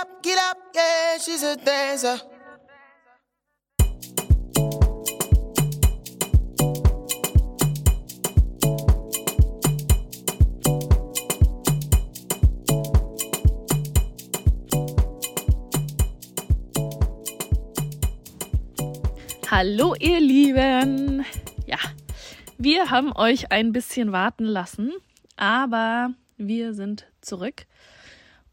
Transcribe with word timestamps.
up, 0.00 0.22
get 0.22 0.38
up, 0.38 0.58
yeah, 0.74 1.18
she's 1.18 1.42
a 1.42 1.56
dancer. 1.56 2.20
Hallo 19.50 19.94
ihr 19.98 20.20
Lieben. 20.20 21.24
Ja, 21.66 21.78
wir 22.58 22.90
haben 22.90 23.12
euch 23.16 23.50
ein 23.50 23.72
bisschen 23.72 24.12
warten 24.12 24.44
lassen, 24.44 24.92
aber 25.36 26.14
wir 26.36 26.74
sind 26.74 27.06
zurück. 27.20 27.66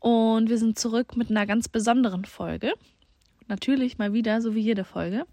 Und 0.06 0.52
wir 0.52 0.60
sind 0.60 0.78
zurück 0.78 1.18
mit 1.18 1.32
einer 1.32 1.48
ganz 1.48 1.68
besonderen 1.68 2.26
Folge. 2.26 2.74
Natürlich 3.48 3.98
mal 3.98 4.14
wieder, 4.14 4.40
so 4.40 4.54
wie 4.54 4.60
jede 4.60 4.84
Folge. 4.84 5.26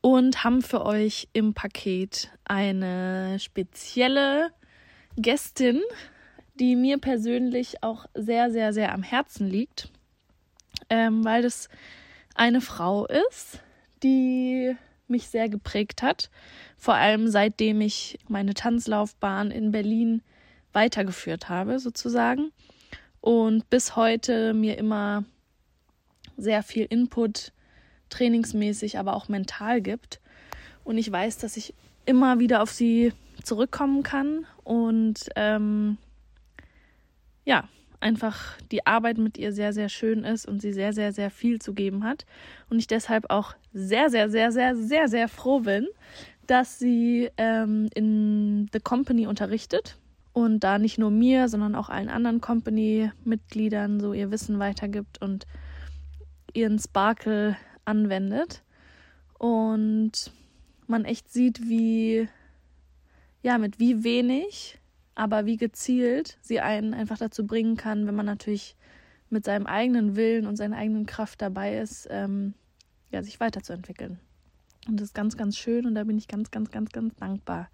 Und 0.00 0.44
haben 0.44 0.62
für 0.62 0.86
euch 0.86 1.28
im 1.34 1.52
Paket 1.52 2.30
eine 2.46 3.38
spezielle 3.38 4.50
Gästin, 5.18 5.82
die 6.54 6.74
mir 6.74 6.96
persönlich 6.96 7.82
auch 7.82 8.06
sehr, 8.14 8.50
sehr, 8.50 8.72
sehr 8.72 8.94
am 8.94 9.02
Herzen 9.02 9.46
liegt. 9.46 9.90
Ähm, 10.88 11.22
weil 11.22 11.42
das 11.42 11.68
eine 12.34 12.62
Frau 12.62 13.04
ist, 13.04 13.60
die 14.02 14.74
mich 15.06 15.28
sehr 15.28 15.50
geprägt 15.50 16.00
hat. 16.00 16.30
Vor 16.78 16.94
allem 16.94 17.28
seitdem 17.28 17.82
ich 17.82 18.18
meine 18.26 18.54
Tanzlaufbahn 18.54 19.50
in 19.50 19.70
Berlin 19.70 20.22
weitergeführt 20.72 21.50
habe, 21.50 21.78
sozusagen. 21.78 22.52
Und 23.24 23.70
bis 23.70 23.96
heute 23.96 24.52
mir 24.52 24.76
immer 24.76 25.24
sehr 26.36 26.62
viel 26.62 26.84
Input 26.84 27.52
trainingsmäßig, 28.10 28.98
aber 28.98 29.16
auch 29.16 29.30
mental 29.30 29.80
gibt. 29.80 30.20
Und 30.84 30.98
ich 30.98 31.10
weiß, 31.10 31.38
dass 31.38 31.56
ich 31.56 31.72
immer 32.04 32.38
wieder 32.38 32.62
auf 32.62 32.70
sie 32.70 33.14
zurückkommen 33.42 34.02
kann 34.02 34.44
und 34.62 35.30
ähm, 35.36 35.96
ja, 37.46 37.66
einfach 37.98 38.58
die 38.70 38.86
Arbeit 38.86 39.16
mit 39.16 39.38
ihr 39.38 39.54
sehr, 39.54 39.72
sehr 39.72 39.88
schön 39.88 40.22
ist 40.22 40.46
und 40.46 40.60
sie 40.60 40.74
sehr, 40.74 40.92
sehr, 40.92 41.14
sehr 41.14 41.30
viel 41.30 41.62
zu 41.62 41.72
geben 41.72 42.04
hat. 42.04 42.26
Und 42.68 42.78
ich 42.78 42.88
deshalb 42.88 43.30
auch 43.30 43.54
sehr, 43.72 44.10
sehr, 44.10 44.28
sehr, 44.28 44.52
sehr, 44.52 44.76
sehr, 44.76 45.08
sehr 45.08 45.28
froh 45.28 45.60
bin, 45.60 45.88
dass 46.46 46.78
sie 46.78 47.30
ähm, 47.38 47.88
in 47.94 48.68
The 48.70 48.80
Company 48.80 49.26
unterrichtet 49.26 49.96
und 50.34 50.60
da 50.60 50.78
nicht 50.78 50.98
nur 50.98 51.10
mir, 51.10 51.48
sondern 51.48 51.74
auch 51.74 51.88
allen 51.88 52.10
anderen 52.10 52.42
Company-Mitgliedern 52.42 54.00
so 54.00 54.12
ihr 54.12 54.30
Wissen 54.30 54.58
weitergibt 54.58 55.22
und 55.22 55.46
ihren 56.52 56.78
Sparkle 56.78 57.56
anwendet. 57.86 58.62
Und 59.38 60.30
man 60.86 61.06
echt 61.06 61.32
sieht, 61.32 61.66
wie, 61.66 62.28
ja, 63.42 63.56
mit 63.56 63.80
wie 63.80 64.04
wenig 64.04 64.78
aber 65.14 65.46
wie 65.46 65.56
gezielt 65.56 66.38
sie 66.40 66.60
einen 66.60 66.94
einfach 66.94 67.18
dazu 67.18 67.46
bringen 67.46 67.76
kann, 67.76 68.06
wenn 68.06 68.14
man 68.14 68.26
natürlich 68.26 68.76
mit 69.30 69.44
seinem 69.44 69.66
eigenen 69.66 70.16
Willen 70.16 70.46
und 70.46 70.56
seiner 70.56 70.76
eigenen 70.76 71.06
Kraft 71.06 71.40
dabei 71.42 71.78
ist, 71.78 72.06
ähm, 72.10 72.54
ja, 73.10 73.22
sich 73.22 73.40
weiterzuentwickeln. 73.40 74.18
Und 74.86 75.00
das 75.00 75.08
ist 75.08 75.14
ganz, 75.14 75.36
ganz 75.36 75.56
schön 75.56 75.86
und 75.86 75.94
da 75.94 76.04
bin 76.04 76.18
ich 76.18 76.28
ganz, 76.28 76.50
ganz, 76.50 76.70
ganz, 76.70 76.90
ganz 76.90 77.14
dankbar. 77.16 77.70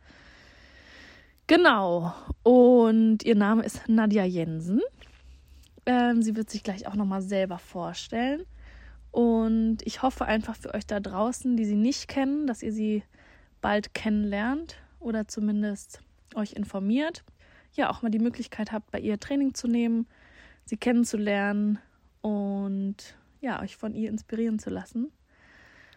Genau. 1.51 2.15
Und 2.45 3.25
ihr 3.25 3.35
Name 3.35 3.65
ist 3.65 3.89
Nadja 3.89 4.25
Jensen. 4.25 4.81
Ähm, 5.85 6.23
sie 6.23 6.37
wird 6.37 6.49
sich 6.49 6.63
gleich 6.63 6.87
auch 6.87 6.95
nochmal 6.95 7.23
selber 7.23 7.59
vorstellen. 7.59 8.47
Und 9.11 9.79
ich 9.83 10.01
hoffe 10.03 10.27
einfach 10.27 10.55
für 10.55 10.73
euch 10.73 10.87
da 10.87 11.01
draußen, 11.01 11.57
die 11.57 11.65
sie 11.65 11.75
nicht 11.75 12.07
kennen, 12.07 12.47
dass 12.47 12.63
ihr 12.63 12.73
sie 12.73 13.03
bald 13.61 13.95
kennenlernt 13.95 14.77
oder 15.01 15.27
zumindest 15.27 16.03
euch 16.37 16.53
informiert, 16.53 17.25
ja 17.73 17.91
auch 17.91 18.03
mal 18.03 18.11
die 18.11 18.21
Möglichkeit 18.21 18.71
habt, 18.71 18.93
bei 18.93 19.01
ihr 19.01 19.19
Training 19.19 19.53
zu 19.53 19.67
nehmen, 19.67 20.07
sie 20.67 20.77
kennenzulernen 20.77 21.81
und 22.21 23.17
ja, 23.41 23.61
euch 23.61 23.77
von 23.77 23.97
ihr 23.97 24.09
inspirieren 24.09 24.61
zu 24.61 24.71
lassen. 24.71 25.11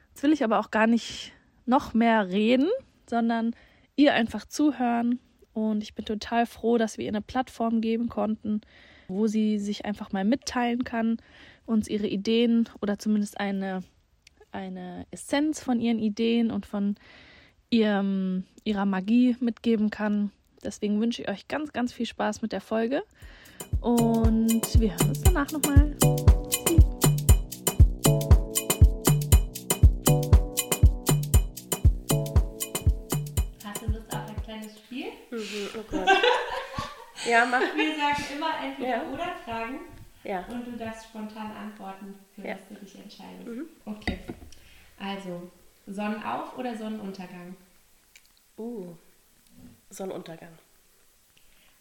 Jetzt 0.10 0.24
will 0.24 0.34
ich 0.34 0.44
aber 0.44 0.58
auch 0.58 0.72
gar 0.72 0.88
nicht 0.88 1.32
noch 1.68 1.94
mehr 1.94 2.30
reden, 2.30 2.72
sondern 3.08 3.56
ihr 3.96 4.16
einfach 4.16 4.46
zuhören. 4.46 5.20
Und 5.54 5.84
ich 5.84 5.94
bin 5.94 6.06
total 6.06 6.46
froh, 6.46 6.78
dass 6.78 6.98
wir 6.98 7.06
ihr 7.06 7.12
eine 7.12 7.22
Plattform 7.22 7.82
geben 7.82 8.10
konnten, 8.10 8.62
wo 9.08 9.28
sie 9.28 9.60
sich 9.60 9.86
einfach 9.86 10.12
mal 10.12 10.26
mitteilen 10.26 10.84
kann, 10.84 11.18
uns 11.66 11.88
ihre 11.88 12.08
Ideen 12.08 12.68
oder 12.82 12.98
zumindest 12.98 13.40
eine, 13.40 13.84
eine 14.52 15.06
Essenz 15.12 15.62
von 15.62 15.80
ihren 15.80 16.00
Ideen 16.00 16.52
und 16.52 16.66
von 16.66 16.96
ihrem, 17.70 18.44
ihrer 18.64 18.86
Magie 18.86 19.36
mitgeben 19.40 19.90
kann. 19.90 20.32
Deswegen 20.64 21.00
wünsche 21.02 21.22
ich 21.22 21.30
euch 21.30 21.48
ganz, 21.48 21.74
ganz 21.74 21.94
viel 21.94 22.06
Spaß 22.06 22.42
mit 22.42 22.52
der 22.52 22.62
Folge 22.62 23.04
und 23.82 24.80
wir 24.80 24.92
hören 24.92 25.10
uns 25.10 25.22
danach 25.22 25.52
nochmal. 25.52 25.96
Mhm, 35.44 35.86
oh. 35.92 36.06
Ja, 37.30 37.46
mach. 37.46 37.62
Wir 37.76 37.96
sagen 37.96 38.24
immer 38.36 38.52
entweder 38.62 38.90
Ja. 38.90 39.04
oder 39.14 39.36
Fragen 39.46 39.80
Ja. 40.24 40.46
und 40.50 40.66
du 40.68 40.72
darfst 40.74 41.06
spontan 41.06 41.52
antworten, 41.56 42.16
für 42.36 42.42
Ja. 42.48 42.56
was 42.56 42.68
du 42.80 42.86
dich 42.86 42.96
entscheidest. 42.96 43.48
Mhm. 43.48 43.66
Okay. 43.86 44.20
Also, 45.00 45.50
Sonnenauf- 45.88 46.58
oder 46.58 46.76
Sonnenuntergang? 46.76 47.56
Uh. 48.58 48.94
Sonnenuntergang. 49.90 50.58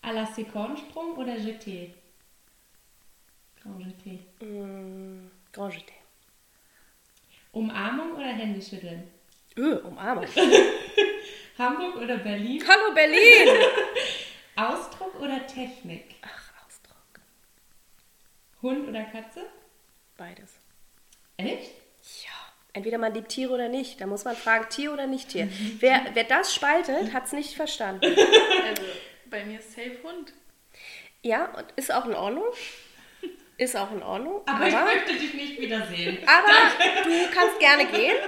À 0.03 0.13
la 0.13 0.27
Secondsprung 0.27 1.17
oder 1.17 1.35
Jeté? 1.37 1.91
Grand 3.63 3.81
Jeté. 3.81 4.19
Mm, 4.45 5.31
Grand 5.53 5.75
Jeté. 5.75 5.93
Umarmung 7.53 8.15
oder 8.15 8.33
Händeschütteln? 8.33 9.05
Uh, 9.57 9.77
Umarmung. 9.87 10.27
Hamburg 11.59 11.97
oder 11.97 12.17
Berlin? 12.19 12.63
Hallo 12.67 12.95
Berlin! 12.95 13.49
Ausdruck 14.57 15.21
oder 15.21 15.47
Technik? 15.47 16.17
Ach, 16.23 16.67
Ausdruck. 16.67 17.21
Hund 18.63 18.89
oder 18.89 19.05
Katze? 19.05 19.43
Beides. 20.17 20.55
Echt? 21.37 21.73
Ja. 22.25 22.31
Entweder 22.75 22.99
man 22.99 23.13
liebt 23.13 23.29
Tiere 23.29 23.53
oder 23.53 23.69
nicht. 23.69 24.01
Da 24.01 24.07
muss 24.07 24.25
man 24.25 24.35
fragen, 24.35 24.69
Tier 24.71 24.93
oder 24.93 25.07
nicht 25.07 25.29
Tier. 25.29 25.49
Wer, 25.79 26.07
wer 26.15 26.25
das 26.25 26.55
spaltet, 26.55 27.13
hat 27.13 27.27
es 27.27 27.33
nicht 27.33 27.55
verstanden. 27.55 28.05
Also 28.05 28.83
bei 29.27 29.45
mir 29.45 29.59
ist 29.59 29.73
Safe 29.73 29.99
Hund. 30.03 30.33
Ja, 31.23 31.47
und 31.57 31.67
ist 31.77 31.93
auch 31.93 32.07
in 32.07 32.15
Ordnung. 32.15 32.45
Ist 33.63 33.77
auch 33.77 33.93
in 33.93 34.03
Ordnung. 34.03 34.41
Aber, 34.45 34.67
ich 34.67 34.75
möchte 34.75 35.13
dich 35.13 35.35
nicht 35.35 35.61
wiedersehen. 35.61 36.19
Aber 36.27 37.05
du 37.05 37.31
kannst 37.33 37.61
gerne 37.61 37.87
gehen. 37.87 38.17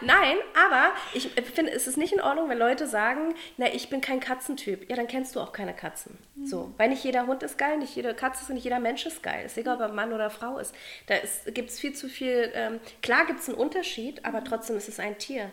Nein, 0.00 0.36
aber 0.66 0.92
ich 1.14 1.30
finde, 1.30 1.72
es 1.72 1.86
ist 1.86 1.96
nicht 1.96 2.12
in 2.12 2.20
Ordnung, 2.20 2.48
wenn 2.48 2.58
Leute 2.58 2.86
sagen, 2.86 3.34
na, 3.56 3.72
ich 3.72 3.88
bin 3.88 4.00
kein 4.00 4.20
Katzentyp. 4.20 4.88
Ja, 4.90 4.96
dann 4.96 5.06
kennst 5.06 5.34
du 5.34 5.40
auch 5.40 5.52
keine 5.52 5.74
Katzen. 5.74 6.18
So, 6.44 6.74
weil 6.76 6.90
nicht 6.90 7.02
jeder 7.04 7.26
Hund 7.26 7.42
ist 7.42 7.56
geil, 7.56 7.78
nicht 7.78 7.96
jede 7.96 8.14
Katze 8.14 8.42
ist 8.42 8.48
und 8.50 8.56
nicht 8.56 8.64
jeder 8.64 8.80
Mensch 8.80 9.06
ist 9.06 9.22
geil. 9.22 9.46
Ist 9.46 9.56
egal, 9.56 9.76
ob 9.76 9.80
er 9.80 9.88
Mann 9.88 10.12
oder 10.12 10.28
Frau 10.28 10.58
ist. 10.58 10.74
Da 11.06 11.14
gibt 11.52 11.70
es 11.70 11.80
viel 11.80 11.94
zu 11.94 12.08
viel. 12.08 12.52
Ähm, 12.54 12.80
klar 13.02 13.24
gibt 13.26 13.40
es 13.40 13.48
einen 13.48 13.56
Unterschied, 13.56 14.24
aber 14.24 14.44
trotzdem 14.44 14.76
ist 14.76 14.88
es 14.88 15.00
ein 15.00 15.16
Tier. 15.16 15.50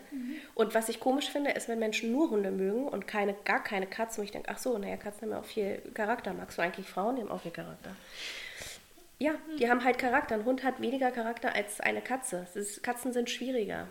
Und 0.54 0.76
was 0.76 0.90
ich 0.90 1.00
komisch 1.00 1.30
finde, 1.30 1.52
ist, 1.52 1.70
wenn 1.70 1.80
Menschen 1.80 2.12
nur 2.12 2.30
Hunde 2.30 2.52
mögen 2.52 2.88
und 2.88 3.08
keine, 3.08 3.34
gar 3.46 3.64
keine 3.64 3.88
Katzen. 3.88 4.22
Und 4.22 4.26
ich 4.26 4.32
denke, 4.32 4.50
ach 4.52 4.58
so, 4.58 4.78
naja, 4.78 4.98
Katzen 4.98 5.24
haben 5.24 5.32
ja 5.32 5.40
auch 5.40 5.46
viel 5.46 5.82
Charakter. 5.94 6.34
Magst 6.34 6.58
du 6.58 6.62
eigentlich 6.62 6.88
Frauen? 6.88 7.16
Die 7.16 7.22
haben 7.22 7.32
auch 7.32 7.42
viel 7.42 7.52
Charakter. 7.52 7.71
Ja, 9.20 9.34
die 9.60 9.70
haben 9.70 9.84
halt 9.84 10.00
Charakter. 10.00 10.34
Ein 10.34 10.46
Hund 10.46 10.64
hat 10.64 10.82
weniger 10.82 11.12
Charakter 11.12 11.54
als 11.54 11.80
eine 11.80 12.02
Katze. 12.02 12.48
Ist, 12.56 12.82
Katzen 12.82 13.14
sind 13.14 13.30
schwieriger. 13.30 13.88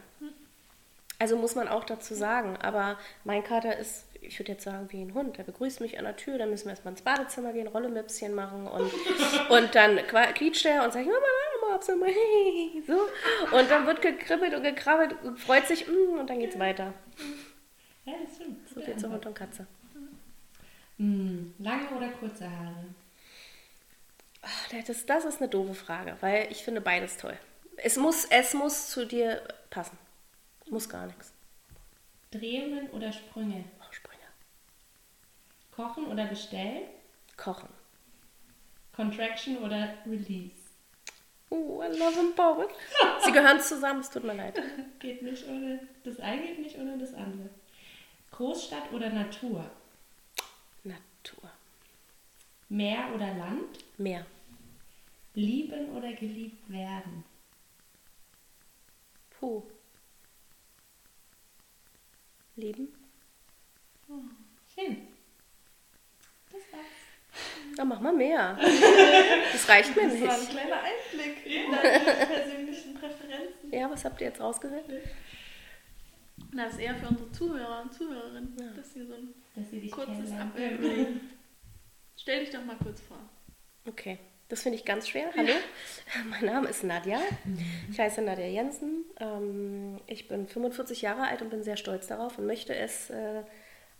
Also 1.21 1.37
muss 1.37 1.55
man 1.55 1.69
auch 1.69 1.85
dazu 1.85 2.15
sagen. 2.15 2.57
Aber 2.57 2.99
mein 3.25 3.45
Kater 3.45 3.77
ist, 3.79 4.07
ich 4.23 4.39
würde 4.41 4.53
jetzt 4.53 4.65
sagen, 4.65 4.89
wie 4.91 5.01
ein 5.01 5.15
Hund. 5.15 5.39
Der 5.39 5.45
begrüßt 5.45 5.81
mich 5.83 5.99
an 5.99 6.05
der 6.05 6.17
Tür, 6.17 6.39
dann 6.39 6.51
müssen 6.51 6.65
wir 6.65 6.71
erstmal 6.71 6.95
ins 6.95 7.03
Badezimmer 7.03 7.53
gehen, 7.53 7.69
Rollemöpschen 7.69 8.35
machen 8.35 8.67
und, 8.67 8.91
und 9.51 9.75
dann 9.75 9.99
quietscht 10.35 10.67
er 10.67 10.83
und 10.83 10.93
sagt, 10.93 11.07
Mama, 11.07 11.19
Mama, 11.19 11.75
Mopse, 11.75 11.95
Mama, 11.95 12.11
hey, 12.11 12.83
so. 12.87 13.57
Und 13.57 13.71
dann 13.71 13.87
wird 13.87 14.03
gekribbelt 14.03 14.55
und 14.55 14.65
gekrabbelt 14.65 15.15
und 15.23 15.39
freut 15.39 15.67
sich 15.69 15.87
mm, 15.87 16.19
und 16.19 16.29
dann 16.29 16.41
geht's 16.41 16.59
weiter. 16.59 16.93
Ja, 18.05 18.15
das 18.25 18.35
stimmt. 18.35 18.69
So 18.69 18.81
viel 18.81 18.97
zu 18.97 19.11
Hund 19.13 19.25
und 19.27 19.35
Katze. 19.35 19.67
Hm, 20.97 21.55
lange 21.59 21.89
oder 21.97 22.09
kurze 22.09 22.45
Haare? 22.51 22.85
Das, 24.87 25.07
das 25.07 25.25
ist 25.25 25.41
eine 25.41 25.49
doofe 25.49 25.75
Frage, 25.75 26.17
weil 26.21 26.51
ich 26.51 26.65
finde 26.65 26.81
beides 26.81 27.17
toll. 27.17 27.37
Es 27.77 27.97
muss, 27.97 28.25
es 28.27 28.55
muss 28.55 28.89
zu 28.89 29.07
dir 29.07 29.43
passen. 29.69 29.99
Muss 30.69 30.89
gar 30.89 31.07
nichts. 31.07 31.33
Drehungen 32.31 32.89
oder 32.91 33.13
Sprünge? 33.13 33.65
Oh, 33.81 33.93
Sprünge. 33.93 34.23
Kochen 35.73 36.07
oder 36.07 36.27
bestellen? 36.27 36.83
Kochen. 37.37 37.69
Contraction 38.95 39.59
oder 39.59 39.95
Release? 40.07 40.61
Oh, 41.49 41.83
I 41.83 41.89
love 41.89 42.15
them 42.15 42.33
both. 42.37 42.71
Sie 43.25 43.33
gehören 43.33 43.61
zusammen, 43.61 44.01
es 44.01 44.11
tut 44.11 44.23
mir 44.23 44.35
leid. 44.35 44.63
Geht 45.01 45.23
nicht 45.23 45.49
ohne, 45.49 45.81
das 46.05 46.21
eine 46.21 46.43
geht 46.43 46.61
nicht 46.61 46.79
ohne 46.79 46.97
das 46.97 47.13
andere. 47.15 47.51
Großstadt 48.31 48.93
oder 48.93 49.11
Natur? 49.11 49.69
Natur. 50.85 51.51
Meer 52.71 53.11
oder 53.15 53.35
Land? 53.35 53.85
Meer. 53.99 54.25
Lieben 55.35 55.91
oder 55.91 56.13
geliebt 56.13 56.71
werden? 56.71 57.25
Puh. 59.39 59.63
Leben? 62.57 62.89
Schön. 64.75 65.09
Das 66.51 66.61
war's. 66.73 67.77
Dann 67.77 67.89
mach 67.89 68.01
mal 68.01 68.13
mehr. 68.13 68.59
Das 69.53 69.69
reicht 69.69 69.95
mir 69.97 70.09
Das 70.09 70.21
war 70.23 70.33
ein 70.35 70.41
nicht. 70.41 70.51
kleiner 70.51 70.77
Einblick 70.83 71.47
in 71.47 71.71
deine 71.73 72.27
persönlichen 72.27 72.95
Präferenzen. 72.95 73.73
Ja, 73.73 73.91
was 73.91 74.05
habt 74.05 74.21
ihr 74.21 74.29
jetzt 74.29 74.41
rausgehört? 74.41 74.85
Na, 76.53 76.65
das 76.65 76.75
ist 76.75 76.81
eher 76.81 76.95
für 76.97 77.09
unsere 77.09 77.31
Zuhörer 77.33 77.83
und 77.83 77.93
Zuhörerinnen, 77.93 78.57
Ja. 78.59 78.71
dass 78.73 78.93
sie 78.95 79.05
so 79.05 79.15
ein 79.15 79.35
Dass 79.55 79.69
sie 79.71 79.81
dich 79.81 79.91
kurzes. 79.91 80.33
Abbild. 80.33 81.21
Stell 82.21 82.41
dich 82.41 82.51
doch 82.51 82.63
mal 82.63 82.77
kurz 82.77 83.01
vor. 83.01 83.17
Okay, 83.89 84.19
das 84.51 84.63
finde 84.63 84.77
ich 84.77 84.85
ganz 84.85 85.09
schwer. 85.09 85.31
Hallo, 85.35 85.55
mein 86.29 86.45
Name 86.45 86.69
ist 86.69 86.85
Nadja. 86.85 87.19
Ich 87.91 87.99
heiße 87.99 88.21
Nadja 88.21 88.45
Jensen. 88.45 89.07
Ähm, 89.19 89.99
Ich 90.07 90.29
bin 90.29 90.47
45 90.47 91.01
Jahre 91.01 91.23
alt 91.23 91.41
und 91.41 91.49
bin 91.49 91.63
sehr 91.63 91.79
stolz 91.79 92.09
darauf 92.09 92.37
und 92.39 92.45
möchte 92.45 92.75
es 92.75 93.09
äh, 93.09 93.43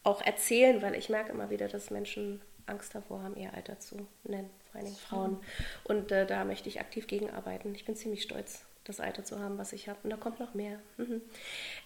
auch 0.03 0.21
erzählen, 0.21 0.83
weil 0.83 0.97
ich 0.97 1.09
merke 1.09 1.33
immer 1.33 1.49
wieder, 1.49 1.67
dass 1.69 1.91
Menschen 1.91 2.43
Angst 2.67 2.95
davor 2.95 3.23
haben, 3.23 3.37
ihr 3.37 3.55
Alter 3.55 3.79
zu 3.79 4.07
nennen, 4.25 4.51
vor 4.71 4.77
allen 4.77 4.85
Dingen 4.85 4.99
Frauen. 4.99 5.41
Und 5.85 6.13
äh, 6.13 6.27
da 6.27 6.45
möchte 6.45 6.69
ich 6.69 6.79
aktiv 6.79 7.07
gegenarbeiten. 7.07 7.75
Ich 7.75 7.87
bin 7.87 7.97
ziemlich 7.97 8.23
stolz, 8.23 8.67
das 8.85 9.01
Alter 9.01 9.25
zu 9.25 9.39
haben, 9.39 9.57
was 9.57 9.73
ich 9.73 9.89
habe. 9.89 9.99
Und 10.03 10.11
da 10.11 10.17
kommt 10.17 10.41
noch 10.41 10.53
mehr. 10.53 10.79
Mhm. 10.99 11.23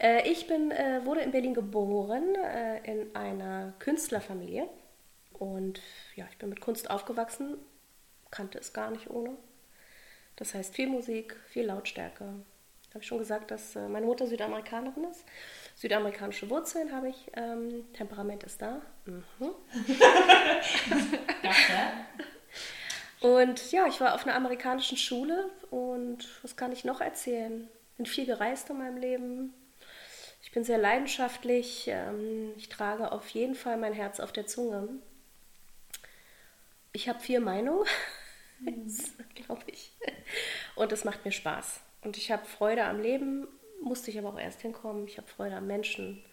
Äh, 0.01 0.29
Ich 0.29 0.49
bin, 0.49 0.73
äh, 0.73 1.01
wurde 1.05 1.21
in 1.21 1.31
Berlin 1.31 1.55
geboren, 1.55 2.35
in 2.83 3.15
einer 3.15 3.73
Künstlerfamilie. 3.79 4.69
Und 5.45 5.83
ja, 6.17 6.27
ich 6.31 6.39
bin 6.39 6.49
mit 6.49 6.63
Kunst 6.63 6.89
aufgewachsen, 6.89 7.59
kannte 8.31 8.59
es 8.59 8.73
gar 8.73 8.91
nicht 8.91 9.11
ohne. 9.11 9.37
Das 10.37 10.55
heißt 10.55 10.75
viel 10.75 10.89
Musik, 10.89 11.37
viel 11.49 11.67
Lautstärke. 11.67 12.25
Habe 12.25 13.03
ich 13.03 13.07
schon 13.07 13.19
gesagt, 13.19 13.51
dass 13.51 13.77
äh, 13.77 13.87
meine 13.89 14.07
Mutter 14.07 14.27
Südamerikanerin 14.27 15.05
ist. 15.05 15.27
Südamerikanische 15.75 16.49
Wurzeln 16.49 16.93
habe 16.93 17.11
ich. 17.11 17.31
Ähm, 17.35 17.85
Temperament 17.93 18.43
ist 18.45 18.63
da. 18.63 18.81
Mhm. 19.05 19.51
Und 23.21 23.71
ja, 23.73 23.87
ich 23.87 24.01
war 24.01 24.15
auf 24.15 24.27
einer 24.27 24.37
amerikanischen 24.37 24.97
Schule 24.97 25.51
und 25.71 26.27
was 26.43 26.57
kann 26.57 26.73
ich 26.73 26.85
noch 26.85 27.01
erzählen? 27.01 27.69
Bin 27.97 28.07
viel 28.07 28.27
gereist 28.27 28.71
in 28.71 28.79
meinem 28.79 28.97
Leben. 28.97 29.53
Ich 30.43 30.53
bin 30.53 30.65
sehr 30.65 30.79
leidenschaftlich. 30.79 31.87
Ähm, 31.89 32.53
ich 32.57 32.69
trage 32.69 33.13
auf 33.13 33.29
jeden 33.31 33.55
Fall 33.55 33.77
mein 33.77 33.93
Herz 33.93 34.21
auf 34.21 34.33
der 34.33 34.47
Zunge. 34.47 34.89
Ich 36.95 37.09
habe 37.09 37.19
viel 37.19 37.41
Meinung, 37.41 37.85
glaube 39.35 39.65
ich. 39.67 39.93
Und 40.77 40.93
es 40.93 41.05
macht 41.05 41.25
mir 41.25 41.33
Spaß. 41.33 41.81
Und 42.03 42.17
ich 42.17 42.31
habe 42.31 42.47
Freude 42.47 42.85
am 42.85 43.01
Leben, 43.01 43.49
musste 43.83 44.13
ich 44.13 44.19
aber 44.19 44.29
auch 44.29 44.39
erst 44.39 44.61
hinkommen. 44.63 45.09
Ich 45.09 45.19
habe 45.19 45.27
Freude 45.27 45.57
am 45.57 45.67
Menschen. 45.67 46.25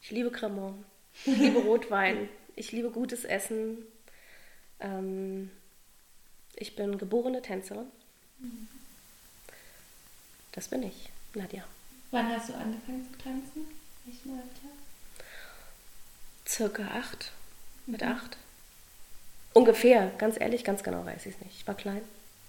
Ich 0.00 0.12
liebe 0.12 0.30
Cremant. 0.30 0.84
Ich 1.26 1.36
liebe 1.36 1.58
Rotwein. 1.66 2.28
Ich 2.54 2.70
liebe 2.70 2.90
gutes 2.90 3.24
Essen. 3.24 3.84
Ähm, 4.78 5.50
ich 6.54 6.76
bin 6.76 6.96
geborene 6.96 7.42
Tänzerin. 7.42 7.88
Das 10.52 10.68
bin 10.68 10.84
ich, 10.84 11.10
Nadja. 11.34 11.64
Wann 12.12 12.28
hast 12.28 12.48
du 12.48 12.54
angefangen 12.54 13.08
zu 13.10 13.18
tanzen? 13.18 13.66
Welchen 14.04 14.30
Alter? 14.34 15.26
Circa 16.46 16.86
acht. 16.96 17.32
Mit 17.86 18.04
acht. 18.04 18.36
Ungefähr, 19.52 20.10
ganz 20.18 20.40
ehrlich, 20.40 20.64
ganz 20.64 20.82
genau 20.82 21.04
weiß 21.04 21.26
ich 21.26 21.34
es 21.34 21.40
nicht. 21.40 21.56
Ich 21.60 21.66
war 21.66 21.74
klein. 21.74 22.02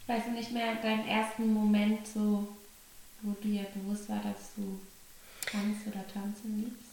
Weißt 0.07 0.27
du 0.27 0.31
nicht 0.31 0.51
mehr 0.51 0.75
deinen 0.81 1.07
ersten 1.07 1.53
Moment 1.53 2.05
so, 2.07 2.47
wo 3.21 3.31
dir 3.43 3.65
bewusst 3.73 4.09
war, 4.09 4.21
dass 4.23 4.53
du 4.55 4.79
Tanz 5.49 5.77
oder 5.87 6.05
Tanzen 6.07 6.63
liebst? 6.63 6.91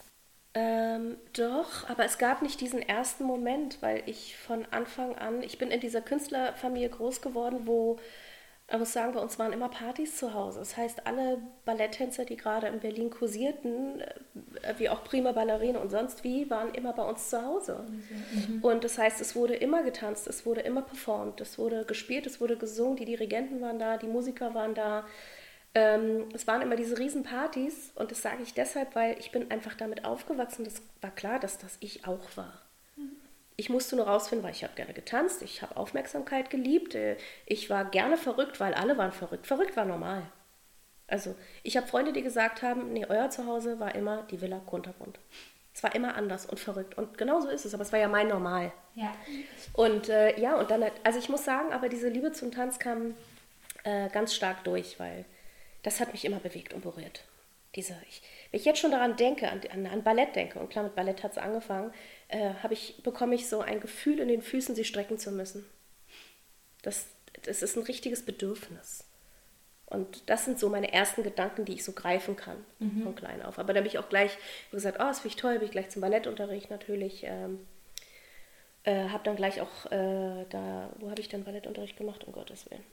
Ähm, 0.54 1.16
doch, 1.34 1.88
aber 1.88 2.04
es 2.04 2.18
gab 2.18 2.42
nicht 2.42 2.60
diesen 2.60 2.80
ersten 2.80 3.24
Moment, 3.24 3.78
weil 3.80 4.02
ich 4.06 4.36
von 4.36 4.66
Anfang 4.70 5.16
an, 5.16 5.42
ich 5.42 5.58
bin 5.58 5.70
in 5.70 5.80
dieser 5.80 6.00
Künstlerfamilie 6.00 6.88
groß 6.88 7.20
geworden, 7.20 7.60
wo, 7.64 7.98
ich 8.70 8.78
muss 8.78 8.92
sagen, 8.92 9.14
bei 9.14 9.20
uns 9.20 9.38
waren 9.38 9.54
immer 9.54 9.70
Partys 9.70 10.16
zu 10.18 10.34
Hause. 10.34 10.58
Das 10.58 10.76
heißt, 10.76 11.06
alle 11.06 11.38
Balletttänzer, 11.64 12.26
die 12.26 12.36
gerade 12.36 12.66
in 12.66 12.80
Berlin 12.80 13.08
kursierten, 13.08 14.00
äh, 14.00 14.74
wie 14.76 14.90
auch 14.90 15.04
Prima 15.04 15.32
Ballerine 15.32 15.80
und 15.80 15.90
sonst 15.90 16.22
wie, 16.22 16.50
waren 16.50 16.74
immer 16.74 16.92
bei 16.92 17.08
uns 17.08 17.30
zu 17.30 17.42
Hause. 17.42 17.86
Und 18.60 18.84
das 18.84 18.98
heißt, 18.98 19.22
es 19.22 19.34
wurde 19.34 19.54
immer 19.54 19.82
getanzt, 19.82 20.26
es 20.26 20.44
wurde 20.44 20.60
immer 20.60 20.82
performt, 20.82 21.40
es 21.40 21.58
wurde 21.58 21.86
gespielt, 21.86 22.26
es 22.26 22.42
wurde 22.42 22.56
gesungen, 22.58 22.96
die 22.96 23.06
Dirigenten 23.06 23.62
waren 23.62 23.78
da, 23.78 23.96
die 23.96 24.06
Musiker 24.06 24.52
waren 24.52 24.74
da. 24.74 25.06
Ähm, 25.74 26.26
es 26.34 26.46
waren 26.46 26.60
immer 26.60 26.76
diese 26.76 26.98
Riesenpartys 26.98 27.92
und 27.94 28.10
das 28.10 28.20
sage 28.20 28.42
ich 28.42 28.52
deshalb, 28.52 28.94
weil 28.94 29.18
ich 29.18 29.32
bin 29.32 29.50
einfach 29.50 29.74
damit 29.74 30.04
aufgewachsen. 30.04 30.64
Das 30.64 30.82
war 31.00 31.10
klar, 31.10 31.38
dass 31.38 31.56
das 31.56 31.78
ich 31.80 32.06
auch 32.06 32.36
war. 32.36 32.67
Ich 33.60 33.68
musste 33.68 33.96
nur 33.96 34.06
rausfinden, 34.06 34.44
weil 34.44 34.54
ich 34.54 34.62
habe 34.62 34.74
gerne 34.76 34.94
getanzt, 34.94 35.42
ich 35.42 35.62
habe 35.62 35.76
Aufmerksamkeit 35.76 36.48
geliebt, 36.48 36.94
äh, 36.94 37.16
ich 37.44 37.68
war 37.68 37.84
gerne 37.84 38.16
verrückt, 38.16 38.60
weil 38.60 38.72
alle 38.72 38.96
waren 38.96 39.10
verrückt. 39.10 39.48
Verrückt 39.48 39.76
war 39.76 39.84
normal. 39.84 40.22
Also 41.08 41.34
ich 41.64 41.76
habe 41.76 41.88
Freunde, 41.88 42.12
die 42.12 42.22
gesagt 42.22 42.62
haben, 42.62 42.92
nee, 42.92 43.04
euer 43.08 43.30
Zuhause 43.30 43.80
war 43.80 43.94
immer 43.94 44.22
die 44.30 44.40
Villa 44.40 44.60
Kuntergrund. 44.64 45.18
Es 45.74 45.82
war 45.82 45.94
immer 45.94 46.14
anders 46.14 46.46
und 46.46 46.60
verrückt 46.60 46.96
und 46.96 47.18
genau 47.18 47.40
so 47.40 47.48
ist 47.48 47.64
es, 47.64 47.74
aber 47.74 47.82
es 47.82 47.92
war 47.92 47.98
ja 47.98 48.08
mein 48.08 48.28
Normal. 48.28 48.72
Ja. 48.94 49.12
Und 49.72 50.08
äh, 50.08 50.38
ja, 50.38 50.56
und 50.56 50.70
dann, 50.70 50.84
also 51.02 51.18
ich 51.18 51.28
muss 51.28 51.44
sagen, 51.44 51.72
aber 51.72 51.88
diese 51.88 52.08
Liebe 52.08 52.32
zum 52.32 52.52
Tanz 52.52 52.78
kam 52.78 53.14
äh, 53.84 54.08
ganz 54.10 54.34
stark 54.34 54.62
durch, 54.64 55.00
weil 55.00 55.24
das 55.82 56.00
hat 56.00 56.12
mich 56.12 56.24
immer 56.24 56.38
bewegt 56.38 56.74
und 56.74 56.82
berührt. 56.82 57.24
Diese, 57.74 57.96
ich, 58.08 58.22
wenn 58.50 58.60
ich 58.60 58.66
jetzt 58.66 58.80
schon 58.80 58.90
daran 58.90 59.16
denke, 59.16 59.48
an, 59.48 59.60
an, 59.72 59.86
an 59.86 60.02
Ballett 60.02 60.36
denke, 60.36 60.58
und 60.58 60.70
klar, 60.70 60.84
mit 60.84 60.94
Ballett 60.94 61.22
hat 61.22 61.32
es 61.32 61.38
angefangen, 61.38 61.92
äh, 62.28 62.52
ich, 62.70 63.02
bekomme 63.02 63.34
ich 63.34 63.48
so 63.48 63.60
ein 63.60 63.80
Gefühl 63.80 64.20
in 64.20 64.28
den 64.28 64.42
Füßen, 64.42 64.74
sie 64.74 64.84
strecken 64.84 65.18
zu 65.18 65.30
müssen. 65.30 65.66
Das, 66.82 67.06
das 67.42 67.62
ist 67.62 67.76
ein 67.76 67.82
richtiges 67.82 68.24
Bedürfnis. 68.24 69.04
Und 69.86 70.28
das 70.28 70.44
sind 70.44 70.58
so 70.58 70.68
meine 70.68 70.92
ersten 70.92 71.22
Gedanken, 71.22 71.64
die 71.64 71.72
ich 71.74 71.84
so 71.84 71.92
greifen 71.92 72.36
kann, 72.36 72.62
von 73.02 73.14
klein 73.14 73.42
auf. 73.42 73.58
Aber 73.58 73.72
dann 73.72 73.84
bin 73.84 73.90
ich 73.90 73.98
auch 73.98 74.10
gleich 74.10 74.36
gesagt, 74.70 74.98
oh, 75.00 75.04
das 75.04 75.20
finde 75.20 75.34
ich 75.34 75.40
toll, 75.40 75.54
bin 75.54 75.64
ich 75.64 75.70
gleich 75.70 75.88
zum 75.88 76.02
Ballettunterricht 76.02 76.68
natürlich. 76.70 77.24
Ähm, 77.24 77.66
äh, 78.84 79.08
habe 79.08 79.24
dann 79.24 79.36
gleich 79.36 79.62
auch 79.62 79.86
äh, 79.86 80.44
da, 80.50 80.90
wo 80.98 81.10
habe 81.10 81.20
ich 81.20 81.30
dann 81.30 81.44
Ballettunterricht 81.44 81.96
gemacht, 81.96 82.24
um 82.24 82.34
Gottes 82.34 82.70
Willen? 82.70 82.84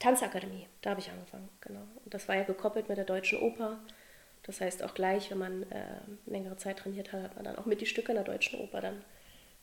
Tanzakademie, 0.00 0.66
da 0.80 0.90
habe 0.90 1.00
ich 1.00 1.10
angefangen, 1.10 1.48
genau. 1.60 1.86
Und 2.04 2.12
das 2.12 2.26
war 2.26 2.34
ja 2.34 2.42
gekoppelt 2.42 2.88
mit 2.88 2.98
der 2.98 3.04
Deutschen 3.04 3.40
Oper. 3.40 3.78
Das 4.44 4.60
heißt 4.60 4.82
auch 4.82 4.94
gleich, 4.94 5.30
wenn 5.30 5.38
man 5.38 5.62
äh, 5.70 5.84
längere 6.26 6.56
Zeit 6.56 6.80
trainiert 6.80 7.12
hat, 7.12 7.22
hat 7.22 7.36
man 7.36 7.44
dann 7.44 7.56
auch 7.56 7.66
mit 7.66 7.80
die 7.80 7.86
Stücke 7.86 8.12
in 8.12 8.16
der 8.16 8.24
Deutschen 8.24 8.58
Oper 8.58 8.80
dann 8.80 9.04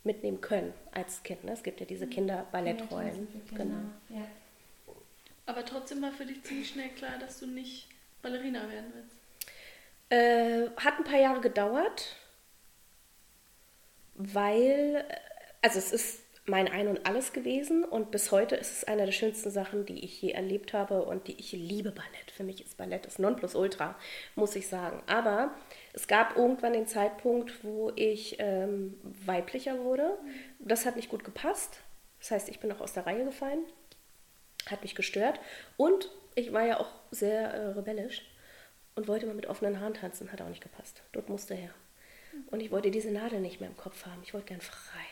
mitnehmen 0.04 0.40
können 0.40 0.74
als 0.92 1.22
Kind. 1.24 1.44
Ne? 1.44 1.52
Es 1.52 1.64
gibt 1.64 1.80
ja 1.80 1.86
diese 1.86 2.08
Kinderballettrollen. 2.08 3.08
Tanzen 3.08 3.28
für 3.46 3.56
Kinder. 3.56 3.76
Genau. 4.08 4.22
Ja. 4.22 4.28
Aber 5.46 5.66
trotzdem 5.66 6.02
war 6.02 6.12
für 6.12 6.26
dich 6.26 6.44
ziemlich 6.44 6.70
schnell 6.70 6.90
klar, 6.90 7.18
dass 7.20 7.40
du 7.40 7.48
nicht 7.48 7.90
Ballerina 8.22 8.70
werden 8.70 8.94
willst. 8.94 9.16
Äh, 10.10 10.70
hat 10.78 10.98
ein 10.98 11.04
paar 11.04 11.20
Jahre 11.20 11.42
gedauert, 11.42 12.16
weil, 14.16 15.06
äh, 15.08 15.16
also 15.62 15.80
es 15.80 15.92
ist 15.92 16.22
mein 16.50 16.68
Ein 16.68 16.88
und 16.88 17.06
Alles 17.06 17.32
gewesen 17.32 17.84
und 17.84 18.12
bis 18.12 18.32
heute 18.32 18.56
ist 18.56 18.72
es 18.72 18.84
eine 18.84 19.06
der 19.06 19.12
schönsten 19.12 19.52
Sachen, 19.52 19.86
die 19.86 20.04
ich 20.04 20.22
je 20.22 20.32
erlebt 20.32 20.74
habe 20.74 21.04
und 21.04 21.28
die 21.28 21.40
ich 21.40 21.52
liebe 21.52 21.92
Ballett. 21.92 22.32
Für 22.36 22.44
mich 22.44 22.64
ist 22.64 22.78
Ballett 22.78 23.06
das 23.06 23.20
Nonplusultra, 23.20 23.96
muss 24.36 24.56
ich 24.56 24.68
sagen. 24.68 25.02
Aber 25.08 25.54
es 25.94 26.08
gab 26.08 26.36
irgendwann 26.36 26.74
den 26.74 26.88
Zeitpunkt, 26.88 27.64
wo 27.64 27.92
ich 27.96 28.38
ähm, 28.40 29.00
weiblicher 29.26 29.84
wurde. 29.84 30.18
Das 30.60 30.86
hat 30.86 30.96
nicht 30.96 31.10
gut 31.10 31.24
gepasst. 31.24 31.82
Das 32.20 32.32
heißt, 32.32 32.50
ich 32.50 32.60
bin 32.60 32.72
auch 32.72 32.82
aus 32.82 32.94
der 32.94 33.06
Reihe 33.06 33.24
gefallen, 33.24 33.64
hat 34.70 34.82
mich 34.82 34.96
gestört 34.96 35.40
und 35.78 36.12
ich 36.36 36.52
war 36.52 36.66
ja 36.66 36.80
auch 36.80 36.90
sehr 37.12 37.54
äh, 37.54 37.68
rebellisch 37.70 38.26
und 38.96 39.08
wollte 39.08 39.26
mal 39.26 39.36
mit 39.36 39.48
offenen 39.48 39.80
Haaren 39.80 39.94
tanzen, 39.94 40.32
hat 40.32 40.42
auch 40.42 40.50
nicht 40.50 40.64
gepasst. 40.64 41.02
Dort 41.14 41.30
musste 41.30 41.56
her. 41.56 41.74
Und 42.52 42.60
ich 42.60 42.72
wollte 42.72 42.92
diese 42.92 43.12
Nadel 43.12 43.40
nicht 43.40 43.60
mehr 43.60 43.70
im 43.70 43.78
Kopf 43.78 44.06
haben. 44.06 44.22
Ich 44.24 44.34
wollte 44.34 44.48
gern 44.48 44.62
frei. 44.62 45.09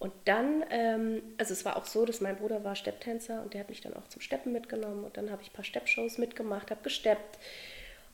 Und 0.00 0.14
dann, 0.24 0.64
ähm, 0.70 1.22
also 1.36 1.52
es 1.52 1.66
war 1.66 1.76
auch 1.76 1.84
so, 1.84 2.06
dass 2.06 2.22
mein 2.22 2.36
Bruder 2.36 2.64
war 2.64 2.74
Stepptänzer 2.74 3.42
und 3.42 3.52
der 3.52 3.60
hat 3.60 3.68
mich 3.68 3.82
dann 3.82 3.94
auch 3.94 4.08
zum 4.08 4.22
Steppen 4.22 4.50
mitgenommen. 4.50 5.04
Und 5.04 5.18
dann 5.18 5.30
habe 5.30 5.42
ich 5.42 5.50
ein 5.50 5.52
paar 5.52 5.64
Steppshows 5.64 6.16
mitgemacht, 6.16 6.70
habe 6.70 6.82
gesteppt. 6.82 7.38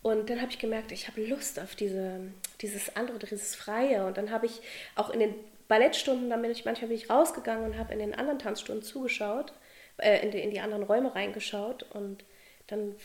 Und 0.02 0.28
dann 0.28 0.42
habe 0.42 0.50
ich 0.50 0.58
gemerkt, 0.58 0.90
ich 0.90 1.06
habe 1.06 1.24
Lust 1.24 1.60
auf 1.60 1.76
diese, 1.76 2.20
dieses 2.60 2.96
andere, 2.96 3.20
dieses 3.20 3.54
Freie. 3.54 4.04
Und 4.04 4.16
dann 4.16 4.32
habe 4.32 4.46
ich 4.46 4.60
auch 4.96 5.10
in 5.10 5.20
den 5.20 5.34
Ballettstunden, 5.68 6.28
dann 6.28 6.42
bin 6.42 6.50
ich 6.50 6.64
manchmal 6.64 6.88
bin 6.88 6.96
ich 6.96 7.08
rausgegangen 7.08 7.64
und 7.64 7.78
habe 7.78 7.92
in 7.92 8.00
den 8.00 8.14
anderen 8.16 8.40
Tanzstunden 8.40 8.82
zugeschaut, 8.82 9.52
äh, 9.98 10.24
in, 10.24 10.32
die, 10.32 10.40
in 10.40 10.50
die 10.50 10.60
anderen 10.60 10.82
Räume 10.82 11.14
reingeschaut 11.14 11.84
und 11.92 12.24
dann 12.66 12.96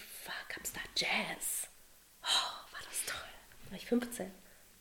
gab 0.49 0.63
es 0.63 0.73
da 0.73 0.79
Jazz. 0.95 1.67
Oh, 2.23 2.73
war 2.73 2.81
das 2.89 3.05
toll. 3.05 3.29
Da 3.65 3.71
war 3.71 3.77
ich 3.77 3.85
15. 3.85 4.31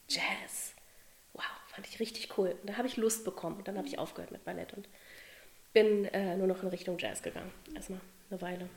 Jazz. 0.09 0.70
Fand 1.75 1.87
ich 1.87 2.01
richtig 2.01 2.37
cool. 2.39 2.57
Und 2.61 2.71
da 2.71 2.77
habe 2.77 2.89
ich 2.89 2.97
Lust 2.97 3.25
bekommen 3.25 3.57
und 3.59 3.69
dann 3.69 3.79
habe 3.79 3.87
ich 3.89 3.99
aufgehört 3.99 4.33
mit 4.33 4.45
Ballett 4.45 4.73
und 4.75 4.89
bin 5.73 6.05
äh, 6.07 6.37
nur 6.37 6.47
noch 6.49 6.63
in 6.63 6.69
Richtung 6.69 6.99
Jazz 6.99 7.23
gegangen. 7.23 7.53
Erstmal 7.75 8.01
eine 8.31 8.41
Weile. 8.43 8.69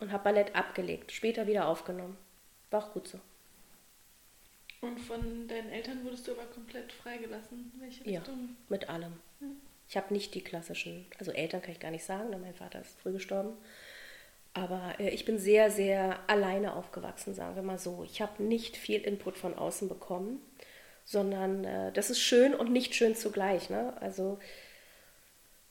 Und 0.00 0.12
habe 0.12 0.24
Ballett 0.24 0.54
abgelegt, 0.54 1.12
später 1.12 1.46
wieder 1.46 1.68
aufgenommen. 1.68 2.16
War 2.70 2.84
auch 2.84 2.92
gut 2.92 3.08
so. 3.08 3.20
Und 4.80 5.00
von 5.00 5.48
deinen 5.48 5.70
Eltern 5.70 6.04
wurdest 6.04 6.26
du 6.28 6.32
aber 6.32 6.44
komplett 6.44 6.92
freigelassen? 6.92 7.72
Welche 7.78 8.08
Ja, 8.08 8.20
Richtung? 8.20 8.50
mit 8.68 8.88
allem. 8.90 9.14
Ich 9.88 9.96
habe 9.96 10.12
nicht 10.12 10.34
die 10.34 10.42
klassischen, 10.42 11.06
also 11.18 11.30
Eltern 11.32 11.62
kann 11.62 11.72
ich 11.72 11.80
gar 11.80 11.90
nicht 11.90 12.04
sagen, 12.04 12.30
denn 12.32 12.40
mein 12.40 12.54
Vater 12.54 12.80
ist 12.80 12.98
früh 13.00 13.12
gestorben. 13.12 13.52
Aber 14.52 14.94
äh, 14.98 15.10
ich 15.10 15.24
bin 15.24 15.38
sehr, 15.38 15.70
sehr 15.70 16.18
alleine 16.28 16.74
aufgewachsen, 16.74 17.34
sagen 17.34 17.56
wir 17.56 17.62
mal 17.62 17.78
so. 17.78 18.04
Ich 18.04 18.20
habe 18.20 18.42
nicht 18.42 18.76
viel 18.76 19.00
Input 19.00 19.38
von 19.38 19.54
außen 19.54 19.88
bekommen, 19.88 20.40
sondern 21.04 21.64
äh, 21.64 21.92
das 21.92 22.10
ist 22.10 22.20
schön 22.20 22.54
und 22.54 22.72
nicht 22.72 22.94
schön 22.94 23.14
zugleich. 23.14 23.70
Ne? 23.70 23.94
Also 24.00 24.38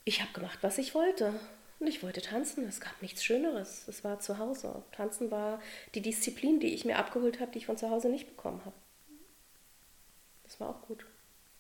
ich 0.06 0.22
habe 0.22 0.34
gemacht, 0.34 0.60
was 0.62 0.78
ich 0.78 0.94
wollte. 0.96 1.34
Und 1.80 1.88
ich 1.88 2.02
wollte 2.02 2.22
tanzen. 2.22 2.68
Es 2.68 2.80
gab 2.80 3.02
nichts 3.02 3.24
Schöneres. 3.24 3.88
Es 3.88 4.04
war 4.04 4.20
zu 4.20 4.38
Hause. 4.38 4.84
Tanzen 4.94 5.32
war 5.32 5.62
die 5.96 6.02
Disziplin, 6.02 6.60
die 6.60 6.74
ich 6.74 6.86
mir 6.86 6.98
abgeholt 6.98 7.40
habe, 7.40 7.52
die 7.52 7.58
ich 7.58 7.66
von 7.66 7.78
zu 7.78 7.90
Hause 7.90 8.10
nicht 8.10 8.28
bekommen 8.28 8.62
habe. 8.64 8.76
Das 10.44 10.60
war 10.60 10.70
auch 10.70 10.82
gut. 10.84 11.06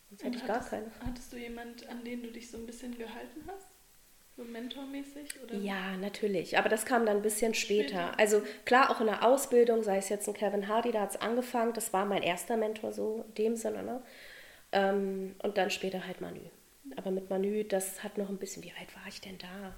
Sonst 0.09 0.23
hätte 0.23 0.37
ich 0.37 0.45
gar 0.45 0.57
hattest, 0.57 0.69
keine. 0.69 0.91
Hattest 1.05 1.33
du 1.33 1.37
jemand, 1.37 1.87
an 1.89 2.05
den 2.05 2.23
du 2.23 2.31
dich 2.31 2.49
so 2.49 2.57
ein 2.57 2.65
bisschen 2.65 2.97
gehalten 2.97 3.43
hast? 3.47 3.72
So 4.35 4.43
mentormäßig? 4.43 5.43
Oder? 5.43 5.55
Ja, 5.55 5.95
natürlich. 5.97 6.57
Aber 6.57 6.67
das 6.67 6.85
kam 6.85 7.05
dann 7.05 7.17
ein 7.17 7.21
bisschen 7.21 7.53
später. 7.53 8.07
Später. 8.07 8.19
Also 8.19 8.41
klar, 8.65 8.89
auch 8.89 8.99
in 8.99 9.07
der 9.07 9.23
Ausbildung, 9.23 9.83
sei 9.83 9.97
es 9.97 10.09
jetzt 10.09 10.27
ein 10.27 10.33
Kevin 10.33 10.67
Hardy, 10.67 10.91
da 10.91 11.01
hat 11.01 11.11
es 11.11 11.21
angefangen. 11.21 11.73
Das 11.73 11.93
war 11.93 12.05
mein 12.05 12.23
erster 12.23 12.57
Mentor 12.57 12.93
so 12.93 13.25
in 13.27 13.33
dem 13.35 13.55
Sinne. 13.55 13.83
Ne? 13.83 14.03
Ähm, 14.71 15.35
und 15.43 15.57
dann 15.57 15.69
später 15.69 16.07
halt 16.07 16.19
Manu. 16.19 16.41
Aber 16.95 17.11
mit 17.11 17.29
Manu, 17.29 17.63
das 17.63 18.03
hat 18.03 18.17
noch 18.17 18.29
ein 18.29 18.37
bisschen, 18.37 18.63
wie 18.63 18.73
alt 18.79 18.95
war 18.95 19.07
ich 19.07 19.21
denn 19.21 19.37
da? 19.37 19.75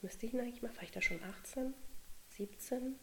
Müsste 0.00 0.26
ich 0.26 0.34
ihn 0.34 0.40
eigentlich 0.40 0.62
mal, 0.62 0.74
war 0.76 0.82
ich 0.82 0.92
da 0.92 1.02
schon 1.02 1.20
18? 1.40 1.74
17? 2.30 2.96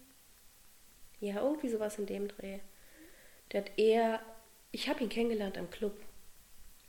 Ja, 1.19 1.41
irgendwie 1.41 1.69
sowas 1.69 1.99
in 1.99 2.05
dem 2.05 2.27
Dreh. 2.27 2.59
Der 3.51 3.61
hat 3.61 3.77
eher, 3.77 4.21
ich 4.71 4.87
habe 4.87 5.03
ihn 5.03 5.09
kennengelernt 5.09 5.57
am 5.57 5.69
Club. 5.69 5.97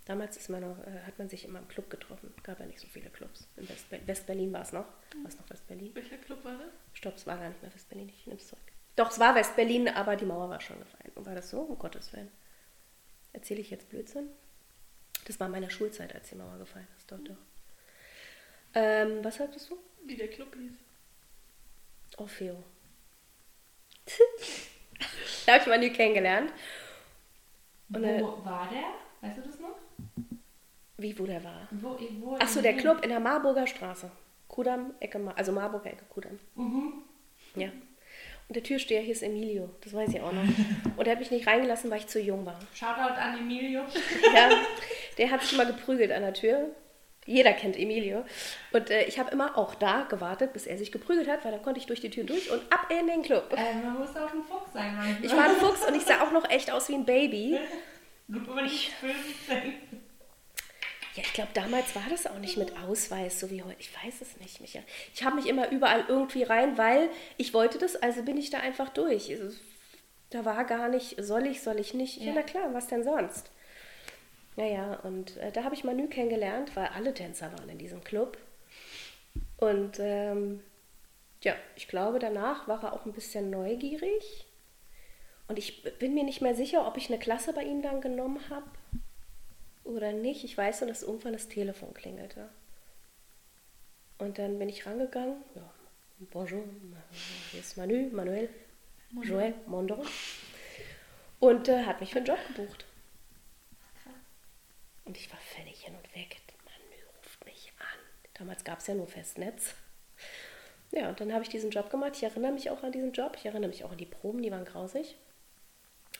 Damals 0.06 0.36
ist 0.36 0.50
man 0.50 0.60
noch, 0.60 0.78
äh, 0.86 1.00
hat 1.06 1.18
man 1.18 1.28
sich 1.30 1.44
immer 1.46 1.58
im 1.60 1.68
Club 1.68 1.88
getroffen. 1.88 2.32
Gab 2.42 2.60
ja 2.60 2.66
nicht 2.66 2.78
so 2.80 2.86
viele 2.88 3.08
Clubs. 3.08 3.48
In 3.56 3.66
West- 3.68 3.86
West-Berlin 3.90 4.52
war 4.52 4.60
es 4.62 4.72
noch. 4.72 4.84
War 4.84 5.28
es 5.28 5.38
noch 5.38 5.48
West-Berlin? 5.48 5.94
Welcher 5.94 6.18
Club 6.18 6.44
war 6.44 6.58
das? 6.58 6.68
Stopp, 6.92 7.14
es 7.16 7.26
war 7.26 7.38
gar 7.38 7.48
nicht 7.48 7.62
mehr 7.62 7.72
West-Berlin. 7.74 8.10
Ich 8.10 8.26
nehme 8.26 8.38
es 8.38 8.48
zurück. 8.48 8.62
Doch, 8.96 9.10
es 9.10 9.18
war 9.18 9.34
West-Berlin, 9.34 9.88
aber 9.88 10.16
die 10.16 10.26
Mauer 10.26 10.48
war 10.50 10.60
schon 10.60 10.78
gefallen. 10.78 11.10
Und 11.14 11.24
war 11.26 11.34
das 11.34 11.48
so? 11.50 11.60
Um 11.62 11.78
Gottes 11.78 12.12
Willen. 12.12 12.30
Erzähle 13.32 13.60
ich 13.60 13.70
jetzt 13.70 13.88
Blödsinn? 13.88 14.28
Das 15.26 15.40
war 15.40 15.48
meine 15.48 15.70
Schulzeit, 15.70 16.14
als 16.14 16.28
die 16.28 16.34
Mauer 16.36 16.58
gefallen 16.58 16.86
ist. 16.98 17.10
Doch, 17.10 17.18
doch. 17.20 17.36
Ähm, 18.74 19.24
was 19.24 19.36
sagtest 19.36 19.70
du? 19.70 19.78
Wie 20.04 20.16
der 20.16 20.28
Club 20.28 20.54
hieß. 20.54 20.72
Orfeo. 22.18 22.62
da 25.46 25.52
habe 25.54 25.62
ich 25.62 25.66
Manu 25.66 25.90
kennengelernt. 25.92 26.52
Und, 27.88 28.02
Wo 28.02 28.06
äh, 28.06 28.44
war 28.44 28.68
der? 28.70 28.94
Weißt 29.28 29.38
du 29.38 29.42
das 29.42 29.58
noch? 29.58 29.76
Wie, 30.96 31.18
wo 31.18 31.26
der 31.26 31.42
war? 31.42 31.68
Wo, 31.70 31.98
wo 32.20 32.36
Achso, 32.36 32.60
der? 32.60 32.74
Club 32.74 33.02
in 33.02 33.10
der 33.10 33.20
Marburger 33.20 33.66
Straße. 33.66 34.10
Kudamm, 34.48 34.94
Ecke, 35.00 35.18
Mar 35.18 35.34
also 35.36 35.52
Marburger 35.52 35.90
Ecke, 35.90 36.04
Kudamm. 36.08 36.38
Mhm. 36.54 36.92
Ja. 37.56 37.68
Und 38.46 38.56
der 38.56 38.62
Türsteher 38.62 39.00
hieß 39.00 39.22
Emilio, 39.22 39.70
das 39.80 39.94
weiß 39.94 40.10
ich 40.10 40.20
auch 40.20 40.32
noch. 40.32 40.42
Und 40.96 41.06
er 41.06 41.12
hat 41.12 41.18
mich 41.18 41.30
nicht 41.30 41.46
reingelassen, 41.46 41.90
weil 41.90 41.98
ich 41.98 42.06
zu 42.06 42.20
jung 42.20 42.44
war. 42.44 42.58
Shoutout 42.74 43.14
an 43.18 43.38
Emilio. 43.38 43.82
Ja, 44.34 44.50
der 45.18 45.30
hat 45.30 45.42
sich 45.42 45.54
immer 45.54 45.64
geprügelt 45.64 46.12
an 46.12 46.22
der 46.22 46.34
Tür. 46.34 46.68
Jeder 47.26 47.54
kennt 47.54 47.78
Emilio. 47.78 48.24
Und 48.70 48.90
äh, 48.90 49.04
ich 49.04 49.18
habe 49.18 49.30
immer 49.30 49.56
auch 49.56 49.74
da 49.74 50.02
gewartet, 50.02 50.52
bis 50.52 50.66
er 50.66 50.76
sich 50.76 50.92
geprügelt 50.92 51.26
hat, 51.26 51.42
weil 51.44 51.52
dann 51.52 51.62
konnte 51.62 51.80
ich 51.80 51.86
durch 51.86 52.00
die 52.00 52.10
Tür 52.10 52.24
durch 52.24 52.50
und 52.50 52.60
ab 52.70 52.86
in 52.90 53.06
den 53.06 53.22
Club. 53.22 53.50
Äh, 53.56 53.74
man 53.82 53.98
muss 53.98 54.10
auch 54.10 54.30
ein 54.30 54.42
Fuchs 54.42 54.72
sein 54.74 54.94
manchmal. 54.94 55.24
Ich 55.24 55.32
war 55.32 55.44
ein 55.44 55.56
Fuchs 55.56 55.84
und 55.88 55.96
ich 55.96 56.02
sah 56.02 56.22
auch 56.22 56.32
noch 56.32 56.48
echt 56.50 56.70
aus 56.70 56.88
wie 56.90 56.94
ein 56.94 57.06
Baby. 57.06 57.58
Du 58.28 58.38
nicht 58.60 58.92
15. 58.92 59.72
Ja, 61.14 61.22
ich 61.22 61.32
glaube, 61.32 61.50
damals 61.54 61.94
war 61.94 62.02
das 62.10 62.26
auch 62.26 62.38
nicht 62.38 62.56
mit 62.56 62.76
Ausweis, 62.76 63.38
so 63.38 63.48
wie 63.50 63.62
heute. 63.62 63.76
Ich 63.78 63.90
weiß 64.04 64.20
es 64.20 64.36
nicht, 64.40 64.60
Micha. 64.60 64.80
Ich 65.14 65.22
habe 65.22 65.36
mich 65.36 65.46
immer 65.46 65.70
überall 65.70 66.04
irgendwie 66.08 66.42
rein, 66.42 66.76
weil 66.76 67.08
ich 67.36 67.54
wollte 67.54 67.78
das, 67.78 67.94
also 67.96 68.22
bin 68.22 68.36
ich 68.36 68.50
da 68.50 68.58
einfach 68.58 68.88
durch. 68.88 69.30
Es- 69.30 69.60
Da 70.30 70.44
war 70.44 70.64
gar 70.64 70.88
nicht, 70.88 71.14
soll 71.22 71.46
ich, 71.46 71.62
soll 71.62 71.78
ich 71.78 71.94
nicht. 71.94 72.16
Ja, 72.18 72.26
Ja. 72.28 72.32
na 72.36 72.42
klar, 72.42 72.74
was 72.74 72.88
denn 72.88 73.04
sonst? 73.04 73.50
Naja, 74.56 74.94
und 75.04 75.36
äh, 75.36 75.52
da 75.52 75.62
habe 75.62 75.74
ich 75.76 75.84
Manu 75.84 76.08
kennengelernt, 76.08 76.74
weil 76.74 76.86
alle 76.88 77.14
Tänzer 77.14 77.52
waren 77.52 77.68
in 77.68 77.78
diesem 77.78 78.02
Club. 78.02 78.36
Und 79.58 79.98
ähm, 80.00 80.60
ja, 81.42 81.54
ich 81.76 81.86
glaube, 81.88 82.18
danach 82.18 82.66
war 82.66 82.82
er 82.82 82.92
auch 82.92 83.04
ein 83.06 83.12
bisschen 83.12 83.50
neugierig. 83.50 84.46
Und 85.46 85.58
ich 85.58 85.84
bin 85.98 86.14
mir 86.14 86.24
nicht 86.24 86.40
mehr 86.40 86.54
sicher, 86.56 86.86
ob 86.86 86.96
ich 86.96 87.08
eine 87.08 87.18
Klasse 87.18 87.52
bei 87.52 87.62
ihm 87.62 87.82
dann 87.82 88.00
genommen 88.00 88.40
habe 88.50 88.66
oder 89.84 90.12
nicht. 90.12 90.44
Ich 90.44 90.56
weiß 90.56 90.80
nur, 90.80 90.88
dass 90.88 91.02
irgendwann 91.02 91.32
das 91.32 91.48
Telefon 91.48 91.94
klingelte. 91.94 92.48
Und 94.18 94.38
dann 94.38 94.58
bin 94.58 94.68
ich 94.68 94.86
rangegangen. 94.86 95.42
Ja, 95.54 95.70
bonjour, 96.30 96.64
hier 97.50 97.60
ist 97.60 97.76
Manu, 97.76 98.08
Manuel, 98.10 98.48
Joel, 99.22 99.54
Mondo. 99.66 100.04
Und 101.40 101.68
äh, 101.68 101.84
hat 101.84 102.00
mich 102.00 102.12
für 102.12 102.18
einen 102.18 102.26
Job 102.26 102.38
gebucht. 102.48 102.84
Und 105.04 105.16
ich 105.16 105.30
war 105.30 105.38
völlig 105.38 105.84
hin 105.84 105.94
und 105.94 106.14
weg. 106.14 106.40
Manu 106.64 107.18
ruft 107.18 107.44
mich 107.44 107.72
an. 107.78 107.98
Damals 108.34 108.64
gab 108.64 108.78
es 108.78 108.86
ja 108.86 108.94
nur 108.94 109.06
Festnetz. 109.06 109.74
Ja, 110.92 111.08
und 111.08 111.20
dann 111.20 111.32
habe 111.32 111.42
ich 111.42 111.48
diesen 111.48 111.70
Job 111.70 111.90
gemacht. 111.90 112.12
Ich 112.14 112.22
erinnere 112.22 112.52
mich 112.52 112.70
auch 112.70 112.82
an 112.82 112.92
diesen 112.92 113.12
Job. 113.12 113.34
Ich 113.36 113.44
erinnere 113.44 113.68
mich 113.68 113.84
auch 113.84 113.90
an 113.90 113.98
die 113.98 114.06
Proben, 114.06 114.42
die 114.42 114.50
waren 114.50 114.64
grausig. 114.64 115.16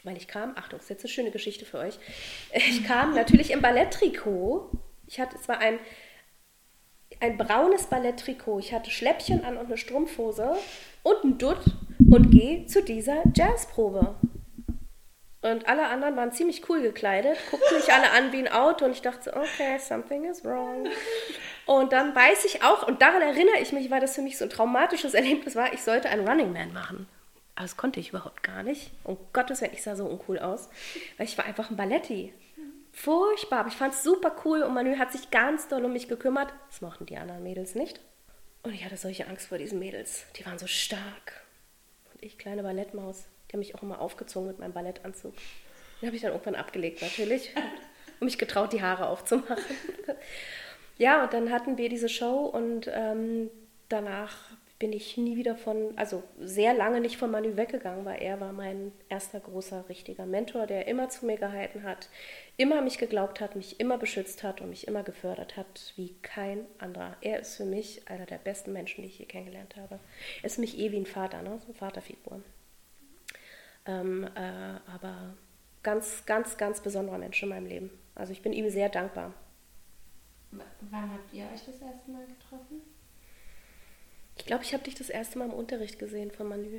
Weil 0.04 0.18
ich 0.18 0.28
kam, 0.28 0.52
Achtung, 0.56 0.78
das 0.78 0.84
ist 0.84 0.90
jetzt 0.90 1.04
eine 1.04 1.12
schöne 1.12 1.30
Geschichte 1.30 1.64
für 1.64 1.78
euch. 1.78 1.99
Ich 2.52 2.84
kam 2.84 3.14
natürlich 3.14 3.50
im 3.50 3.62
Balletttrikot. 3.62 4.70
Ich 5.06 5.18
hatte, 5.18 5.37
es 5.37 5.49
war 5.49 5.58
ein, 5.58 5.78
ein 7.20 7.38
braunes 7.38 7.87
Balletttrikot. 7.87 8.58
Ich 8.58 8.73
hatte 8.75 8.90
Schläppchen 8.90 9.44
an 9.44 9.56
und 9.56 9.66
eine 9.66 9.78
Strumpfhose 9.78 10.56
und 11.02 11.25
ein 11.25 11.38
Dutt 11.38 11.64
und 12.11 12.30
gehe 12.30 12.66
zu 12.66 12.82
dieser 12.82 13.23
Jazzprobe. 13.34 14.14
Und 15.40 15.68
alle 15.68 15.87
anderen 15.88 16.16
waren 16.16 16.32
ziemlich 16.32 16.68
cool 16.70 16.80
gekleidet, 16.80 17.37
guckten 17.50 17.76
mich 17.76 17.92
alle 17.92 18.11
an 18.12 18.32
wie 18.32 18.38
ein 18.38 18.49
Auto 18.49 18.87
und 18.87 18.92
ich 18.92 19.02
dachte, 19.02 19.25
so, 19.25 19.37
okay, 19.37 19.78
something 19.78 20.25
is 20.25 20.42
wrong. 20.42 20.87
Und 21.66 21.92
dann 21.92 22.14
weiß 22.14 22.46
ich 22.46 22.62
auch, 22.62 22.87
und 22.87 23.02
daran 23.02 23.20
erinnere 23.20 23.58
ich 23.61 23.73
mich, 23.73 23.90
weil 23.90 24.00
das 24.00 24.14
für 24.14 24.23
mich 24.23 24.38
so 24.38 24.44
ein 24.44 24.50
traumatisches 24.50 25.12
Erlebnis 25.12 25.54
war, 25.54 25.73
ich 25.75 25.82
sollte 25.82 26.08
einen 26.08 26.26
Running 26.26 26.52
Man 26.52 26.73
machen. 26.73 27.06
Aber 27.54 27.64
das 27.64 27.76
konnte 27.76 28.00
ich 28.00 28.11
überhaupt 28.11 28.42
gar 28.42 28.62
nicht. 28.62 28.90
Um 29.04 29.16
Gottes 29.32 29.61
Willen, 29.61 29.73
ich 29.73 29.82
sah 29.82 29.96
so 29.96 30.06
uncool 30.06 30.38
aus, 30.38 30.68
weil 31.16 31.26
ich 31.26 31.38
war 31.38 31.44
einfach 31.44 31.70
ein 31.70 31.76
Balletti. 31.76 32.32
Furchtbar, 32.92 33.61
aber 33.61 33.68
ich 33.68 33.76
fand 33.76 33.94
es 33.94 34.02
super 34.02 34.34
cool 34.44 34.62
und 34.62 34.75
Manu 34.75 34.99
hat 34.99 35.12
sich 35.12 35.30
ganz 35.30 35.68
doll 35.68 35.84
um 35.84 35.92
mich 35.92 36.08
gekümmert. 36.08 36.52
Das 36.68 36.80
mochten 36.80 37.06
die 37.06 37.16
anderen 37.16 37.42
Mädels 37.42 37.75
nicht. 37.75 38.00
Und 38.62 38.73
ich 38.73 38.84
hatte 38.84 38.96
solche 38.96 39.26
Angst 39.26 39.49
vor 39.49 39.58
diesen 39.58 39.78
Mädels. 39.78 40.25
Die 40.37 40.46
waren 40.46 40.58
so 40.58 40.66
stark. 40.66 41.44
Und 42.12 42.23
ich, 42.23 42.38
kleine 42.38 42.62
Ballettmaus, 42.62 43.25
die 43.49 43.54
haben 43.54 43.61
mich 43.61 43.75
auch 43.75 43.82
immer 43.82 44.00
aufgezogen 44.00 44.49
mit 44.49 44.58
meinem 44.58 44.73
Ballettanzug. 44.73 45.34
Den 46.00 46.06
habe 46.06 46.16
ich 46.16 46.23
dann 46.23 46.32
irgendwann 46.32 46.54
abgelegt, 46.54 47.02
natürlich. 47.02 47.50
Und 48.20 48.26
mich 48.26 48.38
getraut, 48.38 48.73
die 48.73 48.82
Haare 48.82 49.08
aufzumachen. 49.08 49.58
Ja, 50.96 51.25
und 51.25 51.32
dann 51.32 51.50
hatten 51.50 51.76
wir 51.76 51.88
diese 51.88 52.08
Show 52.08 52.46
und 52.46 52.88
ähm, 52.92 53.50
danach 53.88 54.37
bin 54.78 54.92
ich 54.92 55.16
nie 55.16 55.36
wieder 55.36 55.56
von, 55.56 55.96
also 55.96 56.22
sehr 56.38 56.74
lange 56.74 57.00
nicht 57.00 57.16
von 57.16 57.30
Manu 57.30 57.56
weggegangen, 57.56 58.04
weil 58.04 58.20
er 58.20 58.40
war 58.40 58.52
mein 58.52 58.92
erster 59.08 59.40
großer, 59.40 59.88
richtiger 59.88 60.26
Mentor, 60.26 60.66
der 60.66 60.88
immer 60.88 61.08
zu 61.08 61.26
mir 61.26 61.36
gehalten 61.38 61.84
hat, 61.84 62.08
immer 62.56 62.82
mich 62.82 62.98
geglaubt 62.98 63.40
hat, 63.40 63.56
mich 63.56 63.78
immer 63.80 63.98
beschützt 63.98 64.42
hat 64.42 64.60
und 64.60 64.70
mich 64.70 64.86
immer 64.88 65.02
gefördert 65.02 65.56
hat, 65.56 65.92
wie 65.96 66.14
kein 66.22 66.66
anderer. 66.78 67.16
Er 67.20 67.38
ist 67.40 67.56
für 67.56 67.64
mich 67.64 68.08
einer 68.08 68.26
der 68.26 68.38
besten 68.38 68.72
Menschen, 68.72 69.02
die 69.02 69.08
ich 69.08 69.18
je 69.18 69.26
kennengelernt 69.26 69.76
habe. 69.76 70.00
Er 70.42 70.46
ist 70.46 70.56
für 70.56 70.60
mich 70.62 70.78
eh 70.78 70.90
wie 70.92 70.98
ein 70.98 71.06
Vater, 71.06 71.42
ne? 71.42 71.56
so 71.60 71.66
eine 71.66 71.74
Vaterfigur. 71.74 72.42
Ähm, 73.86 74.24
äh, 74.34 74.90
aber 74.90 75.34
ganz, 75.82 76.24
ganz, 76.26 76.56
ganz 76.56 76.80
besonderer 76.80 77.18
Mensch 77.18 77.42
in 77.42 77.48
meinem 77.50 77.66
Leben. 77.66 77.90
Also 78.14 78.32
ich 78.32 78.42
bin 78.42 78.52
ihm 78.52 78.68
sehr 78.70 78.88
dankbar. 78.88 79.34
W- 80.52 80.62
Wann 80.90 81.12
habt 81.12 81.32
ihr 81.34 81.44
euch 81.44 81.64
das 81.66 81.80
erste 81.80 82.10
Mal 82.10 82.24
getroffen? 82.26 82.80
Ich 84.44 84.48
glaube, 84.48 84.62
ich 84.62 84.74
habe 84.74 84.84
dich 84.84 84.94
das 84.94 85.08
erste 85.08 85.38
Mal 85.38 85.46
im 85.46 85.54
Unterricht 85.54 85.98
gesehen 85.98 86.30
von 86.30 86.46
Manu. 86.46 86.78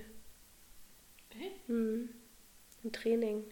Okay. 1.31 1.51
Mhm. 1.65 2.09
Im 2.83 2.91
Training. 2.91 3.43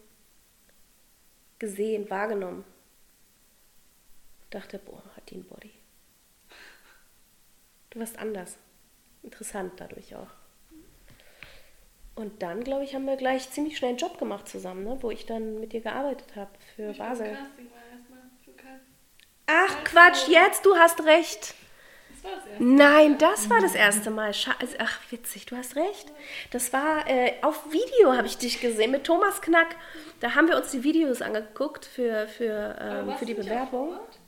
Gesehen, 1.58 2.08
wahrgenommen. 2.08 2.64
dachte, 4.50 4.78
boah, 4.78 5.02
hat 5.16 5.28
die 5.30 5.34
einen 5.34 5.44
Body. 5.46 5.72
Du 7.90 7.98
warst 7.98 8.16
anders. 8.16 8.56
Interessant 9.24 9.72
dadurch 9.78 10.14
auch. 10.14 10.30
Und 12.14 12.40
dann, 12.40 12.62
glaube 12.62 12.84
ich, 12.84 12.94
haben 12.94 13.06
wir 13.06 13.16
gleich 13.16 13.50
ziemlich 13.50 13.76
schnell 13.76 13.88
einen 13.88 13.98
Job 13.98 14.16
gemacht 14.20 14.48
zusammen, 14.48 14.84
ne? 14.84 14.96
wo 15.00 15.10
ich 15.10 15.26
dann 15.26 15.58
mit 15.58 15.72
dir 15.72 15.80
gearbeitet 15.80 16.36
habe 16.36 16.52
für 16.76 16.90
Ich 16.92 16.98
Basel. 16.98 17.34
Casting 17.34 17.68
war 17.68 17.82
erstmal 17.90 18.20
für. 18.44 18.52
Ach 19.46 19.82
Quatsch, 19.82 20.28
jetzt, 20.28 20.64
du 20.64 20.76
hast 20.76 21.02
recht. 21.04 21.56
Das 22.24 22.32
war 22.32 22.36
das 22.36 22.46
erste. 22.46 22.64
Nein, 22.64 23.18
das 23.18 23.50
war 23.50 23.60
das 23.60 23.74
erste 23.74 24.10
Mal. 24.10 24.26
Also, 24.26 24.76
ach, 24.78 24.98
witzig, 25.10 25.46
du 25.46 25.56
hast 25.56 25.76
recht. 25.76 26.12
Das 26.50 26.72
war 26.72 27.08
äh, 27.08 27.34
auf 27.42 27.70
Video, 27.70 28.16
habe 28.16 28.26
ich 28.26 28.38
dich 28.38 28.60
gesehen, 28.60 28.90
mit 28.90 29.04
Thomas 29.04 29.42
Knack. 29.42 29.76
Da 30.20 30.34
haben 30.34 30.48
wir 30.48 30.56
uns 30.56 30.70
die 30.70 30.82
Videos 30.82 31.20
angeguckt 31.22 31.84
für, 31.84 32.26
für, 32.26 32.76
ähm, 32.80 33.14
für 33.18 33.26
die 33.26 33.34
Bewerbung. 33.34 33.90
auch 33.90 33.96
vor 33.96 34.00
Ort? 34.00 34.18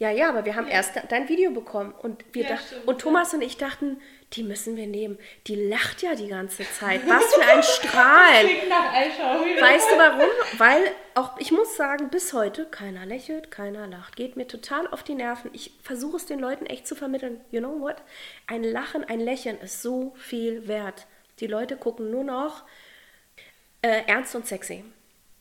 Ja, 0.00 0.10
ja, 0.10 0.30
aber 0.30 0.46
wir 0.46 0.56
haben 0.56 0.66
erst 0.66 0.92
dein 1.10 1.28
Video 1.28 1.50
bekommen 1.50 1.92
und 1.92 2.24
wir 2.32 2.44
Ja, 2.44 2.56
stimmt, 2.56 2.88
und 2.88 3.02
Thomas 3.02 3.34
und 3.34 3.42
ich 3.42 3.58
dachten, 3.58 4.00
die 4.32 4.42
müssen 4.42 4.74
wir 4.74 4.86
nehmen. 4.86 5.18
Die 5.46 5.54
lacht 5.54 6.00
ja 6.00 6.14
die 6.14 6.28
ganze 6.28 6.62
Zeit. 6.72 7.06
Was 7.06 7.34
für 7.34 7.42
ein 7.42 7.62
Strahlen. 7.62 8.46
Weißt 9.60 9.90
du 9.90 9.98
warum? 9.98 10.30
Weil 10.56 10.80
auch, 11.14 11.38
ich 11.38 11.52
muss 11.52 11.76
sagen, 11.76 12.08
bis 12.08 12.32
heute 12.32 12.64
keiner 12.64 13.04
lächelt, 13.04 13.50
keiner 13.50 13.86
lacht. 13.88 14.16
Geht 14.16 14.36
mir 14.36 14.46
total 14.46 14.86
auf 14.86 15.02
die 15.02 15.14
Nerven. 15.14 15.50
Ich 15.52 15.72
versuche 15.82 16.16
es 16.16 16.24
den 16.24 16.38
Leuten 16.38 16.64
echt 16.64 16.86
zu 16.86 16.94
vermitteln. 16.94 17.38
You 17.50 17.60
know 17.60 17.78
what? 17.78 17.96
Ein 18.46 18.64
Lachen, 18.64 19.04
ein 19.04 19.20
Lächeln 19.20 19.60
ist 19.60 19.82
so 19.82 20.14
viel 20.16 20.66
wert. 20.66 21.06
Die 21.40 21.46
Leute 21.46 21.76
gucken 21.76 22.10
nur 22.10 22.24
noch 22.24 22.64
äh, 23.82 24.04
ernst 24.06 24.34
und 24.34 24.46
sexy. 24.46 24.82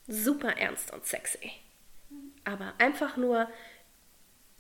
Super 0.10 0.58
ernst 0.58 0.92
und 0.92 1.06
sexy. 1.06 1.54
Aber 2.44 2.74
einfach 2.78 3.16
nur 3.16 3.48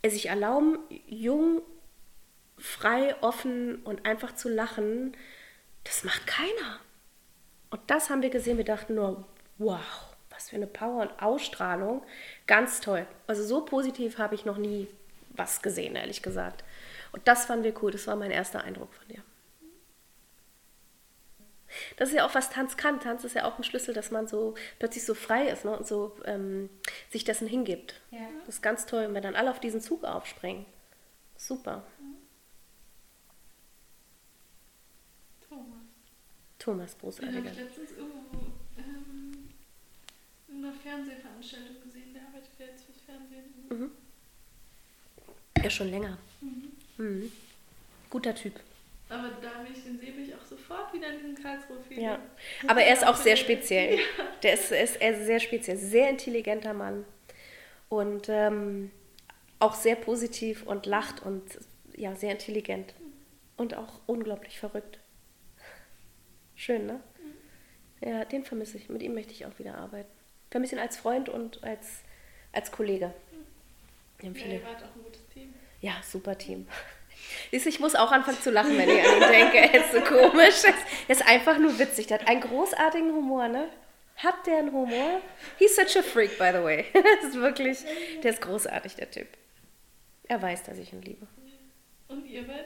sich 0.07 0.27
erlauben, 0.27 0.77
jung, 1.07 1.61
frei, 2.57 3.15
offen 3.21 3.77
und 3.83 4.05
einfach 4.05 4.35
zu 4.35 4.49
lachen, 4.49 5.15
das 5.83 6.03
macht 6.03 6.27
keiner. 6.27 6.79
Und 7.69 7.81
das 7.87 8.09
haben 8.09 8.21
wir 8.21 8.29
gesehen. 8.29 8.57
Wir 8.57 8.65
dachten 8.65 8.95
nur, 8.95 9.25
wow, 9.57 10.09
was 10.29 10.49
für 10.49 10.55
eine 10.55 10.67
Power 10.67 11.01
und 11.01 11.21
Ausstrahlung. 11.21 12.03
Ganz 12.47 12.81
toll. 12.81 13.05
Also 13.27 13.43
so 13.43 13.65
positiv 13.65 14.17
habe 14.17 14.35
ich 14.35 14.45
noch 14.45 14.57
nie 14.57 14.87
was 15.31 15.61
gesehen, 15.61 15.95
ehrlich 15.95 16.21
gesagt. 16.21 16.63
Und 17.11 17.27
das 17.27 17.45
fanden 17.45 17.63
wir 17.63 17.83
cool. 17.83 17.91
Das 17.91 18.07
war 18.07 18.15
mein 18.15 18.31
erster 18.31 18.63
Eindruck 18.63 18.93
von 18.93 19.07
dir. 19.07 19.23
Das 21.97 22.09
ist 22.09 22.15
ja 22.15 22.25
auch, 22.25 22.35
was 22.35 22.49
Tanz 22.49 22.77
kann. 22.77 22.99
Tanz 22.99 23.23
ist 23.23 23.35
ja 23.35 23.45
auch 23.45 23.57
ein 23.57 23.63
Schlüssel, 23.63 23.93
dass 23.93 24.11
man 24.11 24.27
so 24.27 24.55
plötzlich 24.79 25.05
so 25.05 25.13
frei 25.13 25.47
ist 25.47 25.65
ne? 25.65 25.77
und 25.77 25.87
so 25.87 26.15
ähm, 26.25 26.69
sich 27.09 27.23
dessen 27.23 27.47
hingibt. 27.47 27.99
Ja. 28.11 28.19
Das 28.45 28.55
ist 28.55 28.61
ganz 28.61 28.85
toll, 28.85 29.03
wenn 29.03 29.13
wir 29.13 29.21
dann 29.21 29.35
alle 29.35 29.51
auf 29.51 29.59
diesen 29.59 29.81
Zug 29.81 30.03
aufspringen. 30.03 30.65
Super. 31.37 31.83
Thomas. 35.47 35.77
Thomas, 36.57 36.95
Den 36.95 37.27
habe 37.27 37.41
großartiger. 37.41 37.51
ich 37.51 37.57
letztens 37.57 37.91
irgendwo 37.97 38.37
ähm, 38.77 39.49
in 40.47 40.63
einer 40.65 40.73
Fernsehveranstaltung 40.73 41.81
gesehen. 41.83 42.13
Der 42.13 42.23
arbeitet 42.23 42.51
ja 42.59 42.65
jetzt 42.65 42.85
fürs 42.85 43.01
Fernsehen. 43.01 43.91
Ja, 45.63 45.69
schon 45.69 45.89
länger. 45.89 46.17
Mhm. 46.97 47.31
Guter 48.09 48.33
Typ. 48.35 48.59
Aber 49.09 49.29
da, 49.41 49.63
wenn 49.63 49.73
ich 49.73 49.83
den 49.83 49.99
sehe, 49.99 50.11
bin 50.11 50.23
ich 50.23 50.35
auch 50.35 50.45
sofort 50.45 50.93
wieder 50.93 51.09
in 51.09 51.17
diesem 51.17 51.35
Karlsruhe-Feeling. 51.43 52.03
Ja. 52.03 52.19
Aber 52.67 52.81
er 52.83 52.93
ist 52.93 53.05
auch 53.05 53.15
sehr 53.15 53.35
speziell. 53.35 53.97
Der 54.43 54.53
ist, 54.53 54.71
ist, 54.71 54.97
ist 54.97 55.25
sehr 55.25 55.39
speziell. 55.39 55.77
Sehr 55.77 56.09
intelligenter 56.09 56.73
Mann. 56.73 57.05
Und 57.89 58.29
ähm, 58.29 58.91
auch 59.57 59.73
sehr 59.73 59.95
positiv 59.95 60.63
und 60.67 60.85
lacht 60.85 61.23
und 61.23 61.43
ja, 61.95 62.15
sehr 62.15 62.31
intelligent. 62.31 62.93
Und 63.57 63.75
auch 63.75 63.99
unglaublich 64.05 64.59
verrückt. 64.59 64.99
Schön, 66.55 66.85
ne? 66.85 66.99
Ja, 68.01 68.23
den 68.25 68.45
vermisse 68.45 68.77
ich. 68.77 68.89
Mit 68.89 69.01
ihm 69.01 69.13
möchte 69.15 69.33
ich 69.33 69.45
auch 69.45 69.57
wieder 69.59 69.75
arbeiten. 69.75 70.09
Vermisse 70.51 70.75
ihn 70.75 70.79
als 70.79 70.97
Freund 70.97 71.29
und 71.29 71.63
als, 71.63 72.03
als 72.53 72.71
Kollege. 72.71 73.13
Wir 74.19 74.29
haben 74.29 74.35
Ja, 74.35 74.41
viele 74.43 74.55
ihr 74.55 74.63
wart 74.65 74.83
auch 74.83 74.95
ein 74.95 75.03
gutes 75.03 75.27
Team. 75.29 75.53
ja, 75.81 75.93
super 76.03 76.37
Team. 76.37 76.67
Siehst 77.51 77.65
du, 77.65 77.69
Ich 77.69 77.79
muss 77.79 77.95
auch 77.95 78.11
anfangen 78.11 78.39
zu 78.41 78.51
lachen, 78.51 78.77
wenn 78.77 78.89
ich 78.89 78.99
an 79.07 79.15
ihn 79.21 79.29
denke. 79.31 79.57
Er 79.57 79.73
ist 79.85 79.91
so 79.93 80.01
komisch. 80.01 80.63
Er 81.07 81.11
ist 81.15 81.27
einfach 81.27 81.57
nur 81.57 81.77
witzig. 81.79 82.07
Der 82.07 82.19
hat 82.19 82.27
einen 82.27 82.41
großartigen 82.41 83.11
Humor, 83.13 83.47
ne? 83.47 83.67
Hat 84.17 84.45
der 84.47 84.57
einen 84.59 84.71
Humor? 84.73 85.21
He's 85.57 85.75
such 85.75 85.95
a 85.97 86.01
freak, 86.03 86.37
by 86.37 86.49
the 86.53 86.63
way. 86.63 86.85
Das 86.93 87.29
ist 87.29 87.35
wirklich, 87.35 87.79
der 88.23 88.31
ist 88.31 88.41
großartig, 88.41 88.95
der 88.95 89.09
Typ. 89.09 89.27
Er 90.27 90.41
weiß, 90.41 90.63
dass 90.63 90.77
ich 90.77 90.91
ihn 90.93 91.01
liebe. 91.01 91.25
Und 92.09 92.25
ihr 92.25 92.45
beide? 92.45 92.65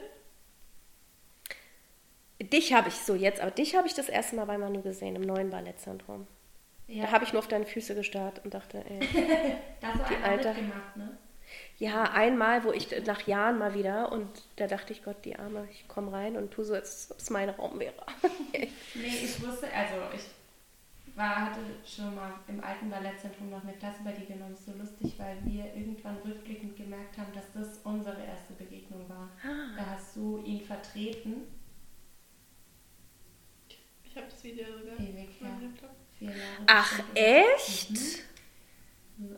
Dich 2.42 2.72
habe 2.74 2.88
ich 2.88 2.94
so 2.96 3.14
jetzt, 3.14 3.40
aber 3.40 3.50
dich 3.52 3.74
habe 3.76 3.86
ich 3.86 3.94
das 3.94 4.08
erste 4.08 4.36
Mal 4.36 4.44
bei 4.44 4.58
Manu 4.58 4.82
gesehen, 4.82 5.16
im 5.16 5.22
neuen 5.22 5.50
Ballettzentrum. 5.50 6.26
Ja. 6.88 7.04
Da 7.06 7.12
habe 7.12 7.24
ich 7.24 7.32
nur 7.32 7.38
auf 7.40 7.48
deine 7.48 7.64
Füße 7.64 7.94
gestarrt 7.94 8.40
und 8.44 8.52
dachte, 8.52 8.84
ey. 8.88 9.00
Da 9.80 9.88
hast 9.88 10.00
du 10.00 10.04
Die 10.08 10.14
einmal 10.16 10.30
alte- 10.30 10.48
mitgemacht, 10.48 10.96
ne? 10.96 11.18
Ja, 11.78 12.04
einmal, 12.04 12.64
wo 12.64 12.72
ich 12.72 12.88
nach 13.04 13.26
Jahren 13.26 13.58
mal 13.58 13.74
wieder 13.74 14.12
und 14.12 14.28
da 14.56 14.66
dachte 14.66 14.92
ich, 14.92 15.02
Gott, 15.02 15.24
die 15.24 15.36
Arme, 15.36 15.66
ich 15.72 15.88
komme 15.88 16.12
rein 16.12 16.36
und 16.36 16.52
tu 16.52 16.62
so, 16.62 16.74
als 16.74 17.10
ob 17.10 17.18
es 17.18 17.30
mein 17.30 17.48
Raum 17.50 17.78
wäre. 17.78 17.94
Nee, 18.96 19.08
ich 19.24 19.42
wusste, 19.42 19.66
also 19.72 19.94
ich 20.14 20.22
war, 21.16 21.46
hatte 21.46 21.60
schon 21.84 22.14
mal 22.14 22.32
im 22.46 22.62
alten 22.62 22.88
Ballettzentrum 22.90 23.50
noch 23.50 23.62
eine 23.62 23.72
Klasse 23.74 23.98
bei 24.04 24.12
dir 24.12 24.26
genommen. 24.26 24.54
Ist 24.54 24.66
so 24.66 24.72
lustig, 24.72 25.14
weil 25.18 25.36
wir 25.44 25.74
irgendwann 25.74 26.16
rückblickend 26.24 26.76
gemerkt 26.76 27.18
haben, 27.18 27.32
dass 27.34 27.52
das 27.52 27.80
unsere 27.84 28.24
erste 28.24 28.52
Begegnung 28.54 29.08
war. 29.08 29.28
Ah. 29.42 29.76
Da 29.76 29.86
hast 29.90 30.16
du 30.16 30.42
ihn 30.44 30.60
vertreten. 30.60 31.42
Ich 34.04 34.16
habe 34.16 34.26
das 34.30 34.44
Video 34.44 34.66
sogar. 34.66 34.98
Ewig 34.98 35.28
auf 35.28 35.40
meinem 35.40 35.60
her. 35.60 35.68
Laptop. 35.68 35.90
Vier 36.18 36.30
Jahre. 36.30 36.64
Ach, 36.66 37.00
echt? 37.14 37.90
Mhm. 37.90 38.33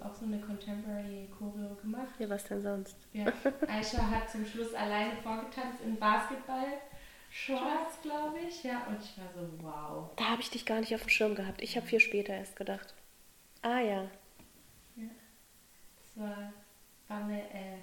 Auch 0.02 0.14
so 0.14 0.24
eine 0.24 0.40
Contemporary 0.40 1.28
Choreo 1.38 1.74
gemacht. 1.74 2.14
Ja, 2.18 2.30
was 2.30 2.44
denn 2.44 2.62
sonst? 2.62 2.96
Ja. 3.12 3.26
Aisha 3.68 4.10
hat 4.10 4.30
zum 4.30 4.46
Schluss 4.46 4.72
alleine 4.72 5.12
vorgetanzt 5.22 5.82
in 5.84 5.98
Basketball-Shorts, 5.98 8.00
glaube 8.02 8.38
ich. 8.48 8.64
Ja, 8.64 8.86
und 8.88 8.98
ich 9.02 9.18
war 9.18 9.28
so, 9.34 9.46
wow. 9.62 10.10
Da 10.16 10.30
habe 10.30 10.40
ich 10.40 10.48
dich 10.50 10.64
gar 10.64 10.80
nicht 10.80 10.94
auf 10.94 11.02
dem 11.02 11.10
Schirm 11.10 11.34
gehabt. 11.34 11.60
Ich 11.60 11.76
habe 11.76 11.86
viel 11.86 12.00
später 12.00 12.32
erst 12.32 12.56
gedacht. 12.56 12.94
Ah 13.60 13.80
ja. 13.80 14.10
Das 14.96 16.16
war, 16.16 16.54
war 17.08 17.24
eine 17.24 17.42
äh, 17.52 17.76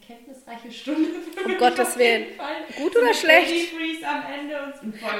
erkenntnisreiche 0.00 0.70
Stunde. 0.72 1.10
Für 1.34 1.44
Um 1.44 1.50
mich 1.50 1.58
Gottes 1.58 1.80
auf 1.94 2.00
jeden 2.00 2.26
Willen. 2.26 2.38
Gut 2.76 2.96
oder 2.96 3.14
schlecht? 3.14 3.72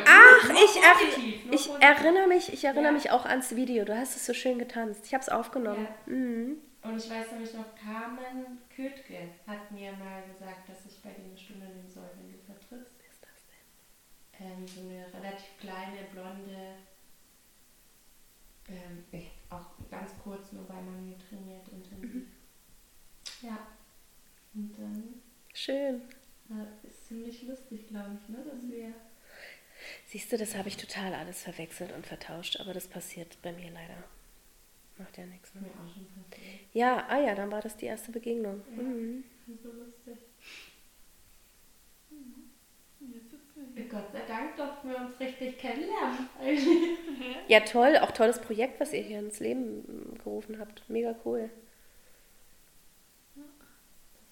Ach, 0.06 0.50
ich, 0.50 0.80
positiv, 0.80 1.34
ich 1.50 1.50
positiv. 1.50 1.76
erinnere 1.80 2.26
mich, 2.28 2.52
ich 2.52 2.64
erinnere 2.64 2.86
Ja. 2.86 2.92
mich 2.92 3.10
auch 3.10 3.24
ans 3.24 3.54
Video. 3.56 3.84
Du 3.84 3.96
hast 3.96 4.16
es 4.16 4.26
so 4.26 4.34
schön 4.34 4.58
getanzt. 4.58 5.02
Ich 5.06 5.14
habe 5.14 5.22
es 5.22 5.28
aufgenommen. 5.28 5.86
Ja. 6.06 6.12
Mhm. 6.12 6.58
Und 6.82 6.96
ich 7.02 7.08
weiß 7.10 7.32
nämlich 7.32 7.54
noch, 7.54 7.74
Carmen 7.76 8.58
Kötke 8.74 9.30
hat 9.46 9.70
mir 9.70 9.92
mal 9.92 10.22
gesagt, 10.30 10.68
dass 10.68 10.84
ich 10.86 11.00
bei 11.02 11.10
dir 11.10 11.24
eine 11.24 11.38
Stunde 11.38 11.66
nehmen 11.66 11.88
soll, 11.88 12.10
wenn 12.18 12.30
du 12.30 12.38
vertrittst. 12.44 12.94
Wer 12.98 13.10
ist 13.10 13.22
das 13.22 13.40
denn? 13.48 14.46
Ähm, 14.46 14.68
so 14.68 14.80
eine 14.82 15.06
relativ 15.14 15.48
kleine, 15.58 16.04
blonde, 16.12 16.74
ähm, 18.68 19.04
äh, 19.12 19.28
auch 19.48 19.64
ganz 19.90 20.12
kurz 20.22 20.52
nur 20.52 20.64
bei 20.64 20.74
Manu 20.74 21.14
trainiert 21.28 21.66
intensiv. 21.68 22.26
Ja. 23.40 23.58
Und 24.54 24.72
dann 24.78 25.22
Schön. 25.52 26.02
äh, 26.50 26.88
ist 26.88 27.06
ziemlich 27.06 27.42
lustig, 27.42 27.88
glaube 27.88 28.18
ich, 28.20 28.28
ne, 28.28 28.44
dass 28.44 28.70
wir 28.70 28.94
Siehst 30.06 30.32
du, 30.32 30.38
das 30.38 30.54
habe 30.56 30.68
ich 30.68 30.76
total 30.76 31.14
alles 31.14 31.42
verwechselt 31.42 31.92
und 31.92 32.06
vertauscht, 32.06 32.58
aber 32.60 32.72
das 32.72 32.86
passiert 32.86 33.36
bei 33.42 33.52
mir 33.52 33.70
leider. 33.70 33.96
Macht 34.96 35.18
ja 35.18 35.26
nichts. 35.26 35.54
Ne? 35.54 35.62
mir 35.62 35.68
auch 35.68 35.92
schon 35.92 36.06
passiert. 36.06 36.60
Ja, 36.72 37.06
ah 37.08 37.20
ja, 37.20 37.34
dann 37.34 37.50
war 37.50 37.60
das 37.60 37.76
die 37.76 37.86
erste 37.86 38.12
Begegnung. 38.12 38.62
Mhm. 38.76 39.24
So 39.62 39.70
lustig. 39.72 40.18
Wir 43.74 43.88
Gott 43.88 44.12
sei 44.12 44.20
Dank 44.26 44.56
durften 44.56 44.88
wir 44.88 44.98
uns 44.98 45.18
richtig 45.18 45.58
kennenlernen. 45.58 46.28
Ja, 47.48 47.60
toll. 47.60 47.98
Auch 47.98 48.12
tolles 48.12 48.40
Projekt, 48.40 48.80
was 48.80 48.92
ihr 48.92 49.02
hier 49.02 49.18
ins 49.18 49.40
Leben 49.40 50.16
gerufen 50.22 50.58
habt. 50.58 50.88
Mega 50.88 51.14
cool. 51.24 51.50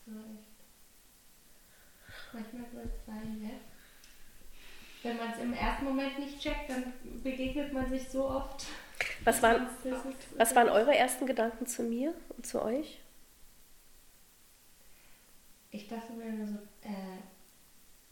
Das 0.06 0.14
war 0.14 0.22
echt. 0.22 0.52
Manchmal 2.32 2.64
soll 2.72 2.84
es 2.84 3.06
sein, 3.06 3.40
ne? 3.40 3.50
Wenn 5.02 5.16
man 5.16 5.32
es 5.32 5.38
im 5.38 5.52
ersten 5.52 5.84
Moment 5.84 6.18
nicht 6.18 6.40
checkt, 6.40 6.70
dann 6.70 6.92
begegnet 7.22 7.72
man 7.72 7.88
sich 7.88 8.08
so 8.08 8.28
oft. 8.28 8.66
Was 9.24 9.42
waren, 9.42 9.66
ist 9.84 10.06
was 10.36 10.54
waren 10.54 10.68
eure 10.68 10.96
ersten 10.96 11.26
Gedanken 11.26 11.66
zu 11.66 11.82
mir 11.82 12.14
und 12.36 12.46
zu 12.46 12.62
euch? 12.62 13.00
Ich 15.70 15.88
dachte 15.88 16.12
mir 16.12 16.32
nur 16.32 16.46
so, 16.46 16.54
äh, 16.82 17.18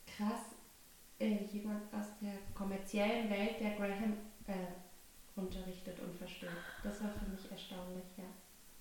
krass, 0.07 0.41
äh, 1.21 1.45
jemand 1.53 1.93
aus 1.93 2.07
der 2.21 2.33
kommerziellen 2.55 3.31
Welt, 3.31 3.61
der 3.61 3.77
Graham 3.77 4.17
äh, 4.47 4.73
unterrichtet 5.37 6.01
und 6.01 6.17
versteht. 6.17 6.49
Das 6.83 7.03
war 7.03 7.11
für 7.13 7.31
mich 7.31 7.51
erstaunlich, 7.51 8.05
ja. 8.17 8.25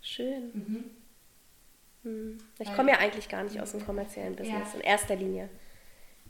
Schön. 0.01 0.51
Mhm. 0.53 0.85
Hm. 2.03 2.37
Ich 2.59 2.73
komme 2.75 2.91
ja 2.91 2.97
eigentlich 2.99 3.27
gar 3.29 3.43
nicht 3.43 3.59
aus 3.59 3.71
dem 3.71 3.85
kommerziellen 3.85 4.35
Business, 4.35 4.69
Ja. 4.73 4.79
in 4.79 4.81
erster 4.81 5.15
Linie. 5.15 5.49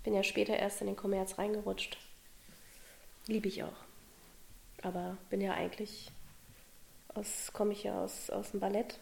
Bin 0.03 0.13
ja 0.13 0.23
später 0.23 0.55
erst 0.57 0.81
in 0.81 0.87
den 0.87 0.95
Kommerz 0.95 1.37
reingerutscht. 1.37 1.97
Liebe 3.27 3.47
ich 3.47 3.63
auch. 3.63 3.77
Aber 4.81 5.17
bin 5.29 5.41
ja 5.41 5.53
eigentlich 5.53 6.11
aus, 7.13 7.51
komme 7.53 7.73
ich 7.73 7.83
ja 7.83 8.01
aus, 8.03 8.29
aus 8.29 8.51
dem 8.51 8.59
Ballett, 8.59 8.99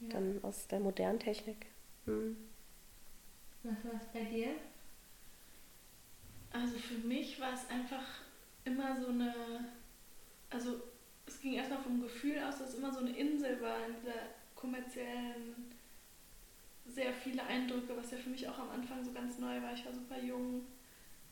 Ja. 0.00 0.08
dann 0.10 0.40
aus 0.42 0.66
der 0.66 0.80
modernen 0.80 1.18
Technik. 1.20 1.66
Hm. 2.06 2.36
Was 3.62 3.84
war 3.84 4.00
es 4.00 4.06
bei 4.12 4.24
dir? 4.24 4.48
Also 6.52 6.78
für 6.78 6.94
mich 7.06 7.40
war 7.40 7.52
es 7.54 7.68
einfach 7.70 8.02
immer 8.64 9.00
so 9.00 9.08
eine, 9.08 9.32
also 10.50 10.80
es 11.26 11.40
ging 11.40 11.54
erstmal 11.54 11.82
vom 11.82 12.02
Gefühl 12.02 12.38
aus, 12.42 12.58
dass 12.58 12.70
es 12.70 12.74
immer 12.74 12.92
so 12.92 12.98
eine 13.00 13.16
Insel 13.16 13.60
war 13.60 13.86
in 13.86 13.94
dieser 14.00 14.14
kommerziellen, 14.56 15.70
sehr 16.90 17.12
viele 17.12 17.42
Eindrücke, 17.44 17.96
was 17.96 18.10
ja 18.10 18.18
für 18.18 18.30
mich 18.30 18.48
auch 18.48 18.58
am 18.58 18.70
Anfang 18.70 19.04
so 19.04 19.12
ganz 19.12 19.38
neu 19.38 19.62
war. 19.62 19.72
Ich 19.72 19.84
war 19.84 19.92
super 19.92 20.18
jung 20.18 20.66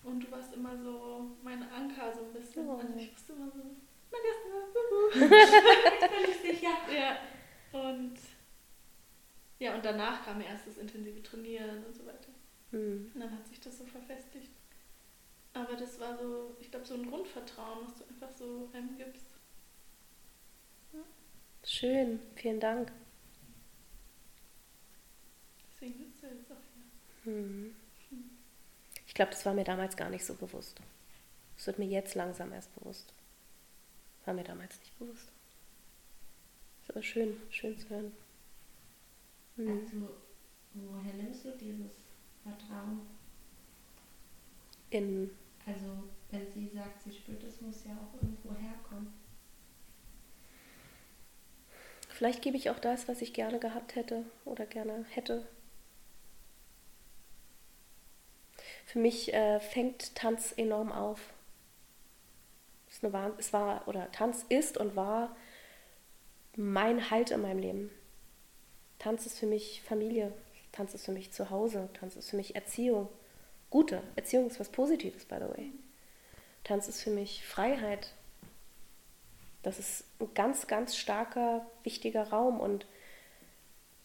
und 0.03 0.21
du 0.21 0.31
warst 0.31 0.55
immer 0.55 0.77
so 0.77 1.37
mein 1.43 1.63
Anker 1.71 2.13
so 2.15 2.25
ein 2.25 2.33
bisschen. 2.33 2.69
Oh. 2.69 2.79
Also 2.79 2.95
ich 2.97 3.13
wusste 3.13 3.33
immer 3.33 3.51
so, 3.51 3.61
gestern, 5.13 5.31
Bin 6.11 6.31
ich 6.31 6.37
sicher. 6.37 6.75
ja. 6.95 7.19
Und 7.73 8.19
ja, 9.59 9.75
und 9.75 9.85
danach 9.85 10.25
kam 10.25 10.41
erst 10.41 10.69
das 10.69 10.79
intensive 10.79 11.23
Trainieren 11.23 11.85
und 11.85 11.95
so 11.95 12.07
weiter. 12.07 12.31
Hm. 12.71 13.11
Und 13.13 13.21
dann 13.21 13.33
hat 13.33 13.47
sich 13.49 13.61
das 13.61 13.79
so 13.79 13.85
verfestigt. 13.85 14.53
Aber 15.53 15.75
das 15.75 15.99
war 15.99 16.17
so, 16.17 16.57
ich 16.61 16.71
glaube, 16.71 16.87
so 16.87 16.95
ein 16.95 17.09
Grundvertrauen, 17.09 17.85
was 17.85 17.99
du 17.99 18.05
einfach 18.05 18.31
so 18.31 18.71
einem 18.73 18.97
gibst. 18.97 19.27
Schön, 21.65 22.21
vielen 22.37 22.61
Dank. 22.61 22.93
Deswegen 22.93 22.97
sitzt 22.97 22.97
er 22.97 22.97
jetzt 22.97 22.97
auch 22.97 24.57
hier. 24.61 25.67
Hm. 25.67 25.68
Ich 29.07 29.15
glaube, 29.15 29.31
das 29.33 29.45
war 29.47 29.55
mir 29.55 29.65
damals 29.65 29.97
gar 29.97 30.11
nicht 30.11 30.25
so 30.25 30.35
bewusst. 30.35 30.81
Es 31.57 31.67
wird 31.67 31.79
mir 31.79 31.87
jetzt 31.87 32.15
langsam 32.15 32.53
erst 32.53 32.75
bewusst. 32.75 33.13
War 34.25 34.35
mir 34.35 34.45
damals 34.45 34.79
nicht 34.79 34.99
bewusst. 34.99 35.33
Ist 36.83 36.91
aber 36.91 37.03
schön, 37.03 37.37
schön 37.51 37.79
zu 37.79 37.89
hören. 37.91 38.13
Hm. 39.57 39.69
Also, 39.69 40.11
woher 40.75 41.15
nimmst 41.15 41.45
du 41.45 41.51
dieses 41.57 41.91
Vertrauen? 42.43 43.01
In, 44.91 45.31
Also, 45.67 46.05
wenn 46.31 46.51
sie 46.53 46.69
sagt, 46.69 47.03
sie 47.03 47.13
spürt, 47.13 47.43
es 47.43 47.61
muss 47.61 47.85
ja 47.85 47.93
auch 47.93 48.15
irgendwo 48.23 48.55
herkommen. 48.55 49.13
vielleicht 52.09 52.43
gebe 52.43 52.57
ich 52.57 52.71
auch 52.71 52.81
das, 52.81 53.07
was 53.07 53.23
ich 53.23 53.33
gerne 53.33 53.59
gehabt 53.61 53.95
hätte 53.95 54.25
oder 54.45 54.67
gerne 54.67 55.05
hätte. 55.11 55.47
Für 58.89 59.01
mich 59.01 59.35
äh, 59.35 59.61
fängt 59.61 60.15
Tanz 60.15 60.55
enorm 60.57 60.93
auf. 60.93 61.21
Es, 62.89 63.03
es 63.37 63.53
war, 63.53 63.87
oder 63.87 64.11
Tanz 64.13 64.47
ist 64.49 64.79
und 64.79 64.97
war 64.97 65.37
mein 66.57 67.11
Halt 67.11 67.31
in 67.31 67.43
meinem 67.43 67.59
Leben. 67.59 67.91
Tanz 68.99 69.27
ist 69.27 69.39
für 69.39 69.45
mich 69.45 69.83
Familie, 69.83 70.33
Tanz 70.73 70.95
ist 70.95 71.05
für 71.05 71.13
mich 71.13 71.33
Zuhause, 71.33 71.91
Tanz 72.01 72.17
ist 72.17 72.31
für 72.31 72.37
mich 72.37 72.55
Erziehung. 72.55 73.11
Gute 73.69 74.03
Erziehung 74.17 74.47
ist 74.47 74.59
was 74.59 74.71
Positives, 74.71 75.27
by 75.27 75.35
the 75.35 75.51
way. 75.55 75.71
Tanz 76.65 76.89
ist 76.89 77.03
für 77.03 77.11
mich 77.11 77.47
Freiheit. 77.47 78.15
Das 79.63 79.79
ist 79.79 80.05
ein 80.19 80.33
ganz, 80.33 80.67
ganz 80.67 80.97
starker, 80.97 81.67
wichtiger 81.83 82.31
Raum 82.31 82.59
und 82.59 82.87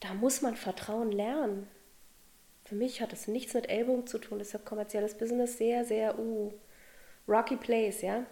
da 0.02 0.14
muss 0.14 0.42
man 0.42 0.58
Vertrauen 0.58 1.14
lernen. 1.14 1.70
Für 2.66 2.76
mich 2.76 3.02
hat 3.02 3.14
es 3.14 3.28
nichts 3.28 3.54
mit 3.54 3.70
Ellbogen 3.70 4.08
zu 4.08 4.18
tun. 4.20 4.40
Deshalb 4.40 4.66
kommerzielles 4.66 5.18
Business 5.18 5.58
sehr, 5.58 5.86
sehr, 5.86 6.18
uh, 6.18 6.54
rocky 7.28 7.58
place, 7.58 8.02
ja. 8.02 8.26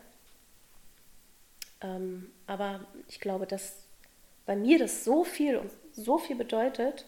Ähm, 1.82 2.32
aber 2.48 2.86
ich 3.08 3.20
glaube, 3.20 3.48
dass 3.48 3.88
bei 4.46 4.56
mir 4.56 4.80
das 4.80 5.04
so 5.04 5.24
viel 5.24 5.58
und 5.58 5.72
so 5.94 6.17
viel 6.17 6.36
bedeutet, 6.36 7.06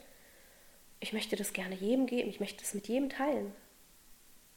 ich 0.99 1.13
möchte 1.13 1.35
das 1.35 1.53
gerne 1.53 1.75
jedem 1.75 2.05
geben, 2.05 2.29
ich 2.29 2.39
möchte 2.39 2.61
das 2.61 2.73
mit 2.73 2.87
jedem 2.87 3.09
teilen. 3.09 3.53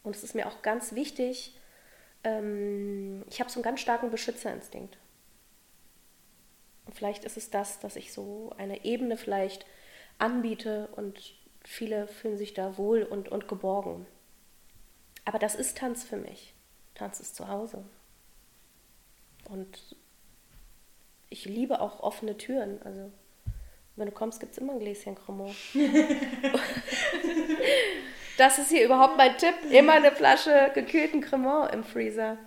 Und 0.03 0.15
es 0.15 0.23
ist 0.23 0.35
mir 0.35 0.47
auch 0.47 0.63
ganz 0.63 0.95
wichtig, 0.95 1.57
ähm, 2.25 3.25
ich 3.29 3.41
habe 3.41 3.51
so 3.51 3.57
einen 3.57 3.65
ganz 3.65 3.81
starken 3.81 4.11
Beschützerinstinkt. 4.11 4.97
Und 6.87 6.95
vielleicht 6.95 7.25
ist 7.25 7.37
es 7.37 7.51
das, 7.51 7.81
dass 7.81 7.97
ich 7.97 8.13
so 8.13 8.53
eine 8.57 8.85
Ebene 8.85 9.17
vielleicht 9.17 9.67
anbiete 10.19 10.89
und 10.95 11.35
viele 11.67 12.07
fühlen 12.07 12.39
sich 12.39 12.55
da 12.55 12.79
wohl 12.79 13.03
und, 13.03 13.29
und 13.29 13.49
geborgen. 13.49 14.07
Aber 15.25 15.39
das 15.39 15.55
ist 15.55 15.77
Tanz 15.77 16.05
für 16.05 16.17
mich. 16.17 16.55
Tanz 16.95 17.21
ist 17.21 17.37
zu 17.37 17.49
Hause. 17.49 17.85
Und 19.49 19.97
ich 21.29 21.45
liebe 21.45 21.81
auch 21.81 22.01
offene 22.01 22.39
Türen. 22.39 22.81
Also, 22.83 23.13
wenn 23.97 24.07
du 24.07 24.13
kommst, 24.13 24.41
gibt 24.41 24.53
es 24.53 24.59
immer 24.59 24.75
ein 24.75 24.79
Gläschen 24.79 25.17
Cremant. 25.17 25.57
das 28.39 28.59
ist 28.59 28.71
hier 28.71 28.85
überhaupt 28.85 29.17
mein 29.17 29.37
Tipp. 29.37 29.55
Immer 29.71 29.95
eine 29.95 30.13
Flasche 30.13 30.71
gekühlten 30.75 31.21
Cremant 31.21 31.75
im 31.75 31.83
Freezer. 31.83 32.39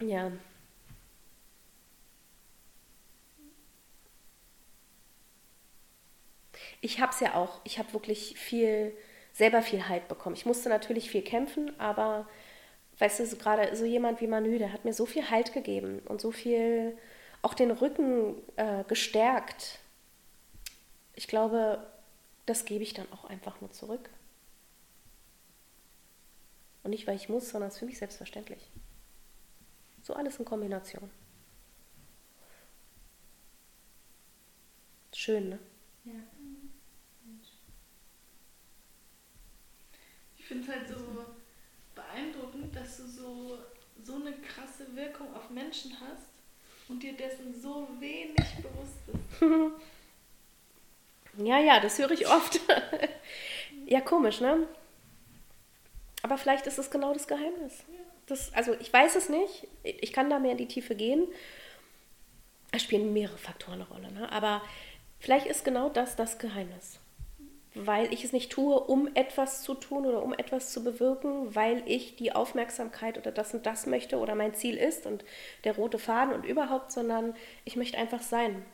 Ja. 0.00 0.32
Ich 6.80 7.00
habe 7.00 7.12
es 7.12 7.20
ja 7.20 7.34
auch. 7.34 7.60
Ich 7.64 7.78
habe 7.78 7.92
wirklich 7.92 8.38
viel, 8.38 8.96
selber 9.32 9.62
viel 9.62 9.88
Halt 9.88 10.08
bekommen. 10.08 10.36
Ich 10.36 10.46
musste 10.46 10.68
natürlich 10.68 11.10
viel 11.10 11.22
kämpfen, 11.22 11.78
aber 11.80 12.28
weißt 12.98 13.20
du, 13.20 13.26
so 13.26 13.36
gerade 13.36 13.74
so 13.76 13.84
jemand 13.84 14.20
wie 14.20 14.26
Manu, 14.26 14.58
der 14.58 14.72
hat 14.72 14.84
mir 14.84 14.92
so 14.92 15.06
viel 15.06 15.30
Halt 15.30 15.52
gegeben 15.52 16.00
und 16.06 16.20
so 16.20 16.30
viel 16.30 16.96
auch 17.42 17.54
den 17.54 17.70
Rücken 17.70 18.36
äh, 18.56 18.84
gestärkt. 18.84 19.78
Ich 21.14 21.28
glaube, 21.28 21.86
das 22.46 22.64
gebe 22.64 22.82
ich 22.82 22.94
dann 22.94 23.10
auch 23.12 23.24
einfach 23.24 23.60
nur 23.60 23.70
zurück. 23.72 24.10
Und 26.82 26.90
nicht, 26.90 27.06
weil 27.06 27.16
ich 27.16 27.28
muss, 27.28 27.50
sondern 27.50 27.68
es 27.68 27.74
ist 27.74 27.80
für 27.80 27.86
mich 27.86 27.98
selbstverständlich. 27.98 28.70
So 30.02 30.14
alles 30.14 30.38
in 30.38 30.44
Kombination. 30.44 31.10
Schön, 35.12 35.48
ne? 35.50 35.58
Ja. 36.04 36.12
Ich 40.38 40.46
finde 40.46 40.64
es 40.64 40.67
halt 40.78 40.88
so 40.88 41.24
beeindruckend, 41.94 42.74
dass 42.74 42.98
du 42.98 43.06
so, 43.06 43.58
so 44.02 44.14
eine 44.14 44.32
krasse 44.32 44.86
Wirkung 44.94 45.34
auf 45.34 45.50
Menschen 45.50 45.92
hast 46.00 46.28
und 46.88 47.02
dir 47.02 47.14
dessen 47.14 47.58
so 47.60 47.88
wenig 47.98 48.36
bewusst 48.62 49.06
bist. 49.06 49.40
Ja, 51.40 51.60
ja, 51.60 51.78
das 51.78 51.98
höre 52.00 52.10
ich 52.10 52.26
oft. 52.26 52.58
ja, 53.86 54.00
komisch, 54.00 54.40
ne? 54.40 54.66
Aber 56.22 56.36
vielleicht 56.36 56.66
ist 56.66 56.78
es 56.78 56.90
genau 56.90 57.12
das 57.12 57.28
Geheimnis. 57.28 57.84
Das, 58.26 58.52
also 58.54 58.74
ich 58.80 58.92
weiß 58.92 59.14
es 59.14 59.28
nicht. 59.28 59.68
Ich 59.84 60.12
kann 60.12 60.30
da 60.30 60.40
mehr 60.40 60.52
in 60.52 60.58
die 60.58 60.66
Tiefe 60.66 60.96
gehen. 60.96 61.28
Es 62.72 62.82
spielen 62.82 63.12
mehrere 63.12 63.38
Faktoren 63.38 63.74
eine 63.74 63.88
Rolle, 63.88 64.10
ne? 64.10 64.32
Aber 64.32 64.62
vielleicht 65.20 65.46
ist 65.46 65.64
genau 65.64 65.90
das 65.90 66.16
das 66.16 66.38
Geheimnis. 66.38 66.98
Weil 67.86 68.12
ich 68.12 68.24
es 68.24 68.32
nicht 68.32 68.50
tue, 68.52 68.78
um 68.78 69.08
etwas 69.14 69.62
zu 69.62 69.74
tun 69.74 70.06
oder 70.06 70.22
um 70.22 70.32
etwas 70.32 70.72
zu 70.72 70.82
bewirken, 70.84 71.54
weil 71.54 71.82
ich 71.86 72.16
die 72.16 72.32
Aufmerksamkeit 72.32 73.18
oder 73.18 73.30
das 73.32 73.54
und 73.54 73.66
das 73.66 73.86
möchte 73.86 74.18
oder 74.18 74.34
mein 74.34 74.54
Ziel 74.54 74.76
ist 74.76 75.06
und 75.06 75.24
der 75.64 75.76
rote 75.76 75.98
Faden 75.98 76.34
und 76.34 76.44
überhaupt, 76.44 76.92
sondern 76.92 77.34
ich 77.64 77.76
möchte 77.76 77.98
einfach 77.98 78.22
sein. 78.22 78.64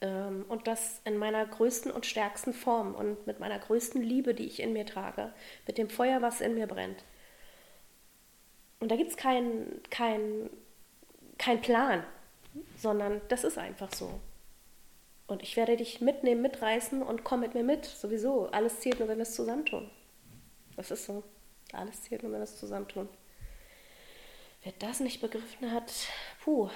Ähm, 0.00 0.44
Und 0.48 0.66
das 0.66 1.00
in 1.04 1.16
meiner 1.18 1.46
größten 1.46 1.90
und 1.90 2.06
stärksten 2.06 2.52
Form 2.52 2.94
und 2.94 3.26
mit 3.26 3.40
meiner 3.40 3.58
größten 3.58 4.02
Liebe, 4.02 4.34
die 4.34 4.46
ich 4.46 4.60
in 4.60 4.72
mir 4.72 4.86
trage, 4.86 5.32
mit 5.66 5.78
dem 5.78 5.88
Feuer, 5.90 6.22
was 6.22 6.40
in 6.40 6.54
mir 6.54 6.66
brennt. 6.66 7.04
Und 8.80 8.90
da 8.90 8.96
gibt 8.96 9.10
es 9.10 9.16
keinen 9.16 9.80
kein, 9.90 10.50
kein 11.38 11.60
Plan, 11.60 12.04
sondern 12.76 13.20
das 13.28 13.44
ist 13.44 13.58
einfach 13.58 13.92
so. 13.92 14.20
Und 15.26 15.42
ich 15.42 15.56
werde 15.56 15.76
dich 15.76 16.00
mitnehmen, 16.00 16.42
mitreißen 16.42 17.02
und 17.02 17.24
komm 17.24 17.40
mit 17.40 17.54
mir 17.54 17.64
mit. 17.64 17.84
Sowieso. 17.84 18.46
Alles 18.48 18.80
zählt 18.80 18.98
nur, 18.98 19.08
wenn 19.08 19.18
wir 19.18 19.22
es 19.22 19.34
zusammentun. 19.34 19.90
Das 20.76 20.90
ist 20.90 21.06
so. 21.06 21.22
Alles 21.72 22.02
zählt 22.02 22.22
nur, 22.22 22.32
wenn 22.32 22.40
wir 22.40 22.44
es 22.44 22.58
zusammentun. 22.58 23.08
Wer 24.62 24.72
das 24.78 25.00
nicht 25.00 25.20
begriffen 25.20 25.72
hat, 25.72 25.92
puh, 26.42 26.70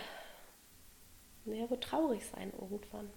der 1.46 1.70
wird 1.70 1.84
traurig 1.84 2.24
sein 2.26 2.52
irgendwann. 2.58 3.10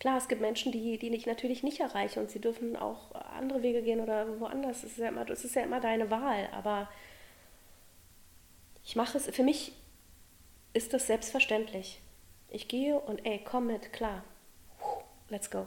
Klar, 0.00 0.18
es 0.18 0.28
gibt 0.28 0.40
Menschen, 0.40 0.72
die, 0.72 0.98
die 0.98 1.14
ich 1.14 1.26
natürlich 1.26 1.62
nicht 1.62 1.80
erreiche 1.80 2.20
und 2.20 2.30
sie 2.30 2.40
dürfen 2.40 2.76
auch 2.76 3.12
andere 3.12 3.62
Wege 3.62 3.82
gehen 3.82 4.00
oder 4.00 4.40
woanders. 4.40 4.78
Es 4.78 4.92
ist 4.92 4.98
ja 4.98 5.08
immer, 5.08 5.28
es 5.28 5.44
ist 5.44 5.54
ja 5.54 5.62
immer 5.62 5.80
deine 5.80 6.10
Wahl, 6.10 6.48
aber 6.52 6.90
ich 8.84 8.96
mache 8.96 9.16
es, 9.16 9.26
für 9.26 9.42
mich 9.42 9.72
ist 10.72 10.92
das 10.92 11.06
selbstverständlich. 11.06 12.00
Ich 12.54 12.68
gehe 12.68 13.00
und 13.00 13.26
ey, 13.26 13.40
komm 13.44 13.66
mit, 13.66 13.92
klar. 13.92 14.22
Let's 15.28 15.50
go. 15.50 15.66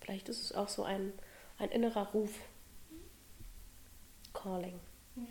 Vielleicht 0.00 0.28
ist 0.28 0.40
es 0.40 0.54
auch 0.54 0.68
so 0.68 0.84
ein, 0.84 1.12
ein 1.58 1.68
innerer 1.68 2.06
Ruf. 2.14 2.30
Calling. 4.32 4.78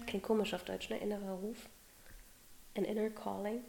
Klingt 0.05 0.25
komisch 0.25 0.53
auf 0.53 0.65
Deutsch, 0.65 0.89
ne? 0.89 0.97
Innerer 0.97 1.35
Ruf. 1.35 1.69
An 2.75 2.83
inner 2.83 3.09
calling. 3.09 3.63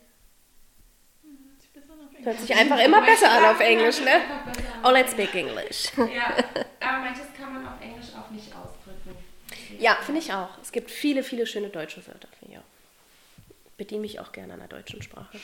Hört 2.24 2.40
sich 2.40 2.52
einfach 2.52 2.80
immer 2.80 3.02
besser 3.02 3.30
an 3.30 3.54
auf 3.54 3.60
Englisch, 3.60 4.00
ne? 4.00 4.20
Oh, 4.82 4.90
let's 4.90 5.12
speak 5.12 5.32
English. 5.36 5.92
Ja, 5.96 6.34
aber 6.80 6.98
manches 7.04 7.32
kann 7.36 7.54
man 7.54 7.68
auf 7.68 7.80
Englisch 7.80 8.08
auch 8.16 8.30
nicht 8.32 8.52
ausdrücken. 8.52 9.16
Ja, 9.78 9.94
finde 10.02 10.20
ich 10.20 10.32
auch. 10.32 10.58
Es 10.60 10.72
gibt 10.72 10.90
viele, 10.90 11.22
viele 11.22 11.46
schöne 11.46 11.68
deutsche 11.68 12.04
Wörter, 12.08 12.26
finde 12.40 12.54
ich 12.54 12.58
auch. 12.58 12.71
Bediene 13.76 14.02
mich 14.02 14.20
auch 14.20 14.32
gerne 14.32 14.54
an 14.54 14.60
der 14.60 14.68
deutschen 14.68 15.02
Sprache. 15.02 15.38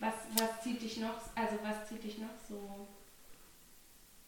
Was, 0.00 0.14
was 0.36 0.62
zieht 0.62 0.80
dich 0.80 0.98
noch, 0.98 1.14
also 1.34 1.58
was 1.62 1.88
zieht 1.88 2.04
dich 2.04 2.18
noch 2.18 2.28
so, 2.48 2.86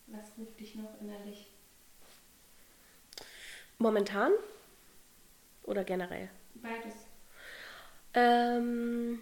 was 0.09 0.25
ruft 0.37 0.59
dich 0.59 0.75
noch 0.75 1.01
innerlich? 1.01 1.47
Momentan 3.79 4.33
oder 5.63 5.85
generell? 5.85 6.29
Beides. 6.55 6.95
Ähm, 8.13 9.21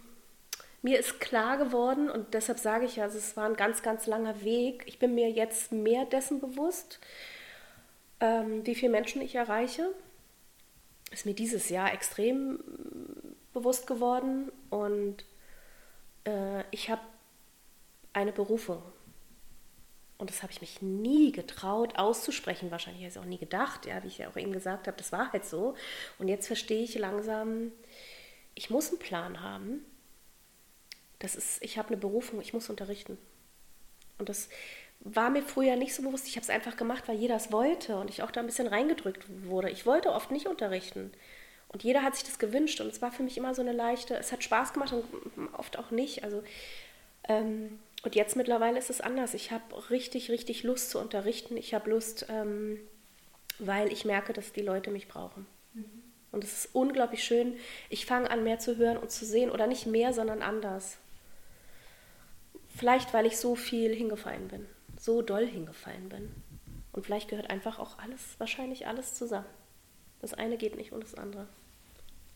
mir 0.81 0.99
ist 0.99 1.21
klar 1.21 1.59
geworden 1.59 2.09
und 2.09 2.35
deshalb 2.35 2.59
sage 2.59 2.87
ich 2.87 2.97
ja, 2.97 3.05
also 3.05 3.19
es 3.19 3.37
war 3.37 3.47
ein 3.47 3.57
ganz, 3.57 3.83
ganz 3.83 4.07
langer 4.07 4.43
Weg. 4.43 4.85
Ich 4.87 4.99
bin 4.99 5.15
mir 5.15 5.31
jetzt 5.31 5.73
mehr 5.73 6.07
dessen 6.07 6.41
bewusst, 6.41 6.99
ähm, 8.21 8.65
wie 8.65 8.75
viele 8.75 8.93
Menschen 8.93 9.21
ich 9.21 9.35
erreiche. 9.35 9.91
Ist 11.11 11.27
mir 11.27 11.35
dieses 11.35 11.69
Jahr 11.69 11.93
extrem 11.93 12.61
bewusst 13.59 13.87
geworden 13.87 14.53
und 14.71 15.25
äh, 16.25 16.65
ich 16.71 16.91
habe 16.91 17.03
eine 18.13 18.33
Berufung. 18.33 18.83
Und 20.19 20.31
das 20.31 20.43
habe 20.43 20.53
ich 20.53 20.61
mich 20.61 20.83
nie 20.83 21.31
getraut 21.31 21.97
auszusprechen. 21.97 22.73
Wahrscheinlich 22.73 23.03
habe 23.03 23.09
ich 23.09 23.17
es 23.17 23.23
auch 23.23 23.29
nie 23.29 23.39
gedacht, 23.39 23.87
ja, 23.87 24.03
wie 24.03 24.09
ich 24.09 24.19
ja 24.19 24.29
auch 24.29 24.37
eben 24.37 24.53
gesagt 24.53 24.89
habe, 24.89 24.97
das 24.97 25.13
war 25.13 25.33
halt 25.33 25.45
so. 25.45 25.75
Und 26.19 26.27
jetzt 26.27 26.49
verstehe 26.49 26.83
ich 26.83 26.97
langsam, 26.97 27.71
ich 28.57 28.69
muss 28.69 28.89
einen 28.89 28.99
Plan 28.99 29.43
haben. 29.43 29.85
Das 31.21 31.37
ist, 31.37 31.63
ich 31.63 31.79
habe 31.79 31.89
eine 31.89 31.97
Berufung, 31.97 32.41
ich 32.41 32.53
muss 32.53 32.69
unterrichten. 32.69 33.17
Und 34.19 34.29
das 34.29 34.49
war 35.01 35.31
mir 35.31 35.43
früher 35.43 35.77
nicht 35.77 35.95
so 35.95 36.03
bewusst. 36.03 36.27
Ich 36.27 36.35
habe 36.35 36.43
es 36.43 36.51
einfach 36.51 36.77
gemacht, 36.77 37.07
weil 37.07 37.17
jeder 37.17 37.37
es 37.37 37.53
wollte 37.53 37.97
und 37.97 38.11
ich 38.11 38.23
auch 38.23 38.33
da 38.33 38.41
ein 38.41 38.47
bisschen 38.47 38.67
reingedrückt 38.67 39.25
wurde. 39.45 39.71
Ich 39.71 39.87
wollte 39.87 40.11
oft 40.11 40.33
nicht 40.33 40.49
unterrichten. 40.49 41.13
Und 41.69 41.85
jeder 41.85 42.03
hat 42.03 42.15
sich 42.15 42.25
das 42.25 42.39
gewünscht 42.39 42.81
und 42.81 42.87
es 42.89 43.03
war 43.03 43.13
für 43.13 43.23
mich 43.23 43.37
immer 43.37 43.55
so 43.55 43.61
eine 43.61 43.73
leichte, 43.73 44.17
es 44.17 44.33
hat 44.33 44.43
Spaß 44.43 44.73
gemacht 44.73 44.93
und 44.93 45.05
oft 45.55 45.79
auch 45.79 45.91
nicht. 45.91 46.25
Also, 46.25 46.43
ähm, 47.29 47.79
und 48.03 48.15
jetzt 48.15 48.37
mittlerweile 48.37 48.79
ist 48.79 48.91
es 48.91 49.01
anders. 49.01 49.35
Ich 49.35 49.51
habe 49.51 49.91
richtig, 49.91 50.31
richtig 50.31 50.63
Lust 50.63 50.91
zu 50.91 50.99
unterrichten. 50.99 51.57
Ich 51.57 51.75
habe 51.75 51.91
Lust, 51.91 52.27
ähm, 52.31 52.79
weil 53.59 53.93
ich 53.93 54.05
merke, 54.05 54.33
dass 54.33 54.53
die 54.53 54.63
Leute 54.63 54.91
mich 54.91 55.09
brauchen. 55.09 55.47
Und 56.31 56.45
es 56.45 56.65
ist 56.65 56.75
unglaublich 56.75 57.25
schön. 57.25 57.57
Ich 57.89 58.07
fange 58.07 58.31
an, 58.31 58.45
mehr 58.45 58.59
zu 58.59 58.77
hören 58.77 58.99
und 58.99 59.11
zu 59.11 59.25
sehen. 59.25 59.51
Oder 59.51 59.67
nicht 59.67 59.87
mehr, 59.87 60.13
sondern 60.13 60.43
anders. 60.43 60.99
Vielleicht, 62.77 63.13
weil 63.13 63.27
ich 63.27 63.39
so 63.39 63.57
viel 63.57 63.95
hingefallen 63.95 64.49
bin. 64.49 64.67
So 64.99 65.23
doll 65.23 65.47
hingefallen 65.47 66.09
bin. 66.09 66.31
Und 66.93 67.07
vielleicht 67.07 67.29
gehört 67.29 67.51
einfach 67.51 67.79
auch 67.79 67.99
alles, 67.99 68.21
wahrscheinlich 68.39 68.87
alles 68.87 69.15
zusammen. 69.15 69.47
Das 70.21 70.35
eine 70.35 70.57
geht 70.57 70.77
nicht 70.77 70.93
ohne 70.93 71.05
das 71.05 71.15
andere. 71.15 71.49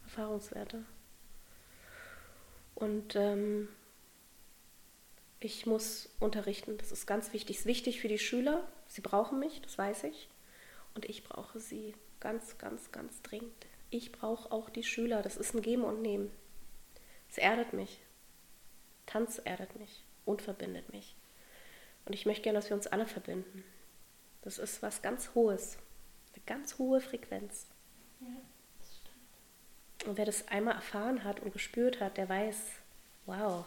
Erfahrungswerte. 0.04 0.84
Und 2.74 3.16
ähm, 3.16 3.68
ich 5.40 5.66
muss 5.66 6.08
unterrichten. 6.20 6.78
Das 6.78 6.92
ist 6.92 7.06
ganz 7.06 7.32
wichtig. 7.32 7.56
Es 7.56 7.60
ist 7.62 7.66
wichtig 7.66 8.00
für 8.00 8.08
die 8.08 8.18
Schüler. 8.18 8.66
Sie 8.86 9.00
brauchen 9.00 9.38
mich, 9.38 9.60
das 9.62 9.76
weiß 9.76 10.04
ich. 10.04 10.28
Und 10.94 11.04
ich 11.06 11.24
brauche 11.24 11.58
sie 11.58 11.94
ganz, 12.20 12.58
ganz, 12.58 12.92
ganz 12.92 13.22
dringend. 13.22 13.66
Ich 13.90 14.12
brauche 14.12 14.52
auch 14.52 14.70
die 14.70 14.84
Schüler. 14.84 15.22
Das 15.22 15.36
ist 15.36 15.54
ein 15.54 15.62
Geben 15.62 15.84
und 15.84 16.02
Nehmen. 16.02 16.30
Es 17.28 17.38
erdet 17.38 17.72
mich. 17.72 18.00
Tanz 19.06 19.40
erdet 19.44 19.76
mich 19.78 20.04
und 20.24 20.42
verbindet 20.42 20.92
mich. 20.92 21.16
Und 22.04 22.14
ich 22.14 22.26
möchte 22.26 22.42
gerne, 22.42 22.58
dass 22.58 22.70
wir 22.70 22.76
uns 22.76 22.86
alle 22.86 23.06
verbinden. 23.06 23.64
Das 24.42 24.58
ist 24.58 24.82
was 24.82 25.02
ganz 25.02 25.34
Hohes. 25.34 25.78
Eine 26.34 26.42
ganz 26.46 26.78
hohe 26.78 27.00
Frequenz. 27.00 27.66
Stimmt. 28.80 30.08
Und 30.08 30.18
wer 30.18 30.24
das 30.24 30.48
einmal 30.48 30.74
erfahren 30.74 31.24
hat 31.24 31.40
und 31.40 31.52
gespürt 31.52 32.00
hat, 32.00 32.16
der 32.16 32.28
weiß, 32.28 32.56
wow, 33.26 33.64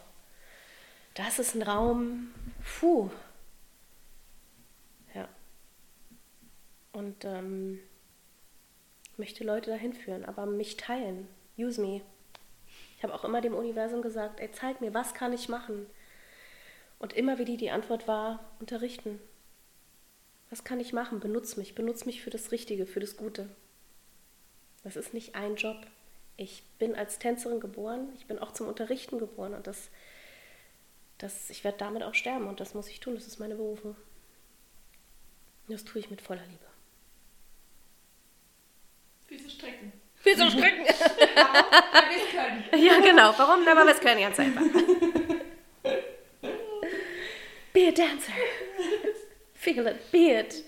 das 1.14 1.38
ist 1.38 1.54
ein 1.54 1.62
Raum, 1.62 2.32
puh. 2.78 3.10
Ja. 5.14 5.28
Und 6.92 7.24
ähm, 7.24 7.80
möchte 9.16 9.44
Leute 9.44 9.70
dahin 9.70 9.94
führen, 9.94 10.24
aber 10.24 10.46
mich 10.46 10.76
teilen. 10.76 11.26
Use 11.56 11.80
me. 11.80 12.02
Ich 12.96 13.02
habe 13.02 13.14
auch 13.14 13.24
immer 13.24 13.40
dem 13.40 13.54
Universum 13.54 14.02
gesagt, 14.02 14.40
ey, 14.40 14.50
zeig 14.52 14.80
mir, 14.80 14.92
was 14.94 15.14
kann 15.14 15.32
ich 15.32 15.48
machen? 15.48 15.86
Und 16.98 17.12
immer 17.12 17.38
wieder 17.38 17.56
die 17.56 17.70
Antwort 17.70 18.08
war, 18.08 18.40
unterrichten. 18.58 19.20
Was 20.50 20.64
kann 20.64 20.80
ich 20.80 20.92
machen? 20.92 21.20
Benutz 21.20 21.56
mich, 21.56 21.74
benutz 21.74 22.06
mich 22.06 22.22
für 22.22 22.30
das 22.30 22.52
Richtige, 22.52 22.86
für 22.86 23.00
das 23.00 23.16
Gute. 23.16 23.48
Das 24.86 24.94
ist 24.94 25.12
nicht 25.12 25.34
ein 25.34 25.56
Job. 25.56 25.84
Ich 26.36 26.62
bin 26.78 26.94
als 26.94 27.18
Tänzerin 27.18 27.58
geboren, 27.58 28.08
ich 28.14 28.26
bin 28.26 28.38
auch 28.38 28.52
zum 28.52 28.68
Unterrichten 28.68 29.18
geboren 29.18 29.52
und 29.52 29.66
das 29.66 29.90
das, 31.18 31.50
ich 31.50 31.64
werde 31.64 31.78
damit 31.78 32.04
auch 32.04 32.14
sterben 32.14 32.46
und 32.46 32.60
das 32.60 32.72
muss 32.74 32.88
ich 32.88 33.00
tun, 33.00 33.16
das 33.16 33.26
ist 33.26 33.40
meine 33.40 33.56
Berufung. 33.56 33.96
Das 35.66 35.84
tue 35.84 35.98
ich 35.98 36.08
mit 36.08 36.20
voller 36.20 36.44
Liebe. 36.46 36.66
Füße 39.26 39.50
strecken. 39.50 39.92
Wieso 40.22 40.48
strecken? 40.50 40.84
Weil 40.86 42.10
wir 42.10 42.24
es 42.24 42.30
können. 42.30 42.64
ja, 42.84 43.00
genau. 43.00 43.34
Warum? 43.36 43.64
Na, 43.64 43.72
aber 43.72 43.86
wir 43.86 43.94
können 43.94 44.20
ganz 44.20 44.38
einfach. 44.38 44.62
Be 47.72 47.88
a 47.88 47.90
dancer. 47.90 48.32
Feel 49.52 49.84
it, 49.88 50.12
be 50.12 50.38
it. 50.38 50.62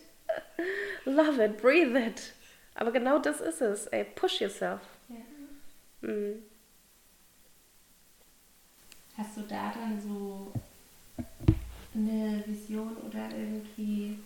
Love 1.04 1.40
it, 1.40 1.62
breathe 1.62 1.96
it. 1.96 2.32
Aber 2.78 2.92
genau 2.92 3.18
das 3.18 3.40
ist 3.40 3.60
es. 3.60 3.88
Ey, 3.88 4.04
push 4.04 4.40
yourself. 4.40 4.80
Ja. 5.08 6.08
Mhm. 6.08 6.44
Hast 9.16 9.36
du 9.36 9.40
da 9.42 9.72
dann 9.74 10.00
so 10.00 10.52
eine 11.92 12.44
Vision 12.46 12.96
oder 12.98 13.28
irgendwie 13.36 14.20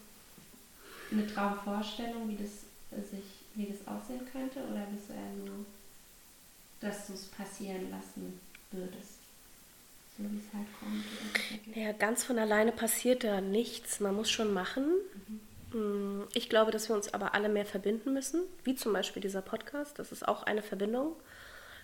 eine 1.11 1.27
Traumvorstellung, 1.27 2.29
wie 2.29 2.37
das 2.37 2.51
sich, 3.11 3.25
wie 3.55 3.73
das 3.73 3.87
aussehen 3.89 4.21
könnte? 4.31 4.59
Oder 4.71 4.87
bist 4.93 5.09
du 5.09 5.15
eher 5.15 5.47
so, 5.47 5.65
dass 6.81 7.07
du 7.07 7.15
es 7.15 7.25
passieren 7.29 7.91
lassen 7.91 8.39
würdest? 8.71 9.17
So 10.19 10.25
wie 10.25 10.37
es 10.47 10.53
halt 10.53 10.67
kommt 10.79 11.03
oder 11.07 11.41
sich 11.41 11.53
ergibt? 11.53 11.77
Ja, 11.79 11.93
ganz 11.93 12.23
von 12.23 12.39
alleine 12.39 12.73
passiert 12.73 13.25
da 13.25 13.41
nichts. 13.41 13.99
Man 13.99 14.15
muss 14.15 14.31
schon 14.31 14.53
machen. 14.53 14.85
Mm, 14.85 15.41
Ich 16.35 16.49
glaube, 16.49 16.71
dass 16.71 16.89
wir 16.89 16.97
uns 16.97 17.13
aber 17.15 17.35
alle 17.35 17.49
mehr 17.49 17.67
verbinden 17.67 18.13
müssen, 18.13 18.43
wie 18.65 18.75
zum 18.75 18.93
Beispiel 18.93 19.23
dieser 19.23 19.43
Podcast. 19.43 19.99
Das 19.99 20.13
ist 20.13 20.27
auch 20.27 20.43
eine 20.43 20.63
Verbindung, 20.63 21.17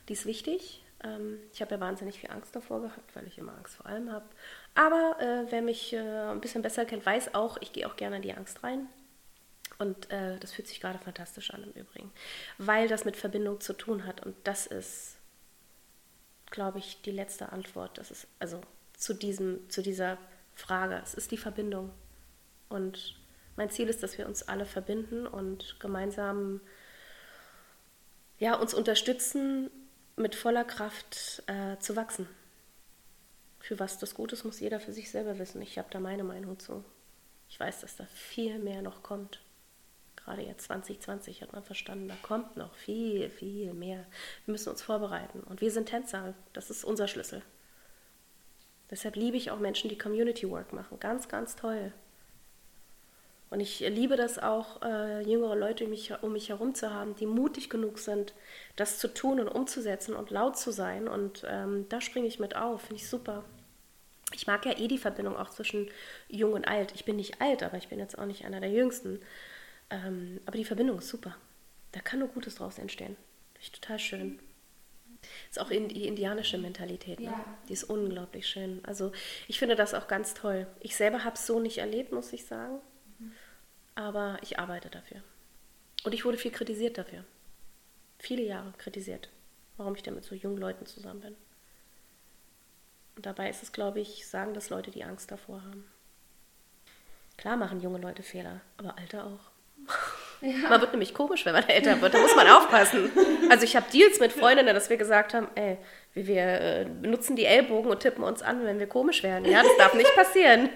die 0.08 0.14
ist 0.14 0.26
wichtig. 0.26 0.82
Ähm, 1.02 1.38
Ich 1.52 1.60
habe 1.60 1.74
ja 1.74 1.80
wahnsinnig 1.80 2.18
viel 2.20 2.30
Angst 2.30 2.54
davor 2.54 2.82
gehabt, 2.82 3.14
weil 3.14 3.26
ich 3.26 3.38
immer 3.38 3.56
Angst 3.56 3.76
vor 3.76 3.86
allem 3.86 4.10
habe. 4.12 4.26
Aber 4.74 5.16
äh, 5.20 5.50
wer 5.50 5.62
mich 5.62 5.92
äh, 5.92 5.98
ein 5.98 6.40
bisschen 6.40 6.62
besser 6.62 6.84
kennt, 6.84 7.06
weiß 7.06 7.34
auch, 7.34 7.56
ich 7.60 7.72
gehe 7.72 7.86
auch 7.88 7.96
gerne 7.96 8.16
in 8.16 8.22
die 8.22 8.34
Angst 8.34 8.62
rein. 8.62 8.88
Und 9.78 10.10
äh, 10.10 10.38
das 10.38 10.52
fühlt 10.52 10.66
sich 10.66 10.80
gerade 10.80 10.98
fantastisch 10.98 11.52
an 11.52 11.62
im 11.62 11.72
Übrigen, 11.72 12.10
weil 12.58 12.88
das 12.88 13.04
mit 13.04 13.16
Verbindung 13.16 13.60
zu 13.60 13.74
tun 13.74 14.06
hat. 14.06 14.24
Und 14.26 14.34
das 14.44 14.66
ist, 14.66 15.16
glaube 16.50 16.78
ich, 16.78 17.00
die 17.02 17.12
letzte 17.12 17.52
Antwort. 17.52 17.96
Das 17.96 18.10
ist 18.10 18.26
also 18.40 18.60
zu, 18.94 19.14
diesem, 19.14 19.70
zu 19.70 19.82
dieser 19.82 20.18
Frage. 20.54 21.00
Es 21.02 21.14
ist 21.14 21.30
die 21.30 21.36
Verbindung. 21.36 21.90
Und 22.68 23.17
mein 23.58 23.70
Ziel 23.70 23.88
ist, 23.88 24.04
dass 24.04 24.16
wir 24.16 24.26
uns 24.26 24.44
alle 24.44 24.64
verbinden 24.64 25.26
und 25.26 25.80
gemeinsam 25.80 26.60
ja, 28.38 28.54
uns 28.54 28.72
unterstützen, 28.72 29.68
mit 30.14 30.36
voller 30.36 30.64
Kraft 30.64 31.42
äh, 31.48 31.76
zu 31.78 31.96
wachsen. 31.96 32.28
Für 33.58 33.80
was 33.80 33.98
das 33.98 34.14
gut 34.14 34.32
ist, 34.32 34.44
muss 34.44 34.60
jeder 34.60 34.78
für 34.78 34.92
sich 34.92 35.10
selber 35.10 35.40
wissen. 35.40 35.60
Ich 35.60 35.76
habe 35.76 35.88
da 35.90 35.98
meine 35.98 36.22
Meinung 36.22 36.60
zu. 36.60 36.84
Ich 37.48 37.58
weiß, 37.58 37.80
dass 37.80 37.96
da 37.96 38.06
viel 38.06 38.60
mehr 38.60 38.80
noch 38.80 39.02
kommt. 39.02 39.40
Gerade 40.14 40.42
jetzt 40.42 40.66
2020 40.66 41.42
hat 41.42 41.52
man 41.52 41.64
verstanden, 41.64 42.08
da 42.08 42.16
kommt 42.22 42.56
noch 42.56 42.74
viel, 42.74 43.28
viel 43.28 43.74
mehr. 43.74 44.06
Wir 44.44 44.52
müssen 44.52 44.68
uns 44.68 44.82
vorbereiten. 44.82 45.40
Und 45.40 45.60
wir 45.60 45.72
sind 45.72 45.88
Tänzer. 45.88 46.34
Das 46.52 46.70
ist 46.70 46.84
unser 46.84 47.08
Schlüssel. 47.08 47.42
Deshalb 48.88 49.16
liebe 49.16 49.36
ich 49.36 49.50
auch 49.50 49.58
Menschen, 49.58 49.90
die 49.90 49.98
Community 49.98 50.48
Work 50.48 50.72
machen. 50.72 51.00
Ganz, 51.00 51.28
ganz 51.28 51.56
toll. 51.56 51.92
Und 53.50 53.60
ich 53.60 53.80
liebe 53.80 54.16
das 54.16 54.38
auch, 54.38 54.82
äh, 54.82 55.22
jüngere 55.22 55.56
Leute 55.56 55.84
um 55.84 55.90
mich, 55.90 56.12
um 56.22 56.32
mich 56.32 56.50
herum 56.50 56.74
zu 56.74 56.92
haben, 56.92 57.16
die 57.16 57.26
mutig 57.26 57.70
genug 57.70 57.98
sind, 57.98 58.34
das 58.76 58.98
zu 58.98 59.12
tun 59.12 59.40
und 59.40 59.48
umzusetzen 59.48 60.14
und 60.14 60.30
laut 60.30 60.58
zu 60.58 60.70
sein. 60.70 61.08
Und 61.08 61.44
ähm, 61.48 61.86
da 61.88 62.00
springe 62.00 62.26
ich 62.26 62.38
mit 62.38 62.56
auf. 62.56 62.82
Finde 62.82 62.96
ich 62.96 63.08
super. 63.08 63.44
ich 64.34 64.46
mag 64.46 64.66
ja 64.66 64.78
eh 64.78 64.88
die 64.88 64.98
Verbindung 64.98 65.36
auch 65.36 65.48
zwischen 65.48 65.88
jung 66.28 66.52
und 66.52 66.68
alt. 66.68 66.92
Ich 66.94 67.06
bin 67.06 67.16
nicht 67.16 67.40
alt, 67.40 67.62
aber 67.62 67.78
ich 67.78 67.88
bin 67.88 67.98
jetzt 67.98 68.18
auch 68.18 68.26
nicht 68.26 68.44
einer 68.44 68.60
der 68.60 68.70
Jüngsten. 68.70 69.20
Ähm, 69.88 70.40
aber 70.44 70.58
die 70.58 70.66
Verbindung 70.66 70.98
ist 70.98 71.08
super. 71.08 71.34
Da 71.92 72.00
kann 72.00 72.18
nur 72.18 72.28
Gutes 72.28 72.56
draus 72.56 72.78
entstehen. 72.78 73.16
Finde 73.54 73.62
ich 73.62 73.72
total 73.72 73.98
schön. 73.98 74.38
Ist 75.50 75.60
auch 75.60 75.70
in, 75.70 75.88
die 75.88 76.06
indianische 76.06 76.58
Mentalität. 76.58 77.18
Ne? 77.20 77.26
Ja. 77.26 77.44
Die 77.68 77.72
ist 77.72 77.84
unglaublich 77.84 78.46
schön. 78.46 78.80
Also 78.84 79.12
ich 79.48 79.58
finde 79.58 79.74
das 79.74 79.94
auch 79.94 80.06
ganz 80.06 80.34
toll. 80.34 80.66
Ich 80.80 80.96
selber 80.96 81.24
habe 81.24 81.34
es 81.34 81.46
so 81.46 81.60
nicht 81.60 81.78
erlebt, 81.78 82.12
muss 82.12 82.32
ich 82.32 82.44
sagen. 82.44 82.80
Aber 83.98 84.38
ich 84.42 84.60
arbeite 84.60 84.90
dafür. 84.90 85.22
Und 86.04 86.14
ich 86.14 86.24
wurde 86.24 86.38
viel 86.38 86.52
kritisiert 86.52 86.98
dafür. 86.98 87.24
Viele 88.20 88.42
Jahre 88.42 88.72
kritisiert, 88.78 89.28
warum 89.76 89.96
ich 89.96 90.04
denn 90.04 90.14
mit 90.14 90.22
so 90.22 90.36
jungen 90.36 90.58
Leuten 90.58 90.86
zusammen 90.86 91.20
bin. 91.20 91.36
Und 93.16 93.26
dabei 93.26 93.50
ist 93.50 93.64
es, 93.64 93.72
glaube 93.72 93.98
ich, 93.98 94.28
sagen 94.28 94.54
das 94.54 94.70
Leute, 94.70 94.92
die 94.92 95.02
Angst 95.02 95.32
davor 95.32 95.64
haben. 95.64 95.84
Klar 97.38 97.56
machen 97.56 97.80
junge 97.80 97.98
Leute 97.98 98.22
Fehler, 98.22 98.60
aber 98.76 98.96
Alte 98.98 99.24
auch. 99.24 99.50
Man 100.40 100.80
wird 100.80 100.92
nämlich 100.92 101.12
komisch, 101.12 101.44
wenn 101.44 101.54
man 101.54 101.68
älter 101.68 102.00
wird. 102.00 102.14
Da 102.14 102.20
muss 102.20 102.36
man 102.36 102.46
aufpassen. 102.46 103.10
Also 103.50 103.64
ich 103.64 103.74
habe 103.74 103.90
Deals 103.92 104.20
mit 104.20 104.32
Freundinnen, 104.32 104.76
dass 104.76 104.90
wir 104.90 104.96
gesagt 104.96 105.34
haben, 105.34 105.48
ey, 105.56 105.76
wir, 106.14 106.26
wir 106.28 106.60
äh, 106.60 106.84
benutzen 106.84 107.34
die 107.34 107.46
Ellbogen 107.46 107.90
und 107.90 107.98
tippen 107.98 108.22
uns 108.22 108.42
an, 108.42 108.64
wenn 108.64 108.78
wir 108.78 108.86
komisch 108.86 109.24
werden. 109.24 109.44
Ja, 109.44 109.64
das 109.64 109.76
darf 109.76 109.94
nicht 109.94 110.14
passieren. 110.14 110.70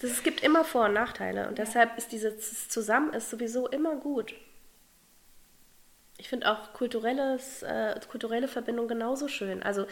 Das, 0.00 0.10
es 0.10 0.22
gibt 0.22 0.42
immer 0.42 0.64
Vor- 0.64 0.86
und 0.86 0.94
Nachteile. 0.94 1.46
Und 1.46 1.58
deshalb 1.58 1.96
ist 1.96 2.10
dieses 2.10 2.68
Zusammen 2.68 3.12
ist 3.12 3.30
sowieso 3.30 3.68
immer 3.68 3.96
gut. 3.96 4.34
Ich 6.18 6.28
finde 6.28 6.50
auch 6.50 6.72
kulturelles, 6.72 7.62
äh, 7.62 7.98
kulturelle 8.08 8.48
Verbindung 8.48 8.88
genauso 8.88 9.28
schön. 9.28 9.62
Also 9.62 9.86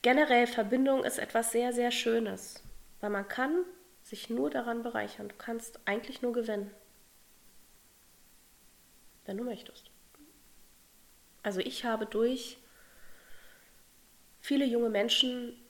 generell 0.00 0.46
Verbindung 0.46 1.04
ist 1.04 1.18
etwas 1.18 1.52
sehr, 1.52 1.72
sehr 1.72 1.90
Schönes. 1.90 2.62
Weil 3.00 3.10
man 3.10 3.28
kann 3.28 3.64
sich 4.02 4.30
nur 4.30 4.50
daran 4.50 4.82
bereichern. 4.82 5.28
Du 5.28 5.34
kannst 5.36 5.80
eigentlich 5.84 6.22
nur 6.22 6.32
gewinnen. 6.32 6.70
Wenn 9.24 9.36
du 9.36 9.44
möchtest. 9.44 9.90
Also 11.42 11.60
ich 11.60 11.84
habe 11.84 12.06
durch 12.06 12.58
viele 14.40 14.64
junge 14.64 14.88
Menschen 14.88 15.61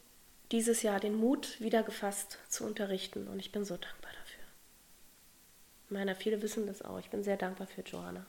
dieses 0.53 0.83
Jahr 0.83 1.01
den 1.01 1.17
Mut 1.17 1.61
wieder 1.61 1.83
gefasst 1.83 2.39
zu 2.49 2.65
unterrichten 2.65 3.27
und 3.27 3.41
ich 3.41 3.53
bin 3.53 3.65
so 3.65 3.77
dankbar 3.77 4.13
dafür. 4.13 4.45
Ich 5.87 5.91
meine, 5.91 6.15
viele 6.15 6.43
wissen 6.43 6.67
das 6.67 6.83
auch. 6.83 6.99
Ich 6.99 7.11
bin 7.11 7.25
sehr 7.25 7.37
dankbar 7.37 7.67
für 7.67 7.81
Joanna. 7.81 8.27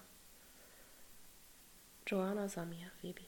Joanna 2.08 2.48
Samir, 2.48 2.92
Webi. 3.02 3.26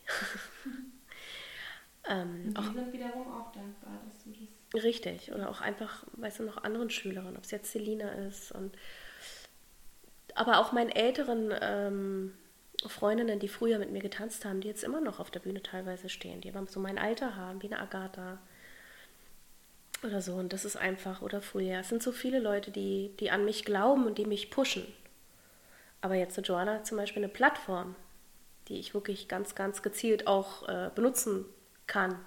ähm, 2.10 2.47
Und 2.47 2.58
auch 2.58 2.73
sind 2.73 2.93
wiederum 2.93 3.31
auch 3.34 3.51
dankbar, 3.51 4.01
dass 4.08 4.23
du 4.23 4.31
das. 4.31 4.84
Richtig. 4.84 5.31
Oder 5.31 5.49
auch 5.49 5.62
einfach, 5.62 6.05
weißt 6.13 6.39
du, 6.39 6.43
noch 6.43 6.63
anderen 6.63 6.89
Schülerinnen, 6.89 7.38
ob 7.38 7.43
es 7.43 7.51
jetzt 7.51 7.71
Selina 7.71 8.10
ist 8.27 8.51
und 8.51 8.75
aber 10.36 10.60
auch 10.60 10.73
meinen 10.73 10.89
älteren 10.89 11.53
ähm, 11.62 12.34
Freundinnen, 12.86 13.39
die 13.39 13.47
früher 13.47 13.79
mit 13.79 13.91
mir 13.91 14.01
getanzt 14.01 14.43
haben, 14.43 14.60
die 14.60 14.67
jetzt 14.67 14.84
immer 14.84 14.99
noch 14.99 15.19
auf 15.19 15.31
der 15.31 15.39
Bühne 15.39 15.63
teilweise 15.63 16.10
stehen, 16.10 16.41
die 16.41 16.49
aber 16.49 16.67
so 16.67 16.81
mein 16.81 16.97
Alter 16.97 17.38
haben, 17.38 17.62
wie 17.62 17.67
eine 17.67 17.79
Agatha 17.79 18.39
oder 20.05 20.21
so. 20.21 20.33
Und 20.33 20.53
das 20.53 20.65
ist 20.65 20.75
einfach, 20.75 21.21
oder 21.21 21.41
früher. 21.41 21.79
Es 21.79 21.89
sind 21.89 22.03
so 22.03 22.11
viele 22.11 22.39
Leute, 22.39 22.71
die, 22.71 23.11
die 23.19 23.31
an 23.31 23.45
mich 23.45 23.65
glauben 23.65 24.05
und 24.05 24.17
die 24.17 24.25
mich 24.25 24.51
pushen. 24.51 24.85
Aber 26.01 26.15
jetzt 26.15 26.37
eine 26.37 26.45
Joanna 26.45 26.83
zum 26.83 26.97
Beispiel 26.97 27.23
eine 27.23 27.31
Plattform, 27.31 27.95
die 28.67 28.79
ich 28.79 28.93
wirklich 28.93 29.27
ganz, 29.27 29.55
ganz 29.55 29.81
gezielt 29.81 30.27
auch 30.27 30.67
äh, 30.67 30.89
benutzen 30.93 31.45
kann. 31.87 32.19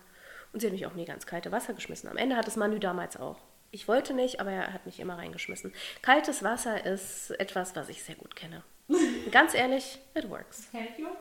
Und 0.52 0.60
sie 0.60 0.66
hat 0.66 0.72
mich 0.72 0.86
auch 0.86 0.94
nie 0.94 1.04
ganz 1.04 1.26
kalte 1.26 1.52
Wasser 1.52 1.74
geschmissen. 1.74 2.08
Am 2.08 2.16
Ende 2.16 2.36
hat 2.36 2.48
es 2.48 2.56
Manu 2.56 2.78
damals 2.78 3.16
auch. 3.16 3.38
Ich 3.70 3.86
wollte 3.86 4.14
nicht, 4.14 4.40
aber 4.40 4.50
er 4.50 4.72
hat 4.72 4.86
mich 4.86 4.98
immer 4.98 5.18
reingeschmissen. 5.18 5.74
Kaltes 6.00 6.42
Wasser 6.42 6.86
ist 6.86 7.30
etwas, 7.38 7.76
was 7.76 7.88
ich 7.90 8.02
sehr 8.02 8.14
gut 8.14 8.34
kenne. 8.34 8.62
Ganz 9.30 9.54
ehrlich, 9.54 9.98
it 10.14 10.30
works. 10.30 10.68
Hält 10.72 10.98
jung? 10.98 11.16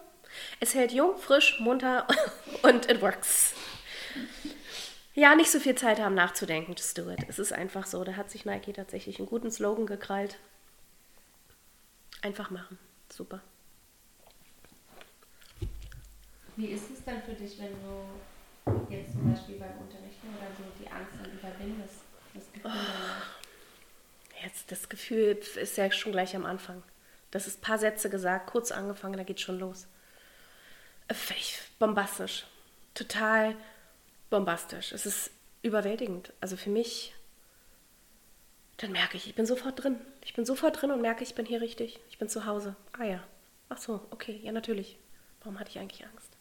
Es 0.59 0.73
hält 0.73 0.91
jung, 0.93 1.17
frisch, 1.17 1.59
munter 1.59 2.07
und 2.63 2.89
it 2.89 3.01
works. 3.01 3.53
Ja, 5.17 5.33
nicht 5.33 5.49
so 5.49 5.59
viel 5.59 5.73
Zeit 5.73 5.99
haben 5.99 6.13
nachzudenken, 6.13 6.75
just 6.77 6.95
do 6.95 7.09
it. 7.09 7.25
Es 7.27 7.39
ist 7.39 7.51
einfach 7.51 7.87
so. 7.87 8.03
Da 8.03 8.15
hat 8.15 8.29
sich 8.29 8.45
Nike 8.45 8.71
tatsächlich 8.71 9.17
einen 9.17 9.27
guten 9.27 9.49
Slogan 9.49 9.87
gekrallt. 9.87 10.37
Einfach 12.21 12.51
machen. 12.51 12.77
Super. 13.09 13.41
Wie 16.55 16.67
ist 16.67 16.91
es 16.91 17.03
dann 17.03 17.19
für 17.23 17.33
dich, 17.33 17.57
wenn 17.57 17.71
du 17.71 18.93
jetzt 18.93 19.13
zum 19.13 19.33
Beispiel 19.33 19.55
beim 19.55 19.75
Unterrichten 19.79 20.27
oder 20.37 20.49
so 20.55 20.63
die 20.79 20.87
Angst 20.87 21.13
dann 21.19 21.31
überwindest? 21.31 21.95
Das 22.35 22.53
Gefühl 22.53 22.71
danach? 22.71 24.43
Jetzt, 24.43 24.71
das 24.71 24.87
Gefühl 24.87 25.39
ist 25.55 25.77
ja 25.77 25.91
schon 25.91 26.11
gleich 26.11 26.35
am 26.35 26.45
Anfang. 26.45 26.83
Das 27.31 27.47
ist 27.47 27.57
ein 27.57 27.61
paar 27.61 27.79
Sätze 27.79 28.11
gesagt, 28.11 28.51
kurz 28.51 28.71
angefangen, 28.71 29.17
da 29.17 29.23
geht 29.23 29.41
schon 29.41 29.57
los. 29.57 29.87
Äh, 31.07 31.15
bombastisch. 31.79 32.45
Total 32.93 33.55
bombastisch. 34.29 34.91
Es 34.91 35.05
ist 35.05 35.31
überwältigend. 35.61 36.33
Also 36.41 36.57
für 36.57 36.69
mich, 36.69 37.13
dann 38.77 38.91
merke 38.91 39.17
ich, 39.17 39.27
ich 39.27 39.35
bin 39.35 39.45
sofort 39.45 39.83
drin. 39.83 39.99
Ich 40.23 40.33
bin 40.33 40.45
sofort 40.45 40.81
drin 40.81 40.91
und 40.91 41.01
merke, 41.01 41.23
ich 41.23 41.35
bin 41.35 41.45
hier 41.45 41.61
richtig. 41.61 41.99
Ich 42.09 42.17
bin 42.17 42.29
zu 42.29 42.45
Hause. 42.45 42.75
Ah 42.93 43.05
ja. 43.05 43.23
Ach 43.69 43.77
so, 43.77 44.05
okay, 44.11 44.39
ja 44.43 44.51
natürlich. 44.51 44.97
Warum 45.41 45.59
hatte 45.59 45.69
ich 45.69 45.79
eigentlich 45.79 46.05
Angst? 46.05 46.31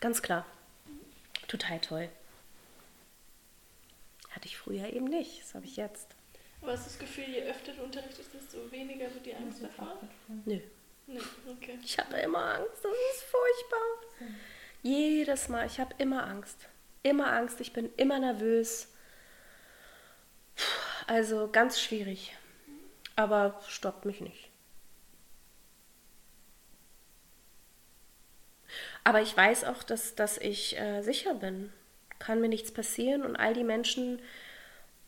Ganz 0.00 0.22
klar. 0.22 0.46
Total 1.48 1.80
toll. 1.80 2.08
Hatte 4.30 4.46
ich 4.46 4.56
früher 4.56 4.92
eben 4.92 5.06
nicht. 5.06 5.40
Das 5.42 5.54
habe 5.54 5.64
ich 5.64 5.76
jetzt. 5.76 6.08
Aber 6.60 6.72
hast 6.72 6.84
du 6.84 6.90
das 6.90 6.98
Gefühl, 6.98 7.24
je 7.28 7.42
öfter 7.42 7.72
du 7.72 7.82
unterrichtest, 7.82 8.34
desto 8.34 8.70
weniger 8.70 9.12
wird 9.14 9.24
die 9.24 9.34
Angst 9.34 9.62
davor? 9.62 9.98
Nö. 10.44 10.60
Nee, 11.06 11.20
okay. 11.48 11.78
Ich 11.82 11.98
habe 11.98 12.16
immer 12.16 12.56
Angst, 12.56 12.82
das 12.82 12.92
ist 12.92 13.22
furchtbar. 13.24 14.30
Jedes 14.86 15.48
Mal, 15.48 15.66
ich 15.66 15.80
habe 15.80 15.96
immer 15.98 16.28
Angst. 16.28 16.68
Immer 17.02 17.32
Angst, 17.32 17.60
ich 17.60 17.72
bin 17.72 17.90
immer 17.96 18.20
nervös. 18.20 18.86
Also 21.08 21.48
ganz 21.50 21.80
schwierig. 21.80 22.36
Aber 23.16 23.60
stoppt 23.66 24.04
mich 24.04 24.20
nicht. 24.20 24.48
Aber 29.02 29.20
ich 29.22 29.36
weiß 29.36 29.64
auch, 29.64 29.82
dass, 29.82 30.14
dass 30.14 30.38
ich 30.38 30.78
äh, 30.78 31.02
sicher 31.02 31.34
bin. 31.34 31.72
Kann 32.20 32.40
mir 32.40 32.48
nichts 32.48 32.70
passieren 32.70 33.22
und 33.22 33.34
all 33.34 33.54
die 33.54 33.64
Menschen, 33.64 34.22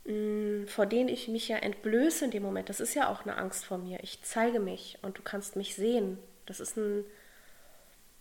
mh, 0.07 0.67
vor 0.67 0.87
denen 0.87 1.09
ich 1.09 1.29
mich 1.29 1.47
ja 1.47 1.57
entblöße 1.57 2.25
in 2.25 2.33
dem 2.33 2.43
Moment, 2.43 2.69
das 2.69 2.81
ist 2.81 2.95
ja 2.95 3.09
auch 3.09 3.23
eine 3.23 3.37
Angst 3.37 3.64
vor 3.64 3.79
mir. 3.79 4.01
Ich 4.03 4.23
zeige 4.25 4.59
mich 4.59 4.99
und 5.03 5.19
du 5.19 5.23
kannst 5.23 5.55
mich 5.55 5.77
sehen. 5.77 6.19
Das 6.47 6.59
ist 6.59 6.77
ein, 6.77 7.05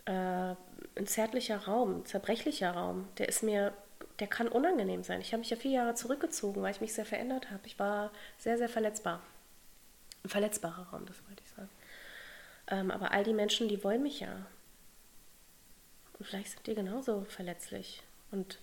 äh, 0.07 0.55
ein 0.95 1.05
zärtlicher 1.05 1.57
Raum, 1.65 1.99
ein 1.99 2.05
zerbrechlicher 2.05 2.71
Raum. 2.71 3.07
Der 3.17 3.29
ist 3.29 3.43
mir, 3.43 3.73
der 4.19 4.27
kann 4.27 4.47
unangenehm 4.47 5.03
sein. 5.03 5.21
Ich 5.21 5.33
habe 5.33 5.39
mich 5.39 5.49
ja 5.49 5.57
vier 5.57 5.71
Jahre 5.71 5.95
zurückgezogen, 5.95 6.61
weil 6.61 6.71
ich 6.71 6.81
mich 6.81 6.93
sehr 6.93 7.05
verändert 7.05 7.51
habe. 7.51 7.61
Ich 7.65 7.77
war 7.77 8.11
sehr, 8.37 8.57
sehr 8.57 8.69
verletzbar. 8.69 9.21
Ein 10.23 10.29
verletzbarer 10.29 10.87
Raum, 10.89 11.05
das 11.05 11.17
wollte 11.27 11.43
ich 11.43 11.51
sagen. 11.51 11.69
Ähm, 12.69 12.91
aber 12.91 13.11
all 13.11 13.23
die 13.23 13.33
Menschen, 13.33 13.67
die 13.67 13.83
wollen 13.83 14.01
mich 14.01 14.21
ja. 14.21 14.47
Und 16.17 16.25
vielleicht 16.25 16.51
sind 16.51 16.65
die 16.67 16.75
genauso 16.75 17.25
verletzlich. 17.29 18.01
Und 18.31 18.59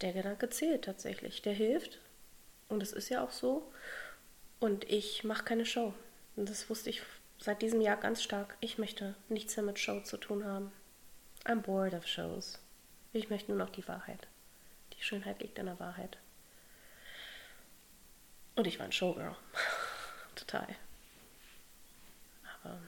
der 0.00 0.12
Gedanke 0.12 0.50
zählt 0.50 0.84
tatsächlich. 0.84 1.40
Der 1.42 1.54
hilft. 1.54 2.00
Und 2.68 2.82
es 2.82 2.92
ist 2.92 3.08
ja 3.08 3.24
auch 3.24 3.30
so. 3.30 3.72
Und 4.60 4.84
ich 4.90 5.24
mache 5.24 5.44
keine 5.44 5.66
Show. 5.66 5.94
Und 6.36 6.50
das 6.50 6.68
wusste 6.68 6.90
ich 6.90 7.02
seit 7.44 7.60
diesem 7.60 7.82
Jahr 7.82 7.98
ganz 7.98 8.22
stark. 8.22 8.56
Ich 8.60 8.78
möchte 8.78 9.14
nichts 9.28 9.54
mehr 9.56 9.66
mit 9.66 9.78
Show 9.78 10.00
zu 10.00 10.16
tun 10.16 10.46
haben. 10.46 10.72
I'm 11.44 11.60
bored 11.60 11.92
of 11.92 12.06
shows. 12.06 12.58
Ich 13.12 13.28
möchte 13.28 13.52
nur 13.52 13.58
noch 13.58 13.68
die 13.68 13.86
Wahrheit. 13.86 14.28
Die 14.94 15.02
Schönheit 15.02 15.42
liegt 15.42 15.58
in 15.58 15.66
der 15.66 15.78
Wahrheit. 15.78 16.16
Und 18.54 18.66
ich 18.66 18.78
war 18.78 18.86
ein 18.86 18.92
Showgirl. 18.92 19.36
Total. 20.34 20.66
Aber 22.62 22.78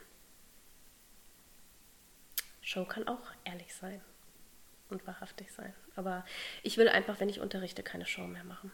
Show 2.62 2.86
kann 2.86 3.06
auch 3.08 3.30
ehrlich 3.44 3.74
sein 3.74 4.00
und 4.88 5.06
wahrhaftig 5.06 5.52
sein. 5.52 5.74
Aber 5.96 6.24
ich 6.62 6.78
will 6.78 6.88
einfach, 6.88 7.20
wenn 7.20 7.28
ich 7.28 7.40
unterrichte, 7.40 7.82
keine 7.82 8.06
Show 8.06 8.26
mehr 8.26 8.44
machen. 8.44 8.72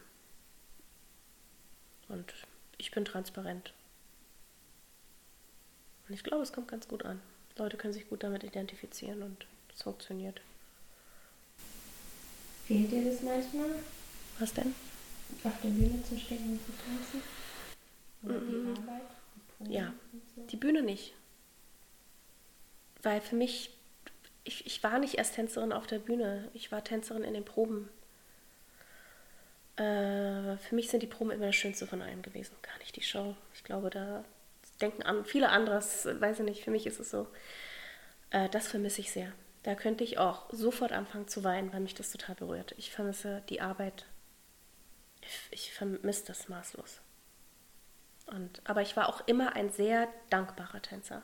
Und 2.06 2.32
ich 2.78 2.92
bin 2.92 3.04
transparent. 3.04 3.74
Und 6.12 6.16
ich 6.16 6.24
glaube, 6.24 6.42
es 6.42 6.52
kommt 6.52 6.68
ganz 6.68 6.86
gut 6.86 7.06
an. 7.06 7.22
Leute 7.56 7.78
können 7.78 7.94
sich 7.94 8.06
gut 8.06 8.22
damit 8.22 8.44
identifizieren 8.44 9.22
und 9.22 9.46
es 9.74 9.82
funktioniert. 9.82 10.42
Fehlt 12.66 12.92
dir 12.92 13.02
das 13.10 13.22
manchmal, 13.22 13.70
Was 14.38 14.52
denn? 14.52 14.74
auf 15.42 15.54
der 15.62 15.68
Bühne 15.70 16.04
zu 16.04 16.18
stehen 16.18 16.50
und 16.50 16.60
zu 16.66 16.72
tanzen? 16.84 17.22
Oder 18.24 18.40
die 18.40 18.78
Arbeit? 18.78 19.02
die 19.60 19.72
Ja. 19.72 19.94
so? 20.36 20.42
Die 20.48 20.56
Bühne 20.56 20.82
nicht. 20.82 21.14
Weil 23.02 23.22
für 23.22 23.34
mich, 23.36 23.70
ich, 24.44 24.66
ich 24.66 24.82
war 24.82 24.98
nicht 24.98 25.14
erst 25.14 25.36
Tänzerin 25.36 25.72
auf 25.72 25.86
der 25.86 25.98
Bühne, 25.98 26.50
ich 26.52 26.70
war 26.70 26.84
Tänzerin 26.84 27.24
in 27.24 27.32
den 27.32 27.46
Proben. 27.46 27.88
Äh, 29.76 30.58
für 30.58 30.74
mich 30.74 30.90
sind 30.90 31.02
die 31.02 31.06
Proben 31.06 31.30
immer 31.30 31.46
das 31.46 31.56
Schönste 31.56 31.86
von 31.86 32.02
allem 32.02 32.20
gewesen, 32.20 32.54
gar 32.60 32.76
nicht 32.80 32.96
die 32.96 33.02
Show. 33.02 33.34
Ich 33.54 33.64
glaube, 33.64 33.88
da 33.88 34.26
denken 34.82 35.02
an, 35.02 35.24
viele 35.24 35.48
anderes, 35.48 36.06
weiß 36.06 36.40
ich 36.40 36.44
nicht, 36.44 36.64
für 36.64 36.70
mich 36.70 36.86
ist 36.86 37.00
es 37.00 37.10
so. 37.10 37.28
Äh, 38.30 38.48
das 38.48 38.68
vermisse 38.68 39.00
ich 39.00 39.12
sehr. 39.12 39.32
Da 39.62 39.74
könnte 39.74 40.02
ich 40.02 40.18
auch 40.18 40.46
sofort 40.50 40.92
anfangen 40.92 41.28
zu 41.28 41.44
weinen, 41.44 41.72
weil 41.72 41.80
mich 41.80 41.94
das 41.94 42.10
total 42.10 42.34
berührt. 42.34 42.74
Ich 42.78 42.90
vermisse 42.90 43.42
die 43.48 43.60
Arbeit. 43.60 44.06
Ich, 45.52 45.72
vermisse 45.72 46.26
das 46.26 46.48
maßlos. 46.48 47.00
Und, 48.26 48.60
aber 48.64 48.82
ich 48.82 48.96
war 48.96 49.08
auch 49.08 49.22
immer 49.26 49.54
ein 49.54 49.70
sehr 49.70 50.08
dankbarer 50.30 50.82
Tänzer. 50.82 51.22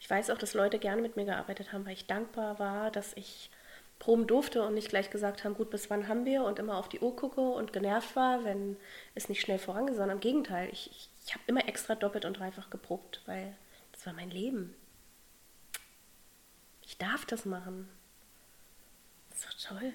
Ich 0.00 0.10
weiß 0.10 0.30
auch, 0.30 0.38
dass 0.38 0.54
Leute 0.54 0.78
gerne 0.78 1.02
mit 1.02 1.16
mir 1.16 1.24
gearbeitet 1.24 1.72
haben, 1.72 1.86
weil 1.86 1.92
ich 1.92 2.06
dankbar 2.06 2.58
war, 2.58 2.90
dass 2.90 3.14
ich 3.14 3.50
proben 3.98 4.26
durfte 4.26 4.62
und 4.62 4.74
nicht 4.74 4.88
gleich 4.88 5.10
gesagt 5.10 5.44
haben, 5.44 5.54
gut, 5.54 5.70
bis 5.70 5.88
wann 5.88 6.08
haben 6.08 6.24
wir 6.24 6.44
und 6.44 6.58
immer 6.58 6.76
auf 6.76 6.88
die 6.88 7.00
Uhr 7.00 7.16
gucke 7.16 7.40
und 7.40 7.72
genervt 7.72 8.14
war, 8.14 8.44
wenn 8.44 8.76
es 9.14 9.28
nicht 9.28 9.40
schnell 9.40 9.58
vorangeht, 9.58 9.96
sondern 9.96 10.18
im 10.18 10.20
Gegenteil, 10.20 10.68
ich, 10.70 10.90
ich, 10.90 11.08
ich 11.26 11.34
habe 11.34 11.42
immer 11.48 11.68
extra 11.68 11.96
doppelt 11.96 12.24
und 12.24 12.38
dreifach 12.38 12.70
geprobt, 12.70 13.20
weil 13.26 13.56
das 13.90 14.06
war 14.06 14.12
mein 14.12 14.30
Leben. 14.30 14.74
Ich 16.82 16.96
darf 16.98 17.26
das 17.26 17.44
machen. 17.44 17.88
Das 19.30 19.40
ist 19.40 19.46
doch 19.46 19.78
toll. 19.78 19.92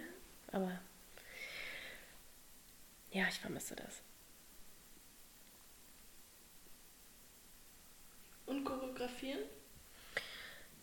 Aber 0.52 0.78
ja, 3.12 3.26
ich 3.30 3.40
vermisse 3.40 3.78
das. 3.78 4.02
Und 8.46 8.66
choreografieren? 8.66 9.40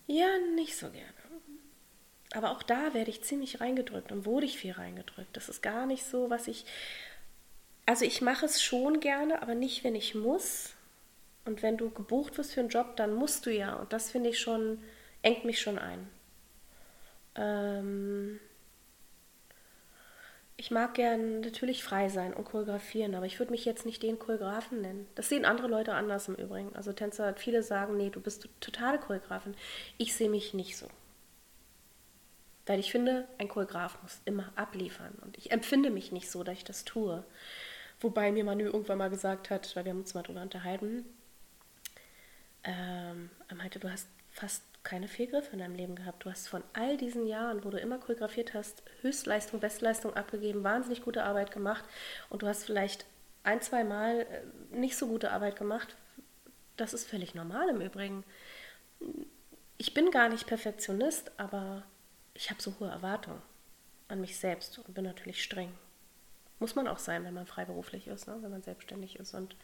Ja, 0.07 0.39
nicht 0.55 0.79
so 0.79 0.91
gerne. 0.91 1.13
Aber 2.33 2.51
auch 2.53 2.63
da 2.63 2.95
werde 2.95 3.11
ich 3.11 3.23
ziemlich 3.23 3.61
reingedrückt 3.61 4.13
und 4.13 4.25
wurde 4.25 4.47
ich 4.47 4.59
viel 4.59 4.73
reingedrückt. 4.73 5.37
Das 5.37 5.51
ist 5.51 5.63
gar 5.63 5.85
nicht 5.85 6.05
so, 6.05 6.31
was 6.31 6.49
ich. 6.49 6.65
Also 7.89 8.05
ich 8.05 8.21
mache 8.21 8.45
es 8.45 8.63
schon 8.63 9.01
gerne, 9.01 9.41
aber 9.41 9.55
nicht, 9.55 9.83
wenn 9.83 9.95
ich 9.95 10.15
muss. 10.15 10.75
Und 11.47 11.63
wenn 11.63 11.79
du 11.79 11.89
gebucht 11.89 12.37
wirst 12.37 12.53
für 12.53 12.61
einen 12.61 12.69
Job, 12.69 12.97
dann 12.97 13.15
musst 13.15 13.47
du 13.47 13.51
ja. 13.51 13.77
Und 13.77 13.95
das 13.95 14.11
finde 14.11 14.29
ich 14.29 14.39
schon, 14.39 14.79
engt 15.23 15.47
mich 15.47 15.59
schon 15.59 15.79
ein. 15.79 16.07
Ähm 17.35 18.41
ich 20.59 20.71
mag 20.71 20.93
gern 20.93 21.41
natürlich 21.41 21.83
frei 21.83 22.11
sein 22.11 22.35
und 22.35 22.45
choreografieren, 22.45 23.15
aber 23.15 23.25
ich 23.25 23.39
würde 23.39 23.53
mich 23.53 23.65
jetzt 23.65 23.87
nicht 23.87 24.03
den 24.03 24.19
Choreografen 24.19 24.83
nennen. 24.83 25.09
Das 25.15 25.31
sehen 25.31 25.47
andere 25.47 25.69
Leute 25.69 25.95
anders 25.95 26.29
im 26.29 26.35
Übrigen. 26.35 26.77
Also 26.77 26.93
Tänzer, 26.93 27.37
viele 27.37 27.63
sagen, 27.63 27.97
nee, 27.97 28.11
du 28.11 28.21
bist 28.21 28.51
totale 28.61 28.99
Choreografin. 28.99 29.57
Ich 29.97 30.15
sehe 30.15 30.29
mich 30.29 30.53
nicht 30.53 30.77
so. 30.77 30.89
Weil 32.67 32.81
ich 32.81 32.93
finde, 32.93 33.27
ein 33.39 33.49
Choreograf 33.49 33.97
muss 34.03 34.21
immer 34.27 34.53
abliefern. 34.57 35.15
Und 35.23 35.39
ich 35.39 35.53
empfinde 35.53 35.89
mich 35.89 36.13
nicht 36.13 36.31
so, 36.31 36.45
dass 36.45 36.59
ich 36.59 36.65
das 36.65 36.85
tue. 36.85 37.25
Wobei 38.01 38.31
mir 38.31 38.45
Manu 38.45 38.65
irgendwann 38.65 38.99
mal 38.99 39.11
gesagt 39.11 39.51
hat, 39.51 39.75
weil 39.75 39.85
wir 39.85 39.93
haben 39.93 40.01
uns 40.01 40.15
mal 40.15 40.23
drüber 40.23 40.43
unterhalten, 40.43 41.05
ähm, 42.65 43.31
er 43.49 43.57
meinte, 43.57 43.79
du 43.79 43.91
hast 43.91 44.09
fast 44.31 44.63
keine 44.83 45.09
Fehlgriffe 45.09 45.53
in 45.53 45.59
deinem 45.59 45.75
Leben 45.75 45.97
gehabt. 45.97 46.25
Du 46.25 46.31
hast 46.31 46.49
von 46.49 46.63
all 46.73 46.97
diesen 46.97 47.27
Jahren, 47.27 47.65
wo 47.65 47.71
du 47.71 47.79
immer 47.79 47.99
choreografiert 47.99 48.55
hast, 48.55 48.83
Höchstleistung, 49.03 49.61
Bestleistung 49.61 50.15
abgegeben, 50.15 50.65
wahnsinnig 50.65 51.03
gute 51.03 51.25
Arbeit 51.25 51.51
gemacht 51.51 51.85
und 52.31 52.43
du 52.43 52.47
hast 52.47 52.65
vielleicht 52.65 53.05
ein, 53.43 53.61
zwei 53.61 53.85
Mal 53.85 54.21
äh, 54.21 54.77
nicht 54.77 54.97
so 54.97 55.09
gute 55.09 55.31
Arbeit 55.31 55.57
gemacht. 55.57 55.97
Das 56.77 56.95
ist 56.95 57.09
völlig 57.09 57.35
normal 57.35 57.69
im 57.69 57.81
Übrigen. 57.81 58.25
Ich 59.77 59.95
bin 59.95 60.11
gar 60.11 60.29
nicht 60.29 60.47
Perfektionist, 60.47 61.33
aber 61.37 61.83
ich 62.35 62.51
habe 62.51 62.63
so 62.63 62.75
hohe 62.79 62.89
Erwartungen 62.89 63.43
an 64.09 64.21
mich 64.21 64.39
selbst 64.39 64.79
und 64.79 64.95
bin 64.95 65.05
natürlich 65.05 65.43
streng. 65.43 65.73
Muss 66.59 66.75
man 66.75 66.89
auch 66.89 66.99
sein, 66.99 67.25
wenn 67.25 67.35
man 67.35 67.47
freiberuflich 67.47 68.09
ist, 68.09 68.27
ne? 68.27 68.39
wenn 68.41 68.51
man 68.51 68.63
selbstständig 68.63 69.17
ist. 69.17 69.35
Und 69.35 69.57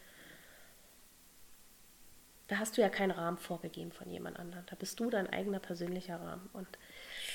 da 2.47 2.57
hast 2.57 2.77
du 2.77 2.81
ja 2.81 2.89
keinen 2.89 3.11
Rahmen 3.11 3.37
vorgegeben 3.37 3.91
von 3.91 4.09
jemand 4.09 4.39
anderem. 4.39 4.65
Da 4.67 4.75
bist 4.75 4.99
du 4.99 5.09
dein 5.09 5.29
eigener 5.29 5.59
persönlicher 5.59 6.19
Rahmen. 6.19 6.49
Und 6.53 6.67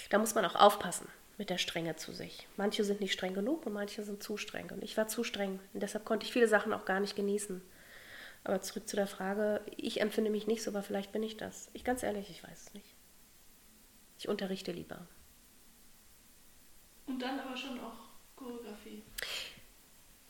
da 0.08 0.18
muss 0.18 0.34
man 0.34 0.44
auch 0.44 0.54
aufpassen 0.54 1.08
mit 1.36 1.50
der 1.50 1.58
Strenge 1.58 1.96
zu 1.96 2.12
sich. 2.12 2.46
Manche 2.56 2.84
sind 2.84 3.00
nicht 3.00 3.12
streng 3.12 3.34
genug 3.34 3.66
und 3.66 3.72
manche 3.72 4.02
sind 4.04 4.22
zu 4.22 4.36
streng. 4.36 4.70
Und 4.70 4.84
ich 4.84 4.96
war 4.96 5.08
zu 5.08 5.24
streng. 5.24 5.58
Und 5.72 5.82
deshalb 5.82 6.04
konnte 6.04 6.26
ich 6.26 6.32
viele 6.32 6.48
Sachen 6.48 6.72
auch 6.72 6.84
gar 6.84 7.00
nicht 7.00 7.16
genießen. 7.16 7.60
Aber 8.44 8.62
zurück 8.62 8.88
zu 8.88 8.96
der 8.96 9.06
Frage, 9.06 9.60
ich 9.76 10.00
empfinde 10.00 10.30
mich 10.30 10.46
nicht 10.46 10.62
so, 10.62 10.70
aber 10.70 10.82
vielleicht 10.82 11.12
bin 11.12 11.22
ich 11.22 11.36
das. 11.36 11.68
Ich 11.72 11.84
ganz 11.84 12.02
ehrlich, 12.02 12.30
ich 12.30 12.42
weiß 12.42 12.66
es 12.66 12.74
nicht. 12.74 12.94
Ich 14.18 14.28
unterrichte 14.28 14.72
lieber. 14.72 15.06
Und 17.06 17.20
dann 17.20 17.40
aber 17.40 17.56
schon 17.56 17.80
auch 17.80 18.10
Choreografie. 18.36 19.02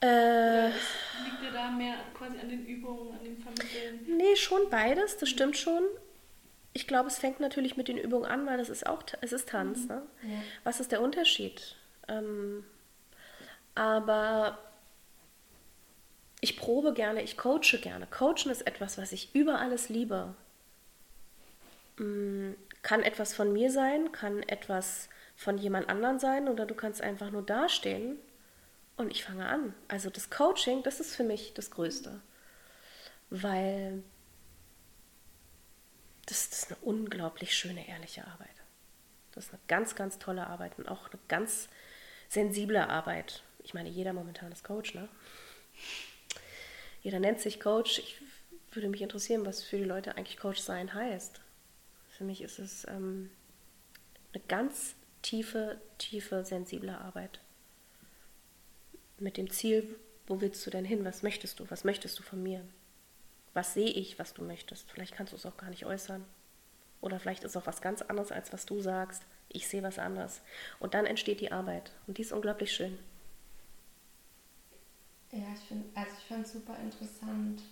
Äh, 0.01 0.69
liegt 0.69 1.43
dir 1.43 1.53
da 1.53 1.71
mehr 1.71 1.95
quasi 2.15 2.39
an 2.39 2.49
den 2.49 2.65
Übungen, 2.67 3.13
an 3.19 3.23
dem 3.25 3.37
Vermitteln? 3.39 4.17
Nee, 4.17 4.37
schon 4.37 4.71
beides, 4.71 5.19
das 5.19 5.29
stimmt 5.29 5.57
schon. 5.59 5.83
Ich 6.73 6.87
glaube, 6.87 7.09
es 7.09 7.19
fängt 7.19 7.41
natürlich 7.41 7.77
mit 7.77 7.89
den 7.89 7.99
Übungen 7.99 8.25
an, 8.25 8.47
weil 8.47 8.57
das 8.57 8.69
ist 8.69 8.87
auch, 8.87 9.03
es 9.21 9.33
ist 9.33 9.49
Tanz. 9.49 9.89
Ne? 9.89 10.03
Ja. 10.23 10.43
Was 10.65 10.81
ist 10.81 10.93
der 10.93 11.03
Unterschied? 11.03 11.77
Ähm, 12.09 12.65
aber 13.75 14.59
ich 16.41 16.57
probe 16.57 16.95
gerne, 16.95 17.23
ich 17.23 17.37
coache 17.37 17.79
gerne. 17.83 18.07
Coachen 18.07 18.51
ist 18.51 18.67
etwas, 18.67 18.97
was 18.97 19.13
ich 19.13 19.35
über 19.35 19.59
alles 19.59 19.91
liebe. 19.91 20.35
Mm, 21.99 22.53
Kann 22.83 23.03
etwas 23.03 23.35
von 23.35 23.53
mir 23.53 23.71
sein, 23.71 24.13
kann 24.13 24.43
etwas 24.45 25.11
von 25.37 25.59
jemand 25.59 25.89
anderem 25.91 26.19
sein 26.19 26.49
oder 26.49 26.65
du 26.65 26.75
kannst 26.75 27.03
einfach 27.03 27.31
nur 27.31 27.43
dastehen 27.43 28.17
und 29.01 29.11
ich 29.11 29.25
fange 29.25 29.47
an. 29.49 29.75
Also 29.89 30.11
das 30.11 30.31
Coaching, 30.31 30.83
das 30.83 31.01
ist 31.01 31.17
für 31.17 31.25
mich 31.25 31.55
das 31.55 31.71
Größte, 31.71 32.21
weil 33.31 34.03
das, 36.27 36.47
ist 36.47 36.71
eine 36.71 36.81
unglaublich 36.83 37.57
schöne, 37.57 37.89
ehrliche 37.89 38.27
Arbeit. 38.27 38.49
Das 39.33 39.47
ist 39.47 39.53
eine 39.53 39.63
ganz, 39.69 39.95
ganz 39.95 40.19
tolle 40.19 40.47
Arbeit 40.47 40.79
und 40.79 40.89
auch 40.89 41.09
eine 41.11 41.21
ganz 41.29 41.69
sensible 42.29 42.89
Arbeit. 42.89 43.43
Ich 43.65 43.75
meine, 43.75 43.89
jeder 43.89 44.13
momentan 44.13 44.53
ist 44.53 44.65
Coach, 44.65 44.95
ne? 44.95 45.09
Jeder 47.03 47.19
nennt 47.19 47.41
sich 47.41 47.59
Coach. 47.59 47.99
Ich 47.99 48.21
würde 48.73 48.89
mich 48.89 49.01
interessieren, 49.01 49.47
was 49.47 49.63
für 49.63 49.79
die 49.79 49.85
Leute 49.85 50.17
eigentlich 50.17 50.37
Coach 50.37 50.61
sein 50.61 50.93
heißt. 50.93 51.41
Für 52.11 52.25
mich 52.25 52.43
ist 52.43 52.59
es 52.59 52.87
ähm, 52.87 53.31
eine 54.33 54.43
ganz 54.47 54.95
tiefe, 55.23 55.81
tiefe, 55.99 56.45
sensible 56.45 56.97
Arbeit. 56.99 57.41
Mit 59.21 59.37
dem 59.37 59.51
Ziel, 59.51 59.97
wo 60.27 60.41
willst 60.41 60.67
du 60.67 60.71
denn 60.71 60.87
hin? 60.87 61.05
Was 61.05 61.23
möchtest 61.23 61.61
du? 61.61 61.71
Was 61.71 61.85
möchtest 61.85 62.19
du 62.19 62.23
von 62.23 62.43
mir? 62.43 62.65
Was 63.53 63.75
sehe 63.75 63.91
ich, 63.91 64.19
was 64.19 64.33
du 64.33 64.43
möchtest? 64.43 64.91
Vielleicht 64.91 65.15
kannst 65.15 65.35
du 65.35 65.37
es 65.37 65.45
auch 65.45 65.59
gar 65.59 65.69
nicht 65.69 65.85
äußern. 65.85 66.25
Oder 67.03 67.21
vielleicht 67.21 67.45
ist 67.45 67.55
auch 67.55 67.67
was 67.67 67.83
ganz 67.83 68.01
anderes, 68.01 68.33
als 68.33 68.51
was 68.53 68.65
du 68.65 68.81
sagst. 68.81 69.23
Ich 69.51 69.69
sehe 69.69 69.83
was 69.83 69.99
anderes. 69.99 70.41
Und 70.79 70.95
dann 70.95 71.05
entsteht 71.05 71.41
die 71.41 71.53
Arbeit. 71.53 71.93
Und 72.07 72.17
die 72.17 72.23
ist 72.23 72.33
unglaublich 72.33 72.73
schön. 72.73 72.99
Ja, 75.33 75.53
ich 75.55 75.69
finde 75.69 75.85
also 75.95 76.13
ich 76.19 76.25
fand 76.25 76.47
es 76.47 76.53
super 76.53 76.79
interessant 76.79 77.63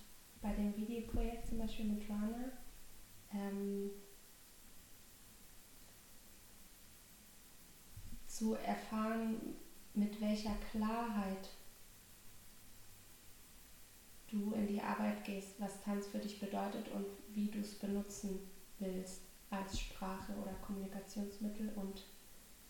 bei 0.43 0.53
dem 0.53 0.77
Videoprojekt 0.77 1.47
zum 1.47 1.59
Beispiel 1.59 1.87
mit 1.87 2.11
Rana. 2.11 2.53
Ähm, 3.33 3.91
zu 8.27 8.55
erfahren, 8.55 9.57
mit 9.99 10.21
welcher 10.21 10.55
Klarheit 10.71 11.51
du 14.29 14.53
in 14.53 14.67
die 14.67 14.81
Arbeit 14.81 15.25
gehst, 15.25 15.59
was 15.59 15.83
Tanz 15.83 16.07
für 16.07 16.19
dich 16.19 16.39
bedeutet 16.39 16.89
und 16.89 17.07
wie 17.35 17.51
du 17.51 17.59
es 17.61 17.75
benutzen 17.79 18.39
willst 18.79 19.23
als 19.51 19.81
Sprache 19.81 20.33
oder 20.35 20.53
Kommunikationsmittel 20.63 21.73
und 21.77 22.05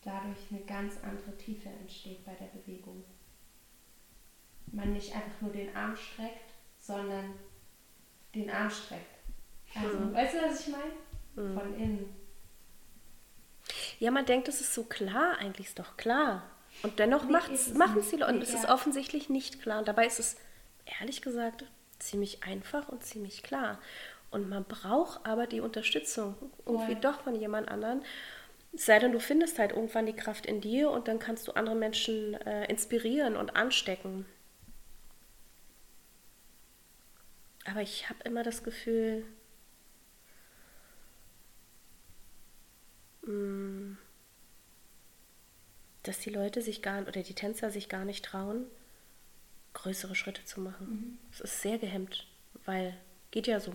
dadurch 0.03 0.39
eine 0.51 0.61
ganz 0.61 0.95
andere 1.03 1.37
Tiefe 1.37 1.68
entsteht 1.68 2.24
bei 2.24 2.35
der 2.35 2.47
Bewegung. 2.47 3.05
Man 4.70 4.93
nicht 4.93 5.14
einfach 5.14 5.41
nur 5.41 5.53
den 5.53 5.74
Arm 5.74 5.97
streckt, 5.97 6.53
sondern 6.79 7.35
den 8.35 8.49
Arm 8.51 8.70
streckt. 8.70 9.18
Also, 9.74 9.99
Mhm. 9.99 10.14
weißt 10.14 10.35
du, 10.35 10.39
was 10.43 10.61
ich 10.61 10.72
meine? 10.72 11.55
Von 11.55 11.74
innen. 11.76 12.14
Ja, 13.99 14.11
man 14.11 14.26
denkt, 14.26 14.49
es 14.49 14.61
ist 14.61 14.74
so 14.74 14.85
klar, 14.85 15.39
eigentlich 15.39 15.68
ist 15.68 15.79
doch 15.79 15.97
klar. 15.97 16.43
Und 16.83 16.99
dennoch 16.99 17.24
machen 17.24 17.55
es 17.55 17.72
die 18.11 18.16
Leute. 18.16 18.35
Und 18.35 18.43
es 18.43 18.55
ist 18.55 18.64
ja. 18.64 18.74
offensichtlich 18.74 19.29
nicht 19.29 19.61
klar. 19.61 19.81
Und 19.81 19.89
dabei 19.89 20.07
ist 20.07 20.20
es, 20.20 20.37
ehrlich 21.01 21.22
gesagt, 21.22 21.64
ziemlich 21.99 22.45
einfach 22.45 22.89
und 22.89 23.05
ziemlich 23.05 23.43
klar. 23.43 23.81
Und 24.31 24.49
man 24.49 24.64
braucht 24.64 25.24
aber 25.26 25.47
die 25.47 25.61
Unterstützung 25.61 26.37
irgendwie 26.66 26.93
Voll. 26.93 27.01
doch 27.01 27.22
von 27.22 27.35
jemand 27.35 27.68
anderen. 27.68 28.05
Es 28.74 28.87
sei 28.87 28.99
denn, 28.99 29.12
du 29.12 29.20
findest 29.20 29.59
halt 29.59 29.72
irgendwann 29.72 30.07
die 30.07 30.12
Kraft 30.12 30.47
in 30.47 30.61
dir 30.61 30.91
und 30.91 31.09
dann 31.09 31.18
kannst 31.18 31.49
du 31.49 31.53
andere 31.53 31.74
Menschen 31.74 32.35
äh, 32.35 32.66
inspirieren 32.66 33.37
und 33.37 33.57
anstecken. 33.57 34.26
Aber 37.64 37.81
ich 37.83 38.09
habe 38.09 38.18
immer 38.24 38.43
das 38.43 38.62
Gefühl, 38.62 39.24
mh, 43.22 43.33
dass 46.03 46.18
die 46.20 46.30
Leute 46.30 46.62
sich 46.62 46.82
gar 46.82 47.03
oder 47.07 47.22
die 47.22 47.34
Tänzer 47.34 47.70
sich 47.70 47.88
gar 47.88 48.05
nicht 48.05 48.24
trauen, 48.24 48.66
größere 49.74 50.14
Schritte 50.14 50.44
zu 50.44 50.61
machen. 50.61 51.18
Es 51.32 51.40
ist 51.40 51.62
sehr 51.62 51.78
gehemmt, 51.78 52.26
weil 52.64 52.96
geht 53.30 53.46
ja 53.46 53.61
so, 53.61 53.72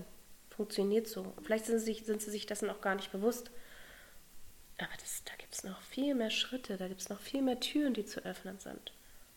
funktioniert 0.50 1.08
so. 1.08 1.34
Vielleicht 1.44 1.66
sind 1.66 1.80
sie, 1.80 1.86
sich- 1.86 2.06
sind 2.06 2.22
sie 2.22 2.32
sich 2.32 2.46
dessen 2.46 2.70
auch 2.70 2.82
gar 2.82 2.96
nicht 2.96 3.12
bewusst. 3.12 3.52
Aber 4.80 4.90
das, 5.00 5.24
da 5.26 5.34
gibt 5.38 5.54
es 5.54 5.64
noch 5.64 5.82
viel 5.82 6.16
mehr 6.16 6.32
Schritte, 6.32 6.78
da 6.78 6.88
gibt 6.88 7.02
es 7.02 7.10
noch 7.10 7.20
viel 7.22 7.42
mehr 7.42 7.60
Türen, 7.60 7.94
die 7.94 8.06
zu 8.06 8.26
öffnen 8.26 8.60
sind. 8.60 8.92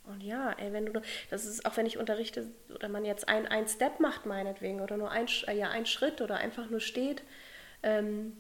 Und 0.04 0.22
ja, 0.22 0.52
ey, 0.52 0.72
wenn 0.72 0.86
du, 0.86 0.92
nur- 0.92 1.02
das 1.30 1.44
ist 1.44 1.66
auch 1.66 1.76
wenn 1.76 1.86
ich 1.86 1.98
unterrichte 1.98 2.46
oder 2.74 2.88
man 2.88 3.04
jetzt 3.04 3.28
ein, 3.28 3.46
ein 3.46 3.68
Step 3.68 4.00
macht 4.00 4.24
meinetwegen 4.24 4.80
oder 4.80 4.96
nur 4.96 5.10
ein, 5.10 5.26
äh, 5.46 5.56
ja, 5.56 5.68
ein 5.70 5.84
Schritt 5.86 6.20
oder 6.20 6.36
einfach 6.36 6.70
nur 6.70 6.80
steht, 6.80 7.22
ähm, 7.82 8.32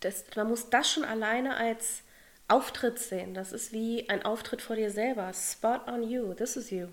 das, 0.00 0.24
man 0.36 0.48
muss 0.48 0.70
das 0.70 0.90
schon 0.90 1.04
alleine 1.04 1.56
als 1.56 2.02
Auftritt 2.50 2.98
sehen. 2.98 3.34
Das 3.34 3.52
ist 3.52 3.72
wie 3.72 4.08
ein 4.08 4.24
Auftritt 4.24 4.62
vor 4.62 4.76
dir 4.76 4.90
selber. 4.90 5.32
Spot 5.32 5.80
on 5.86 6.02
you, 6.02 6.34
this 6.34 6.56
is 6.56 6.70
you. 6.70 6.88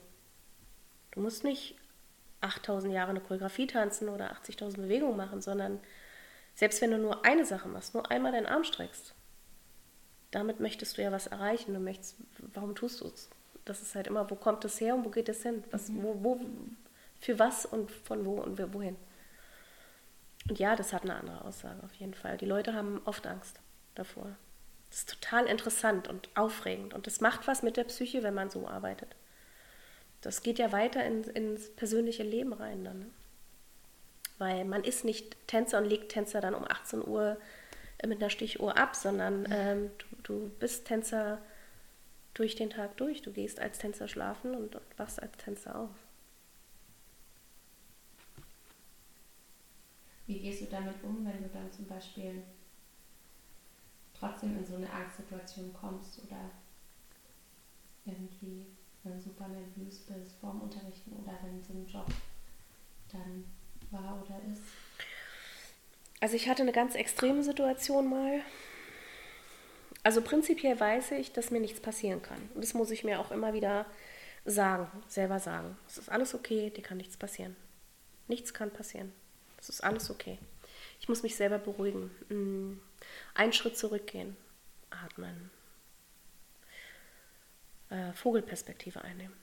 Du 1.11 1.21
musst 1.21 1.43
nicht 1.43 1.75
8000 2.41 2.93
Jahre 2.93 3.09
eine 3.09 3.21
Choreografie 3.21 3.67
tanzen 3.67 4.09
oder 4.09 4.31
80.000 4.33 4.77
Bewegungen 4.77 5.17
machen, 5.17 5.41
sondern 5.41 5.79
selbst 6.53 6.81
wenn 6.81 6.91
du 6.91 6.97
nur 6.97 7.25
eine 7.25 7.45
Sache 7.45 7.67
machst, 7.67 7.93
nur 7.93 8.09
einmal 8.11 8.31
deinen 8.31 8.45
Arm 8.45 8.63
streckst, 8.63 9.13
damit 10.31 10.59
möchtest 10.59 10.97
du 10.97 11.01
ja 11.01 11.11
was 11.11 11.27
erreichen. 11.27 11.73
Du 11.73 11.79
möchtest, 11.79 12.17
warum 12.53 12.75
tust 12.75 13.01
du 13.01 13.07
es? 13.07 13.29
Das 13.65 13.81
ist 13.81 13.95
halt 13.95 14.07
immer, 14.07 14.29
wo 14.29 14.35
kommt 14.35 14.63
es 14.65 14.79
her 14.79 14.95
und 14.95 15.05
wo 15.05 15.09
geht 15.09 15.29
es 15.29 15.43
hin? 15.43 15.63
Was, 15.71 15.93
wo, 15.93 16.23
wo, 16.23 16.39
für 17.19 17.39
was 17.39 17.65
und 17.65 17.91
von 17.91 18.25
wo 18.25 18.41
und 18.41 18.57
wohin? 18.73 18.95
Und 20.49 20.59
ja, 20.59 20.75
das 20.75 20.93
hat 20.93 21.03
eine 21.03 21.15
andere 21.15 21.43
Aussage 21.43 21.83
auf 21.83 21.93
jeden 21.95 22.13
Fall. 22.13 22.37
Die 22.37 22.45
Leute 22.45 22.73
haben 22.73 23.01
oft 23.05 23.25
Angst 23.27 23.59
davor. 23.95 24.35
Das 24.89 24.99
ist 24.99 25.09
total 25.09 25.45
interessant 25.47 26.07
und 26.07 26.29
aufregend 26.35 26.93
und 26.93 27.07
das 27.07 27.21
macht 27.21 27.47
was 27.47 27.61
mit 27.61 27.77
der 27.77 27.83
Psyche, 27.83 28.23
wenn 28.23 28.33
man 28.33 28.49
so 28.49 28.67
arbeitet. 28.67 29.15
Das 30.21 30.41
geht 30.41 30.59
ja 30.59 30.71
weiter 30.71 31.05
in, 31.05 31.23
ins 31.23 31.69
persönliche 31.75 32.23
Leben 32.23 32.53
rein 32.53 32.83
dann. 32.83 32.99
Ne? 32.99 33.09
Weil 34.38 34.65
man 34.65 34.83
ist 34.83 35.03
nicht 35.03 35.35
Tänzer 35.47 35.79
und 35.79 35.85
legt 35.85 36.11
Tänzer 36.11 36.41
dann 36.41 36.53
um 36.53 36.63
18 36.63 37.05
Uhr 37.05 37.38
mit 38.05 38.19
einer 38.19 38.29
Stichuhr 38.29 38.77
ab, 38.77 38.95
sondern 38.95 39.47
ähm, 39.51 39.91
du, 39.97 40.05
du 40.23 40.49
bist 40.59 40.85
Tänzer 40.85 41.39
durch 42.33 42.55
den 42.55 42.69
Tag 42.69 42.97
durch. 42.97 43.23
Du 43.23 43.31
gehst 43.31 43.59
als 43.59 43.79
Tänzer 43.79 44.07
schlafen 44.07 44.53
und, 44.53 44.75
und 44.75 44.99
wachst 44.99 45.21
als 45.21 45.35
Tänzer 45.38 45.79
auf. 45.79 45.89
Wie 50.27 50.39
gehst 50.39 50.61
du 50.61 50.65
damit 50.65 50.95
um, 51.03 51.25
wenn 51.25 51.41
du 51.41 51.49
dann 51.49 51.71
zum 51.71 51.88
Beispiel 51.88 52.43
trotzdem 54.20 54.57
in 54.57 54.65
so 54.65 54.76
eine 54.76 54.91
Angstsituation 54.91 55.74
kommst 55.74 56.20
oder 56.26 56.51
irgendwie 58.05 58.65
äh, 59.03 59.20
super 59.20 59.47
nervös 59.47 59.99
bist 59.99 60.38
vorm 60.39 60.61
Unterrichten 60.61 61.13
oder 61.13 61.38
wenn 61.43 61.61
so 61.63 61.74
ein 61.74 61.88
Job 61.88 62.07
dann 63.11 63.45
war 63.91 64.24
oder 64.24 64.39
ist? 64.51 64.61
Also 66.20 66.36
ich 66.36 66.49
hatte 66.49 66.63
eine 66.63 66.72
ganz 66.72 66.95
extreme 66.95 67.43
Situation 67.43 68.09
mal. 68.09 68.41
Also 70.03 70.22
prinzipiell 70.22 70.80
weiß 70.80 71.11
ich, 71.11 71.34
dass 71.34 71.51
mir 71.51 71.59
nichts 71.59 71.80
passieren 71.80 72.22
kann. 72.22 72.41
Und 72.55 72.63
das 72.63 72.74
muss 72.74 72.91
ich 72.91 73.03
mir 73.03 73.20
auch 73.20 73.32
immer 73.32 73.53
wieder 73.53 73.86
sagen, 74.45 74.88
selber 75.07 75.39
sagen. 75.39 75.78
Es 75.88 75.97
ist 75.97 76.09
alles 76.09 76.34
okay, 76.34 76.70
dir 76.70 76.82
kann 76.82 76.97
nichts 76.97 77.18
passieren. 77.18 77.55
Nichts 78.28 78.53
kann 78.53 78.72
passieren. 78.72 79.11
Es 79.59 79.70
ist 79.70 79.84
alles 79.84 80.09
okay. 80.09 80.39
Ich 80.99 81.09
muss 81.09 81.24
mich 81.24 81.36
selber 81.36 81.57
beruhigen. 81.57 82.80
Einen 83.33 83.53
Schritt 83.53 83.77
zurückgehen, 83.77 84.35
atmen. 84.89 85.51
Äh, 87.89 88.11
Vogelperspektive 88.13 89.01
einnehmen. 89.01 89.35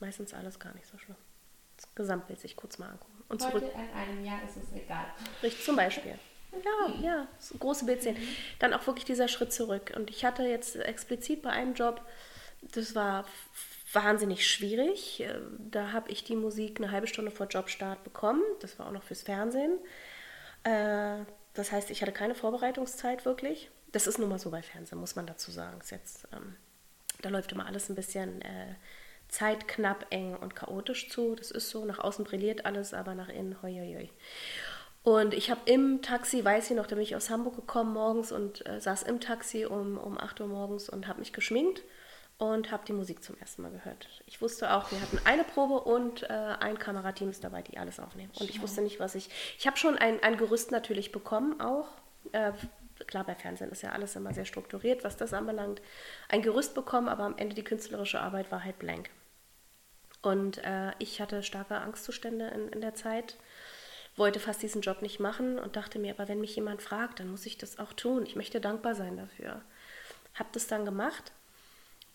Meistens 0.00 0.32
alles 0.34 0.58
gar 0.58 0.74
nicht 0.74 0.86
so 0.86 0.98
schlimm. 0.98 1.16
Das 1.76 1.94
Gesamtbild 1.94 2.40
sich 2.40 2.56
kurz 2.56 2.78
mal 2.78 2.88
angucken. 2.90 3.22
Und 3.28 3.42
zurück. 3.42 3.64
Heute 3.64 3.66
in 3.66 3.90
einem 3.92 4.24
Jahr 4.24 4.42
ist 4.44 4.56
es 4.56 4.72
egal. 4.72 5.06
Richtig, 5.42 5.64
zum 5.64 5.76
Beispiel. 5.76 6.18
Ja, 6.64 6.94
ja, 7.02 7.28
so 7.38 7.58
große 7.58 7.84
Bild 7.84 8.02
sehen. 8.02 8.16
Dann 8.60 8.72
auch 8.72 8.86
wirklich 8.86 9.04
dieser 9.04 9.28
Schritt 9.28 9.52
zurück. 9.52 9.92
Und 9.94 10.08
ich 10.10 10.24
hatte 10.24 10.44
jetzt 10.44 10.76
explizit 10.76 11.42
bei 11.42 11.50
einem 11.50 11.74
Job, 11.74 12.00
das 12.62 12.94
war 12.94 13.26
wahnsinnig 13.92 14.48
schwierig. 14.48 15.20
Äh, 15.20 15.38
Da 15.70 15.92
habe 15.92 16.10
ich 16.10 16.24
die 16.24 16.36
Musik 16.36 16.78
eine 16.80 16.90
halbe 16.90 17.06
Stunde 17.06 17.30
vor 17.30 17.46
Jobstart 17.46 18.04
bekommen. 18.04 18.42
Das 18.60 18.78
war 18.78 18.86
auch 18.86 18.92
noch 18.92 19.02
fürs 19.02 19.22
Fernsehen. 19.22 19.78
Äh, 20.64 21.24
Das 21.56 21.72
heißt, 21.72 21.90
ich 21.90 22.02
hatte 22.02 22.12
keine 22.12 22.34
Vorbereitungszeit 22.34 23.24
wirklich. 23.24 23.70
Das 23.92 24.06
ist 24.06 24.18
nun 24.18 24.28
mal 24.28 24.38
so 24.38 24.50
bei 24.50 24.62
Fernsehen, 24.62 24.98
muss 24.98 25.16
man 25.16 25.26
dazu 25.26 25.50
sagen. 25.50 25.80
Jetzt, 25.90 26.28
ähm, 26.32 26.56
da 27.22 27.30
läuft 27.30 27.52
immer 27.52 27.66
alles 27.66 27.88
ein 27.88 27.94
bisschen 27.94 28.42
äh, 28.42 28.74
zeitknapp, 29.28 30.06
eng 30.10 30.36
und 30.36 30.54
chaotisch 30.54 31.08
zu. 31.08 31.34
Das 31.34 31.50
ist 31.50 31.70
so. 31.70 31.84
Nach 31.84 31.98
außen 31.98 32.24
brilliert 32.24 32.66
alles, 32.66 32.94
aber 32.94 33.14
nach 33.14 33.30
innen, 33.30 33.60
hoi, 33.62 33.72
hoi, 33.72 33.94
hoi. 33.94 34.10
Und 35.02 35.34
ich 35.34 35.50
habe 35.50 35.60
im 35.66 36.02
Taxi, 36.02 36.44
weiß 36.44 36.70
ich 36.70 36.76
noch, 36.76 36.86
da 36.86 36.96
bin 36.96 37.04
ich 37.04 37.16
aus 37.16 37.30
Hamburg 37.30 37.56
gekommen 37.56 37.92
morgens 37.92 38.32
und 38.32 38.66
äh, 38.66 38.80
saß 38.80 39.04
im 39.04 39.20
Taxi 39.20 39.64
um, 39.64 39.98
um 39.98 40.18
8 40.18 40.40
Uhr 40.40 40.48
morgens 40.48 40.88
und 40.88 41.06
habe 41.06 41.20
mich 41.20 41.32
geschminkt 41.32 41.82
und 42.38 42.70
habe 42.70 42.84
die 42.86 42.92
Musik 42.92 43.22
zum 43.22 43.36
ersten 43.38 43.62
Mal 43.62 43.70
gehört. 43.70 44.08
Ich 44.26 44.42
wusste 44.42 44.74
auch, 44.74 44.90
wir 44.90 45.00
hatten 45.00 45.18
eine 45.24 45.44
Probe 45.44 45.80
und 45.80 46.22
äh, 46.24 46.32
ein 46.32 46.78
Kamerateam 46.78 47.30
ist 47.30 47.42
dabei, 47.42 47.62
die 47.62 47.78
alles 47.78 47.98
aufnehmen. 47.98 48.30
Und 48.38 48.50
ich 48.50 48.60
wusste 48.60 48.82
nicht, 48.82 49.00
was 49.00 49.14
ich. 49.14 49.30
Ich 49.58 49.66
habe 49.66 49.76
schon 49.78 49.96
ein, 49.96 50.22
ein 50.22 50.36
Gerüst 50.36 50.70
natürlich 50.70 51.12
bekommen, 51.12 51.60
auch. 51.60 51.88
Äh, 52.32 52.52
klar, 53.06 53.24
bei 53.24 53.34
Fernsehen 53.34 53.70
ist 53.70 53.82
ja 53.82 53.92
alles 53.92 54.16
immer 54.16 54.34
sehr 54.34 54.44
strukturiert, 54.44 55.02
was 55.02 55.16
das 55.16 55.32
anbelangt. 55.32 55.80
Ein 56.28 56.42
Gerüst 56.42 56.74
bekommen, 56.74 57.08
aber 57.08 57.24
am 57.24 57.38
Ende 57.38 57.54
die 57.54 57.64
künstlerische 57.64 58.20
Arbeit 58.20 58.50
war 58.50 58.64
halt 58.64 58.78
blank. 58.78 59.08
Und 60.20 60.58
äh, 60.58 60.92
ich 60.98 61.20
hatte 61.20 61.42
starke 61.42 61.76
Angstzustände 61.76 62.48
in, 62.48 62.68
in 62.68 62.80
der 62.80 62.94
Zeit, 62.94 63.36
wollte 64.16 64.40
fast 64.40 64.62
diesen 64.62 64.82
Job 64.82 65.00
nicht 65.00 65.20
machen 65.20 65.58
und 65.58 65.76
dachte 65.76 65.98
mir, 65.98 66.12
aber 66.12 66.28
wenn 66.28 66.40
mich 66.40 66.56
jemand 66.56 66.82
fragt, 66.82 67.20
dann 67.20 67.30
muss 67.30 67.46
ich 67.46 67.56
das 67.56 67.78
auch 67.78 67.92
tun. 67.92 68.26
Ich 68.26 68.36
möchte 68.36 68.60
dankbar 68.60 68.94
sein 68.94 69.16
dafür. 69.16 69.62
Hab 70.34 70.52
das 70.52 70.66
dann 70.66 70.84
gemacht, 70.84 71.32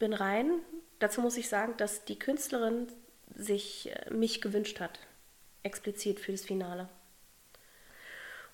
bin 0.01 0.13
rein. 0.13 0.59
Dazu 0.99 1.21
muss 1.21 1.37
ich 1.37 1.47
sagen, 1.47 1.75
dass 1.77 2.03
die 2.05 2.19
Künstlerin 2.19 2.87
sich 3.33 3.89
äh, 3.89 4.11
mich 4.11 4.41
gewünscht 4.41 4.79
hat, 4.81 4.99
explizit 5.63 6.19
für 6.19 6.33
das 6.33 6.43
Finale. 6.43 6.89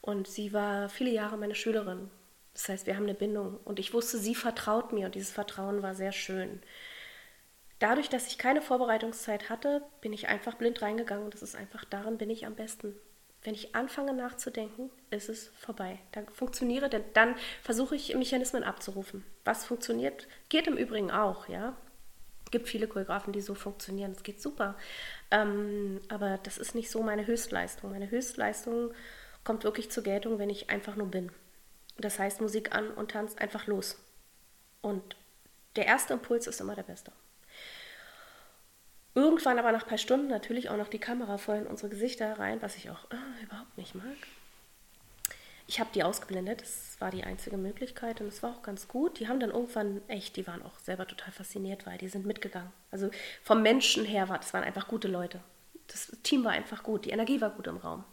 Und 0.02 0.28
sie 0.28 0.54
war 0.54 0.89
viele 0.89 1.10
Jahre 1.10 1.38
meine 1.38 1.56
Schülerin. 1.56 2.12
Das 2.54 2.70
heißt, 2.70 2.86
wir 2.86 2.95
haben 2.95 3.04
eine 3.04 3.14
Bindung. 3.14 3.58
Und 3.66 3.80
ich 3.80 3.93
wusste, 3.93 4.18
sie 4.18 4.36
vertraut 4.36 4.91
mir 4.91 5.06
und 5.06 5.16
dieses 5.16 5.32
Vertrauen 5.32 5.82
war 5.82 5.95
sehr 5.95 6.12
schön. 6.12 6.62
Dadurch, 7.80 8.10
dass 8.10 8.28
ich 8.28 8.38
keine 8.38 8.62
Vorbereitungszeit 8.62 9.50
hatte, 9.50 9.84
bin 10.02 10.12
ich 10.12 10.28
einfach 10.28 10.56
blind 10.56 10.82
reingegangen 10.82 11.26
und 11.26 11.34
das 11.34 11.43
ist 11.43 11.56
einfach, 11.56 11.86
daran 11.86 12.18
bin 12.18 12.30
ich 12.30 12.45
am 12.45 12.56
besten. 12.56 12.95
Wenn 13.48 13.56
ich 13.56 13.76
anfange 13.76 14.12
nachzudenken, 14.12 14.89
ist 15.10 15.30
es 15.30 15.48
vorbei. 15.58 16.00
Dann 16.12 16.28
funktioniere, 16.28 16.89
denn 16.89 17.06
dann 17.14 17.34
versuche 17.64 17.95
ich 17.95 18.14
Mechanismen 18.14 18.66
abzurufen. 18.66 19.24
Was 19.45 19.64
funktioniert, 19.64 20.28
geht 20.50 20.68
im 20.68 20.76
Übrigen 20.76 21.12
auch, 21.12 21.48
ja. 21.48 21.74
Gibt 22.52 22.68
viele 22.68 22.89
Choreografen, 22.89 23.32
die 23.32 23.39
so 23.39 23.56
funktionieren. 23.56 24.12
Das 24.12 24.24
geht 24.24 24.41
super. 24.41 24.76
Ähm, 25.32 26.02
aber 26.10 26.39
das 26.43 26.58
ist 26.58 26.76
nicht 26.76 26.91
so 26.91 27.02
meine 27.04 27.26
Höchstleistung. 27.26 27.91
Meine 27.91 28.12
Höchstleistung 28.12 28.91
kommt 29.45 29.64
wirklich 29.64 29.89
zur 29.91 30.04
Geltung, 30.04 30.39
wenn 30.39 30.50
ich 30.50 30.70
einfach 30.70 30.98
nur 30.98 31.08
bin. 31.08 31.32
Das 31.98 32.20
heißt, 32.20 32.41
Musik 32.41 32.76
an 32.76 32.91
und 32.91 33.12
Tanz 33.12 33.38
einfach 33.38 33.66
los. 33.66 33.98
Und 34.82 35.16
der 35.78 35.86
erste 35.86 36.12
Impuls 36.12 36.48
ist 36.48 36.60
immer 36.60 36.76
der 36.76 36.84
beste. 36.84 37.14
Irgendwann 39.18 39.57
aber 39.57 39.72
nach 39.72 39.82
ein 39.82 39.89
paar 39.89 39.97
Stunden 39.97 40.28
natürlich 40.28 40.70
auch 40.70 40.78
noch 40.78 40.89
die 40.89 40.99
Kamera 40.99 41.39
voll 41.39 41.55
in 41.55 41.65
unsere 41.65 41.89
Gesichter 41.89 42.38
rein, 42.38 42.61
was 42.61 42.76
ich 42.76 42.91
auch 42.91 43.09
äh, 43.09 43.43
überhaupt 43.43 43.76
nicht 43.76 43.95
mag. 43.95 44.05
Ich 45.65 45.80
habe 45.80 45.89
die 45.91 46.03
ausgeblendet, 46.03 46.61
das 46.61 46.97
war 46.99 47.09
die 47.09 47.24
einzige 47.24 47.57
Möglichkeit 47.57 48.22
und 48.22 48.28
es 48.28 48.43
war 48.43 48.51
auch 48.51 48.61
ganz 48.61 48.88
gut. 48.88 49.20
Die 49.20 49.28
haben 49.28 49.39
dann 49.39 49.49
irgendwann 49.49 50.07
echt, 50.07 50.36
die 50.36 50.45
waren 50.45 50.61
auch 50.61 50.78
selber 50.78 51.07
total 51.07 51.32
fasziniert, 51.32 51.88
weil 51.88 51.97
die 51.97 52.09
sind 52.09 52.28
mitgegangen. 52.28 52.72
Also 52.91 53.09
vom 53.41 53.63
Menschen 53.63 54.05
her 54.05 54.30
war, 54.30 54.38
das 54.38 54.53
waren 54.53 54.63
einfach 54.63 54.88
gute 54.88 55.07
Leute. 55.07 55.39
Das 55.88 56.15
Team 56.22 56.43
war 56.43 56.51
einfach 56.51 56.84
gut, 56.84 57.05
die 57.05 57.09
Energie 57.09 57.41
war 57.41 57.49
gut 57.49 57.65
im 57.65 57.78
Raum. 57.78 58.03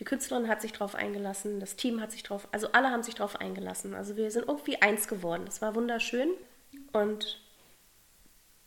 Die 0.00 0.04
Künstlerin 0.04 0.48
hat 0.48 0.60
sich 0.60 0.72
drauf 0.72 0.94
eingelassen, 0.94 1.60
das 1.60 1.76
Team 1.76 2.02
hat 2.02 2.12
sich 2.12 2.24
drauf, 2.24 2.46
also 2.52 2.70
alle 2.72 2.90
haben 2.90 3.02
sich 3.02 3.14
drauf 3.14 3.40
eingelassen. 3.40 3.94
Also 3.94 4.16
wir 4.16 4.30
sind 4.30 4.48
irgendwie 4.48 4.82
eins 4.82 5.08
geworden. 5.08 5.46
Das 5.46 5.62
war 5.62 5.74
wunderschön 5.74 6.28
und 6.92 7.40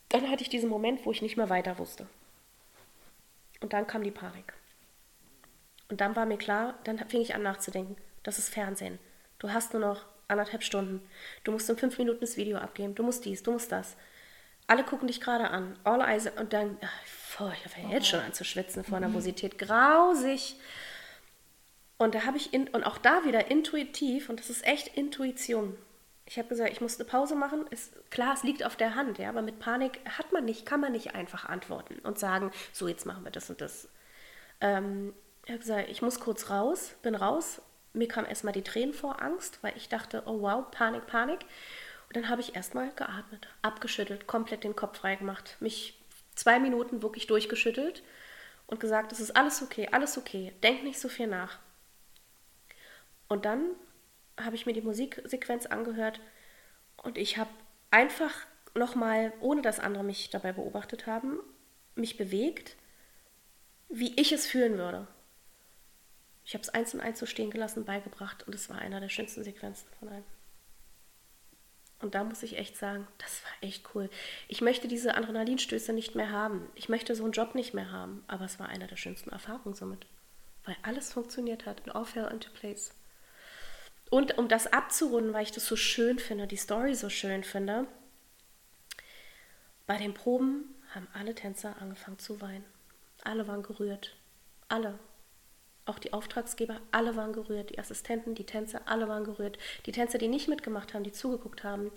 dann 0.10 0.30
hatte 0.30 0.44
ich 0.44 0.50
diesen 0.50 0.70
Moment, 0.70 1.06
wo 1.06 1.12
ich 1.12 1.22
nicht 1.22 1.38
mehr 1.38 1.50
weiter 1.50 1.78
wusste. 1.80 2.08
Und 3.62 3.74
dann 3.74 3.88
kam 3.88 4.04
die 4.04 4.12
Panik. 4.12 4.54
Und 5.90 6.02
dann 6.02 6.16
war 6.16 6.26
mir 6.26 6.38
klar, 6.38 6.78
dann 6.84 6.98
fing 7.10 7.22
ich 7.22 7.36
an 7.36 7.44
nachzudenken, 7.44 7.96
das 8.24 8.40
ist 8.40 8.50
Fernsehen. 8.50 9.00
Du 9.40 9.52
hast 9.52 9.74
nur 9.74 9.82
noch 9.82 10.06
anderthalb 10.28 10.64
Stunden. 10.64 11.08
Du 11.44 11.52
musst 11.52 11.70
in 11.70 11.78
fünf 11.78 11.98
Minuten 11.98 12.22
das 12.22 12.38
Video 12.38 12.58
abgeben. 12.58 12.96
Du 12.96 13.04
musst 13.04 13.26
dies, 13.26 13.44
du 13.44 13.52
musst 13.52 13.72
das. 13.72 13.96
Alle 14.68 14.84
gucken 14.84 15.08
dich 15.08 15.22
gerade 15.22 15.50
an. 15.50 15.80
All 15.84 16.02
eyes. 16.02 16.28
Und 16.28 16.52
dann, 16.52 16.78
ach, 16.82 17.04
ich 17.04 17.72
fange 17.72 17.94
jetzt 17.94 18.08
schon 18.08 18.20
an 18.20 18.34
zu 18.34 18.44
schwitzen 18.44 18.84
vor 18.84 19.00
Nervosität. 19.00 19.58
Grausig. 19.58 20.56
Und 21.98 22.16
da 22.16 22.26
habe 22.26 22.38
ich, 22.38 22.54
in, 22.54 22.68
und 22.68 22.84
auch 22.84 22.98
da 22.98 23.24
wieder 23.26 23.50
intuitiv, 23.50 24.30
und 24.30 24.40
das 24.40 24.50
ist 24.50 24.66
echt 24.68 24.90
Intuition. 24.90 25.78
Ich 26.28 26.38
habe 26.38 26.50
gesagt, 26.50 26.72
ich 26.72 26.82
muss 26.82 27.00
eine 27.00 27.08
Pause 27.10 27.36
machen. 27.36 27.66
Ist, 27.68 27.94
klar, 28.12 28.34
es 28.34 28.44
liegt 28.44 28.66
auf 28.66 28.76
der 28.76 28.96
Hand, 28.96 29.18
ja, 29.18 29.30
aber 29.30 29.42
mit 29.42 29.60
Panik 29.60 30.00
hat 30.18 30.34
man 30.34 30.44
nicht, 30.44 30.66
kann 30.66 30.82
man 30.82 30.92
nicht 30.92 31.16
einfach 31.16 31.46
antworten 31.46 32.00
und 32.00 32.20
sagen, 32.20 32.52
so, 32.74 32.88
jetzt 32.88 33.06
machen 33.06 33.24
wir 33.24 33.32
das 33.32 33.50
und 33.50 33.62
das. 33.62 33.88
Ähm, 34.60 35.14
ich 35.46 35.52
habe 35.52 35.60
gesagt, 35.60 35.90
ich 35.90 36.02
muss 36.02 36.20
kurz 36.20 36.50
raus, 36.50 36.96
bin 37.02 37.16
raus. 37.16 37.62
Mir 37.94 38.10
kam 38.10 38.26
erstmal 38.26 38.52
die 38.52 38.64
Tränen 38.64 38.94
vor 38.94 39.22
Angst, 39.22 39.60
weil 39.62 39.76
ich 39.78 39.88
dachte, 39.88 40.24
oh 40.26 40.42
wow, 40.42 40.70
Panik, 40.70 41.08
Panik. 41.08 41.40
Und 42.08 42.18
dann 42.18 42.28
habe 42.28 42.42
ich 42.42 42.56
erstmal 42.56 42.92
geatmet, 42.92 43.48
abgeschüttelt, 43.62 44.28
komplett 44.28 44.66
den 44.66 44.76
Kopf 44.76 45.00
frei 45.00 45.16
gemacht, 45.16 45.56
mich 45.62 45.98
zwei 46.36 46.60
Minuten 46.60 47.02
wirklich 47.02 47.28
durchgeschüttelt 47.28 48.04
und 48.68 48.82
gesagt, 48.82 49.14
es 49.14 49.22
ist 49.22 49.36
alles 49.36 49.62
okay, 49.62 49.88
alles 49.92 50.18
okay, 50.18 50.54
denk 50.62 50.84
nicht 50.84 51.00
so 51.00 51.08
viel 51.08 51.28
nach. 51.28 51.60
Und 53.30 53.46
dann 53.46 53.72
habe 54.40 54.56
ich 54.56 54.66
mir 54.66 54.74
die 54.74 54.82
Musiksequenz 54.82 55.66
angehört 55.66 56.20
und 56.98 57.18
ich 57.18 57.38
habe 57.38 57.50
einfach 57.92 58.34
nochmal, 58.76 59.34
ohne 59.40 59.62
dass 59.62 59.80
andere 59.80 60.04
mich 60.04 60.30
dabei 60.30 60.54
beobachtet 60.54 61.08
haben, 61.08 61.40
mich 61.96 62.18
bewegt, 62.18 62.76
wie 63.90 64.20
ich 64.20 64.32
es 64.32 64.46
fühlen 64.46 64.78
würde. 64.78 65.08
Ich 66.46 66.54
habe 66.54 66.62
es 66.62 66.70
eins 66.70 66.94
und 66.94 67.02
eins 67.02 67.20
so 67.20 67.26
stehen 67.26 67.52
gelassen, 67.52 67.86
beigebracht 67.86 68.48
und 68.48 68.56
es 68.56 68.70
war 68.70 68.78
einer 68.78 69.02
der 69.02 69.10
schönsten 69.10 69.44
Sequenzen 69.44 69.90
von 70.00 70.10
allen. 70.10 70.24
Und 72.00 72.14
da 72.14 72.24
muss 72.24 72.44
ich 72.44 72.58
echt 72.58 72.78
sagen, 72.78 73.08
das 73.18 73.44
war 73.44 73.68
echt 73.68 73.96
cool. 73.96 74.10
Ich 74.48 74.62
möchte 74.62 74.88
diese 74.88 75.16
Adrenalinstöße 75.16 75.94
nicht 75.94 76.16
mehr 76.16 76.32
haben. 76.32 76.70
Ich 76.76 76.90
möchte 76.90 77.16
so 77.16 77.24
einen 77.24 77.34
Job 77.34 77.56
nicht 77.56 77.74
mehr 77.74 77.92
haben. 77.92 78.24
Aber 78.28 78.46
es 78.46 78.60
war 78.60 78.70
einer 78.70 78.88
der 78.88 78.98
schönsten 78.98 79.32
Erfahrungen 79.32 79.74
somit. 79.74 80.06
Weil 80.64 80.78
alles 80.84 81.12
funktioniert 81.12 81.66
hat. 81.66 81.80
It 81.82 81.96
all 81.96 82.06
fell 82.06 82.30
into 82.32 82.52
place. 82.52 82.94
Und 84.10 84.38
um 84.38 84.48
das 84.48 84.68
abzurunden, 84.68 85.34
weil 85.34 85.44
ich 85.44 85.52
das 85.52 85.66
so 85.66 85.76
schön 85.76 86.20
finde, 86.20 86.48
die 86.48 86.56
Story 86.56 86.96
so 86.96 87.10
schön 87.10 87.44
finde, 87.44 87.88
bei 89.86 89.98
den 89.98 90.14
Proben 90.14 90.76
haben 90.94 91.08
alle 91.14 91.36
Tänzer 91.36 91.76
angefangen 91.82 92.20
zu 92.20 92.42
weinen. 92.42 92.66
Alle 93.24 93.48
waren 93.48 93.64
gerührt. 93.64 94.16
Alle. 94.70 95.00
Auch 95.86 96.00
die 96.00 96.12
Auftragsgeber, 96.12 96.82
alle 96.92 97.16
waren 97.16 97.34
gerührt. 97.34 97.70
Die 97.70 97.80
Assistenten, 97.80 98.36
die 98.36 98.46
Tänzer, 98.46 98.82
alle 98.86 99.08
waren 99.08 99.24
gerührt. 99.24 99.58
Die 99.86 99.92
Tänzer, 99.94 100.18
die 100.18 100.28
nicht 100.28 100.50
mitgemacht 100.50 100.94
haben, 100.94 101.04
die 101.04 101.14
zugeguckt 101.14 101.64
haben, 101.64 101.92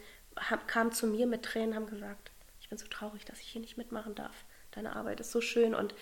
kamen 0.67 0.93
zu 0.93 1.07
mir 1.07 1.27
mit 1.27 1.43
Tränen, 1.43 1.75
haben 1.75 1.87
gesagt, 1.87 2.31
ich 2.61 2.69
bin 2.69 2.79
so 2.79 2.87
traurig, 2.87 3.25
dass 3.25 3.41
ich 3.41 3.49
hier 3.49 3.61
nicht 3.61 3.77
mitmachen 3.77 4.15
darf. 4.15 4.45
Deine 4.71 4.95
Arbeit 4.95 5.19
ist 5.19 5.33
so 5.33 5.41
schön. 5.41 5.75
Und, 5.75 5.95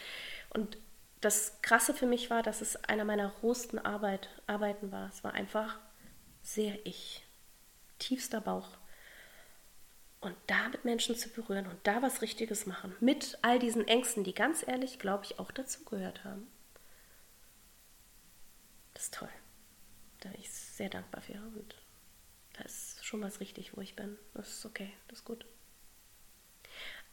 und 0.51 0.77
das 1.23 1.61
Krasse 1.63 1.95
für 1.95 2.07
mich 2.07 2.29
war, 2.29 2.43
dass 2.43 2.61
es 2.61 2.77
einer 2.85 3.05
meiner 3.05 3.29
rohsten 3.43 3.79
Arbeit, 3.79 4.29
Arbeiten 4.47 4.93
war. 4.93 5.09
Es 5.09 5.25
war 5.25 5.33
einfach 5.33 5.79
sehr 6.55 6.79
ich. 6.87 7.23
Tiefster 7.99 8.41
Bauch. 8.41 8.69
Und 10.21 10.35
da 10.47 10.69
mit 10.69 10.85
Menschen 10.85 11.15
zu 11.15 11.29
berühren 11.29 11.67
und 11.67 11.79
da 11.87 12.03
was 12.03 12.23
Richtiges 12.23 12.67
machen. 12.67 12.97
Mit 13.01 13.39
all 13.43 13.59
diesen 13.59 13.87
Ängsten, 13.87 14.25
die 14.25 14.35
ganz 14.35 14.67
ehrlich, 14.67 14.99
glaube 14.99 15.25
ich, 15.25 15.39
auch 15.39 15.53
dazugehört 15.53 16.25
haben. 16.25 16.49
Das 18.95 19.05
ist 19.05 19.15
toll. 19.15 19.29
Da 20.21 20.31
bin 20.31 20.41
ich 20.41 20.51
sehr 20.51 20.89
dankbar 20.89 21.23
für. 21.23 21.35
Und 21.35 21.75
da 22.55 22.65
ist 22.65 23.05
schon 23.05 23.21
was 23.21 23.41
richtig, 23.41 23.77
wo 23.77 23.81
ich 23.81 23.95
bin. 23.95 24.19
Das 24.35 24.49
ist 24.49 24.67
okay, 24.67 24.93
das 25.07 25.21
ist 25.21 25.25
gut. 25.25 25.47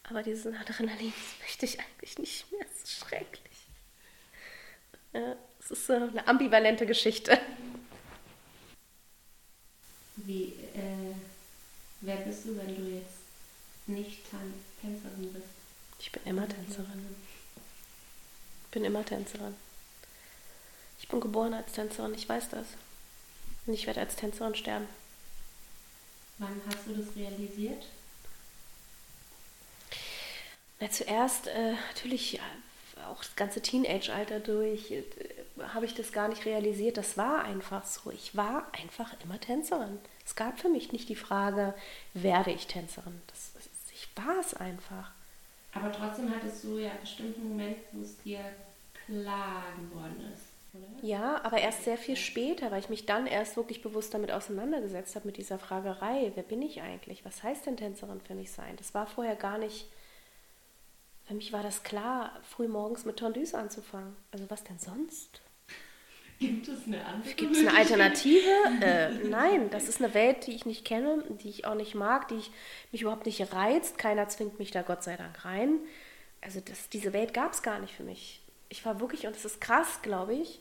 Aber 0.04 0.24
diesen 0.24 0.56
Adrenalin 0.56 1.14
möchte 1.42 1.66
ich 1.66 1.80
eigentlich 1.80 2.18
nicht 2.18 2.52
mehr. 2.52 2.66
Es 2.74 2.84
ist 2.84 3.00
schrecklich. 3.00 3.68
Ja, 5.14 5.36
es 5.60 5.72
ist 5.72 5.86
so 5.86 5.94
eine 5.94 6.28
ambivalente 6.28 6.86
Geschichte. 6.86 7.40
Wie, 10.18 10.54
äh, 10.74 11.16
wer 12.02 12.18
bist 12.18 12.46
du, 12.46 12.58
wenn 12.58 12.76
du 12.76 12.96
jetzt 12.96 13.20
nicht 13.88 14.20
Tänzerin 14.82 15.34
bist? 15.34 15.46
Ich 16.00 16.12
bin 16.12 16.24
immer 16.26 16.48
Tänzerin. 16.48 17.16
Ich 18.66 18.72
bin 18.72 18.86
immer 18.86 19.06
Tänzerin. 19.06 19.56
Ich 21.00 21.08
bin 21.08 21.20
geboren 21.20 21.54
als 21.54 21.74
Tänzerin, 21.74 22.14
ich 22.14 22.28
weiß 22.28 22.50
das. 22.50 22.68
Und 23.66 23.74
ich 23.74 23.86
werde 23.88 24.02
als 24.02 24.16
Tänzerin 24.16 24.56
sterben. 24.56 24.88
Wann 26.38 26.62
hast 26.68 26.88
du 26.88 26.94
das 26.94 27.16
realisiert? 27.16 27.86
Na, 30.80 30.92
zuerst 30.92 31.48
äh, 31.48 31.74
natürlich 31.74 32.40
auch 33.08 33.24
das 33.24 33.36
ganze 33.36 33.62
Teenage-Alter 33.62 34.40
durch 34.40 34.92
äh, 34.92 35.04
habe 35.74 35.86
ich 35.86 35.94
das 35.94 36.12
gar 36.12 36.28
nicht 36.28 36.46
realisiert. 36.46 36.98
Das 36.98 37.18
war 37.18 37.44
einfach 37.44 37.86
so. 37.86 38.12
Ich 38.12 38.36
war 38.36 38.68
einfach 38.74 39.16
immer 39.24 39.40
Tänzerin. 39.40 40.00
Es 40.26 40.36
gab 40.36 40.60
für 40.60 40.70
mich 40.70 40.92
nicht 40.92 41.10
die 41.10 41.16
Frage, 41.16 41.74
werde 42.14 42.52
ich 42.52 42.68
Tänzerin. 42.68 43.22
Das, 43.28 43.52
ich 43.94 44.10
war 44.16 44.40
es 44.40 44.54
einfach. 44.54 45.12
Aber 45.74 45.92
trotzdem 45.92 46.34
hattest 46.34 46.64
du 46.64 46.78
ja 46.78 46.92
einen 46.92 47.02
bestimmten 47.02 47.50
Moment, 47.50 47.78
wo 47.92 48.02
es 48.02 48.18
dir 48.22 48.40
klar 49.06 49.64
geworden 49.78 50.32
ist. 50.34 50.44
Oder? 50.74 51.08
Ja, 51.08 51.44
aber 51.44 51.60
erst 51.60 51.84
sehr 51.84 51.98
viel 51.98 52.16
später, 52.16 52.72
weil 52.72 52.80
ich 52.80 52.90
mich 52.90 53.06
dann 53.06 53.28
erst 53.28 53.58
wirklich 53.58 53.82
bewusst 53.82 54.14
damit 54.14 54.32
auseinandergesetzt 54.32 55.16
habe, 55.16 55.28
mit 55.28 55.38
dieser 55.38 55.60
Fragerei, 55.60 56.32
wer 56.36 56.44
bin 56.44 56.62
ich 56.62 56.82
eigentlich? 56.82 57.24
Was 57.26 57.44
heißt 57.44 57.66
denn 57.66 57.78
Tänzerin 57.78 58.22
für 58.22 58.36
mich 58.36 58.52
sein? 58.52 58.76
Das 58.78 58.94
war 58.94 59.06
vorher 59.06 59.36
gar 59.36 59.58
nicht, 59.58 59.88
für 61.28 61.34
mich 61.34 61.54
war 61.54 61.64
das 61.64 61.84
klar, 61.84 62.32
früh 62.44 62.68
morgens 62.68 63.06
mit 63.06 63.18
Tondus 63.18 63.54
anzufangen. 63.54 64.16
Also 64.32 64.50
was 64.50 64.64
denn 64.64 64.80
sonst? 64.80 65.42
Gibt 66.40 66.68
es 66.68 66.86
eine 66.86 67.06
andere 67.06 67.34
Gibt 67.34 67.56
es 67.56 67.60
eine 67.60 67.78
Alternative? 67.78 68.50
äh, 68.82 69.10
nein, 69.28 69.70
das 69.70 69.88
ist 69.88 70.02
eine 70.02 70.14
Welt, 70.14 70.48
die 70.48 70.52
ich 70.52 70.66
nicht 70.66 70.84
kenne, 70.84 71.24
die 71.42 71.50
ich 71.50 71.66
auch 71.66 71.76
nicht 71.76 71.96
mag, 71.96 72.28
die 72.28 72.36
ich, 72.36 72.52
mich 72.92 73.02
überhaupt 73.02 73.26
nicht 73.26 73.54
reizt. 73.54 73.98
Keiner 73.98 74.28
zwingt 74.28 74.60
mich 74.60 74.72
da 74.72 74.82
Gott 74.82 75.04
sei 75.04 75.16
Dank 75.16 75.46
rein. 75.46 75.80
Also 76.42 76.60
das, 76.60 76.90
diese 76.90 77.14
Welt 77.14 77.34
gab 77.34 77.54
es 77.54 77.64
gar 77.64 77.80
nicht 77.80 77.94
für 77.94 78.04
mich. 78.04 78.42
Ich 78.70 78.86
war 78.86 79.00
wirklich, 79.00 79.26
und 79.26 79.36
das 79.36 79.46
ist 79.46 79.62
krass, 79.62 80.02
glaube 80.02 80.34
ich, 80.34 80.60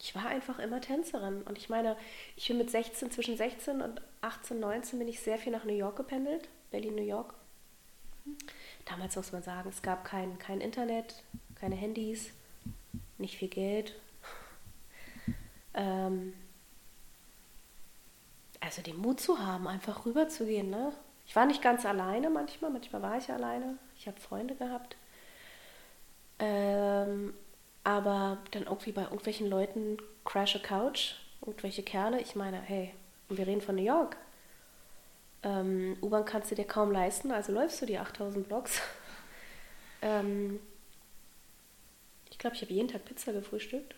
ich 0.00 0.14
war 0.14 0.26
einfach 0.26 0.58
immer 0.58 0.80
Tänzerin. 0.80 1.42
Und 1.42 1.58
ich 1.58 1.68
meine, 1.68 1.96
ich 2.36 2.48
bin 2.48 2.58
mit 2.58 2.70
16, 2.70 3.10
zwischen 3.10 3.36
16 3.36 3.80
und 3.80 4.00
18, 4.20 4.60
19 4.60 4.98
bin 4.98 5.08
ich 5.08 5.20
sehr 5.20 5.38
viel 5.38 5.52
nach 5.52 5.64
New 5.64 5.76
York 5.76 5.96
gependelt. 5.96 6.48
Berlin, 6.70 6.94
New 6.94 7.06
York. 7.06 7.34
Damals 8.84 9.16
muss 9.16 9.32
man 9.32 9.42
sagen, 9.42 9.68
es 9.68 9.82
gab 9.82 10.04
kein, 10.04 10.38
kein 10.38 10.60
Internet, 10.60 11.22
keine 11.54 11.76
Handys, 11.76 12.30
nicht 13.18 13.36
viel 13.38 13.48
Geld. 13.48 13.94
Ähm, 15.76 16.32
also 18.60 18.82
den 18.82 18.96
Mut 18.96 19.20
zu 19.20 19.38
haben, 19.38 19.68
einfach 19.68 20.04
rüberzugehen. 20.04 20.70
Ne? 20.70 20.92
Ich 21.26 21.36
war 21.36 21.46
nicht 21.46 21.62
ganz 21.62 21.86
alleine 21.86 22.30
manchmal, 22.30 22.70
manchmal 22.70 23.02
war 23.02 23.16
ich 23.16 23.30
alleine. 23.30 23.78
Ich 23.96 24.08
habe 24.08 24.20
Freunde 24.20 24.54
gehabt. 24.54 24.96
Ähm, 26.38 27.34
aber 27.84 28.38
dann 28.50 28.64
irgendwie 28.64 28.92
bei 28.92 29.02
irgendwelchen 29.02 29.48
Leuten 29.48 29.98
crash 30.24 30.56
a 30.56 30.58
couch, 30.58 31.14
irgendwelche 31.40 31.82
Kerle. 31.82 32.20
Ich 32.20 32.34
meine, 32.34 32.60
hey, 32.60 32.92
wir 33.28 33.46
reden 33.46 33.60
von 33.60 33.76
New 33.76 33.84
York. 33.84 34.16
Ähm, 35.42 35.96
U-Bahn 36.02 36.24
kannst 36.24 36.50
du 36.50 36.54
dir 36.54 36.64
kaum 36.64 36.90
leisten, 36.90 37.30
also 37.30 37.52
läufst 37.52 37.80
du 37.80 37.86
die 37.86 37.98
8000 37.98 38.48
Blocks. 38.48 38.80
ähm, 40.02 40.58
ich 42.30 42.38
glaube, 42.38 42.56
ich 42.56 42.62
habe 42.62 42.72
jeden 42.72 42.88
Tag 42.88 43.04
Pizza 43.04 43.32
gefrühstückt. 43.32 43.94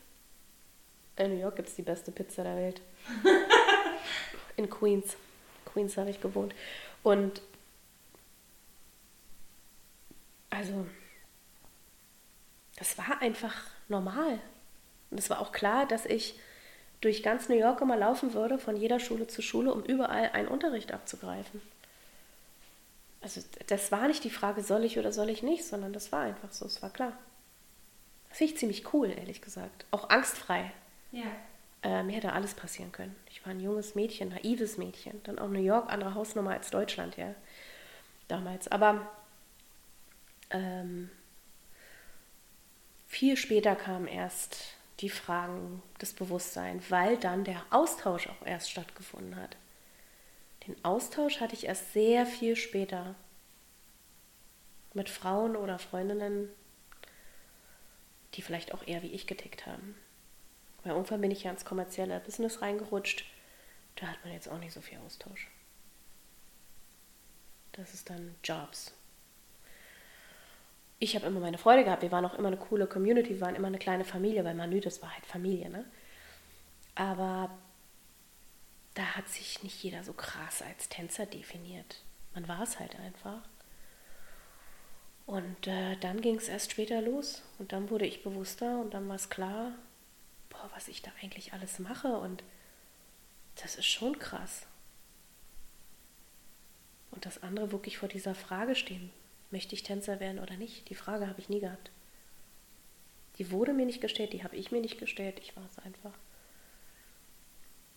In 1.18 1.34
New 1.34 1.40
York 1.40 1.56
gibt 1.56 1.68
es 1.68 1.74
die 1.74 1.82
beste 1.82 2.12
Pizza 2.12 2.44
der 2.44 2.56
Welt. 2.56 2.80
In 4.56 4.70
Queens. 4.70 5.16
Queens 5.64 5.96
habe 5.96 6.10
ich 6.10 6.20
gewohnt. 6.20 6.54
Und 7.02 7.42
also, 10.50 10.86
das 12.76 12.96
war 12.98 13.20
einfach 13.20 13.54
normal. 13.88 14.38
Und 15.10 15.18
es 15.18 15.28
war 15.28 15.40
auch 15.40 15.52
klar, 15.52 15.86
dass 15.86 16.06
ich 16.06 16.38
durch 17.00 17.22
ganz 17.22 17.48
New 17.48 17.56
York 17.56 17.80
immer 17.80 17.96
laufen 17.96 18.34
würde, 18.34 18.58
von 18.58 18.76
jeder 18.76 19.00
Schule 19.00 19.26
zu 19.26 19.42
Schule, 19.42 19.72
um 19.72 19.84
überall 19.84 20.30
einen 20.32 20.48
Unterricht 20.48 20.92
abzugreifen. 20.92 21.60
Also 23.20 23.40
das 23.66 23.90
war 23.90 24.06
nicht 24.06 24.24
die 24.24 24.30
Frage, 24.30 24.62
soll 24.62 24.84
ich 24.84 24.98
oder 24.98 25.12
soll 25.12 25.28
ich 25.30 25.42
nicht, 25.42 25.64
sondern 25.64 25.92
das 25.92 26.12
war 26.12 26.22
einfach 26.22 26.52
so, 26.52 26.66
es 26.66 26.82
war 26.82 26.90
klar. 26.90 27.12
Das 28.28 28.38
finde 28.38 28.52
ich 28.52 28.58
ziemlich 28.58 28.92
cool, 28.92 29.10
ehrlich 29.10 29.40
gesagt. 29.40 29.86
Auch 29.90 30.10
angstfrei. 30.10 30.72
Ja. 31.12 31.26
Äh, 31.82 32.02
mir 32.02 32.16
hätte 32.16 32.32
alles 32.32 32.54
passieren 32.54 32.92
können. 32.92 33.14
Ich 33.30 33.44
war 33.44 33.52
ein 33.52 33.60
junges 33.60 33.94
Mädchen, 33.94 34.30
naives 34.30 34.78
Mädchen. 34.78 35.22
Dann 35.24 35.38
auch 35.38 35.48
New 35.48 35.60
York, 35.60 35.92
andere 35.92 36.14
Hausnummer 36.14 36.50
als 36.50 36.70
Deutschland, 36.70 37.16
ja. 37.16 37.34
Damals. 38.26 38.68
Aber 38.68 39.08
ähm, 40.50 41.10
viel 43.06 43.36
später 43.36 43.76
kamen 43.76 44.06
erst 44.06 44.74
die 45.00 45.10
Fragen 45.10 45.82
des 46.00 46.12
Bewusstseins, 46.12 46.90
weil 46.90 47.16
dann 47.16 47.44
der 47.44 47.64
Austausch 47.70 48.28
auch 48.28 48.44
erst 48.44 48.70
stattgefunden 48.70 49.36
hat. 49.36 49.56
Den 50.66 50.76
Austausch 50.84 51.40
hatte 51.40 51.54
ich 51.54 51.66
erst 51.66 51.92
sehr 51.92 52.26
viel 52.26 52.56
später 52.56 53.14
mit 54.92 55.08
Frauen 55.08 55.56
oder 55.56 55.78
Freundinnen, 55.78 56.50
die 58.34 58.42
vielleicht 58.42 58.74
auch 58.74 58.86
eher 58.86 59.02
wie 59.02 59.12
ich 59.12 59.26
getickt 59.26 59.66
haben. 59.66 59.94
Weil 60.88 60.96
irgendwann 60.96 61.20
bin 61.20 61.30
ich 61.30 61.44
ja 61.44 61.50
ins 61.50 61.64
kommerzielle 61.64 62.18
Business 62.20 62.62
reingerutscht. 62.62 63.24
Da 63.96 64.06
hat 64.06 64.24
man 64.24 64.32
jetzt 64.32 64.48
auch 64.48 64.58
nicht 64.58 64.72
so 64.72 64.80
viel 64.80 64.98
Austausch. 65.04 65.48
Das 67.72 67.92
ist 67.92 68.08
dann 68.08 68.34
Jobs. 68.42 68.94
Ich 70.98 71.14
habe 71.14 71.26
immer 71.26 71.40
meine 71.40 71.58
Freude 71.58 71.84
gehabt. 71.84 72.02
Wir 72.02 72.10
waren 72.10 72.24
auch 72.24 72.34
immer 72.34 72.48
eine 72.48 72.56
coole 72.56 72.86
Community, 72.86 73.30
wir 73.30 73.40
waren 73.42 73.54
immer 73.54 73.68
eine 73.68 73.78
kleine 73.78 74.04
Familie, 74.04 74.44
weil 74.44 74.54
Manü, 74.54 74.80
das 74.80 75.02
war 75.02 75.12
halt 75.12 75.26
Familie, 75.26 75.68
ne? 75.70 75.84
Aber 76.94 77.50
da 78.94 79.04
hat 79.14 79.28
sich 79.28 79.62
nicht 79.62 79.80
jeder 79.82 80.02
so 80.02 80.12
krass 80.12 80.62
als 80.62 80.88
Tänzer 80.88 81.26
definiert. 81.26 82.02
Man 82.34 82.48
war 82.48 82.62
es 82.62 82.80
halt 82.80 82.98
einfach. 82.98 83.42
Und 85.26 85.66
äh, 85.66 85.96
dann 85.96 86.20
ging 86.20 86.36
es 86.36 86.48
erst 86.48 86.72
später 86.72 87.02
los. 87.02 87.42
Und 87.58 87.72
dann 87.72 87.90
wurde 87.90 88.06
ich 88.06 88.24
bewusster 88.24 88.80
und 88.80 88.94
dann 88.94 89.08
war 89.08 89.16
es 89.16 89.28
klar, 89.28 89.72
boah, 90.50 90.70
was 90.74 90.88
ich 90.88 91.02
da 91.02 91.10
eigentlich 91.22 91.52
alles 91.52 91.78
mache. 91.78 92.08
Und 92.08 92.42
das 93.56 93.76
ist 93.76 93.86
schon 93.86 94.18
krass. 94.18 94.66
Und 97.10 97.26
dass 97.26 97.42
andere 97.42 97.72
wirklich 97.72 97.98
vor 97.98 98.08
dieser 98.08 98.34
Frage 98.34 98.74
stehen, 98.74 99.10
möchte 99.50 99.74
ich 99.74 99.82
Tänzer 99.82 100.20
werden 100.20 100.38
oder 100.38 100.56
nicht? 100.56 100.88
Die 100.90 100.94
Frage 100.94 101.26
habe 101.26 101.40
ich 101.40 101.48
nie 101.48 101.60
gehabt. 101.60 101.90
Die 103.38 103.50
wurde 103.50 103.72
mir 103.72 103.86
nicht 103.86 104.00
gestellt, 104.00 104.32
die 104.32 104.42
habe 104.42 104.56
ich 104.56 104.72
mir 104.72 104.80
nicht 104.80 104.98
gestellt, 104.98 105.38
ich 105.40 105.56
war 105.56 105.64
es 105.70 105.78
einfach. 105.84 106.12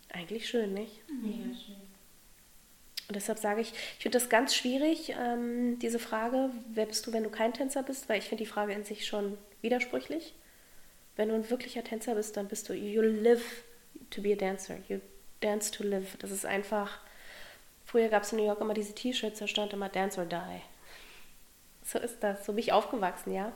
Eigentlich 0.09 0.47
schön, 0.47 0.73
nicht? 0.73 1.01
Mega 1.09 1.55
schön. 1.55 1.75
Und 3.07 3.15
deshalb 3.15 3.39
sage 3.39 3.61
ich, 3.61 3.73
ich 3.73 4.03
finde 4.03 4.17
das 4.17 4.29
ganz 4.29 4.55
schwierig, 4.55 5.13
ähm, 5.19 5.79
diese 5.79 5.99
Frage, 5.99 6.49
wer 6.69 6.85
bist 6.85 7.05
du, 7.05 7.11
wenn 7.11 7.23
du 7.23 7.29
kein 7.29 7.53
Tänzer 7.53 7.83
bist? 7.83 8.07
Weil 8.07 8.19
ich 8.19 8.25
finde 8.25 8.43
die 8.43 8.49
Frage 8.49 8.71
in 8.73 8.85
sich 8.85 9.05
schon 9.05 9.37
widersprüchlich. 9.61 10.33
Wenn 11.15 11.29
du 11.29 11.35
ein 11.35 11.49
wirklicher 11.49 11.83
Tänzer 11.83 12.15
bist, 12.15 12.37
dann 12.37 12.47
bist 12.47 12.69
du, 12.69 12.73
you 12.73 13.01
live 13.01 13.63
to 14.09 14.21
be 14.21 14.33
a 14.33 14.35
dancer, 14.35 14.77
you 14.87 14.99
dance 15.41 15.71
to 15.71 15.83
live. 15.83 16.17
Das 16.17 16.31
ist 16.31 16.45
einfach, 16.45 16.99
früher 17.85 18.07
gab 18.09 18.23
es 18.23 18.31
in 18.31 18.39
New 18.39 18.45
York 18.45 18.61
immer 18.61 18.73
diese 18.73 18.95
T-Shirts, 18.95 19.39
da 19.39 19.47
stand 19.47 19.73
immer 19.73 19.89
dance 19.89 20.19
or 20.19 20.25
die. 20.25 20.61
So 21.83 21.99
ist 21.99 22.19
das, 22.21 22.45
so 22.45 22.53
bin 22.53 22.59
ich 22.59 22.71
aufgewachsen, 22.71 23.33
ja. 23.33 23.51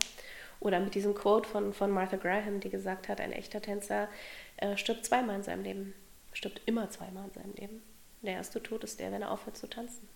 Oder 0.60 0.80
mit 0.80 0.96
diesem 0.96 1.14
Quote 1.14 1.48
von, 1.48 1.74
von 1.74 1.92
Martha 1.92 2.18
Graham, 2.18 2.60
die 2.60 2.70
gesagt 2.70 3.08
hat, 3.08 3.22
ein 3.22 3.32
echter 3.32 3.62
Tänzer 3.62 4.10
äh, 4.58 4.78
stirbt 4.78 5.06
zweimal 5.06 5.36
in 5.36 5.44
seinem 5.44 5.64
Leben. 5.64 5.94
Stirbt 6.34 6.62
immer 6.66 6.90
zweimal 6.90 7.26
in 7.26 7.34
seinem 7.34 7.54
Leben. 7.54 7.84
Der 8.22 8.34
erste 8.34 8.62
Tod 8.64 8.84
ist 8.84 9.00
der, 9.00 9.12
wenn 9.12 9.22
er 9.22 9.32
aufhört 9.32 9.58
zu 9.58 9.68
tanzen. 9.68 10.10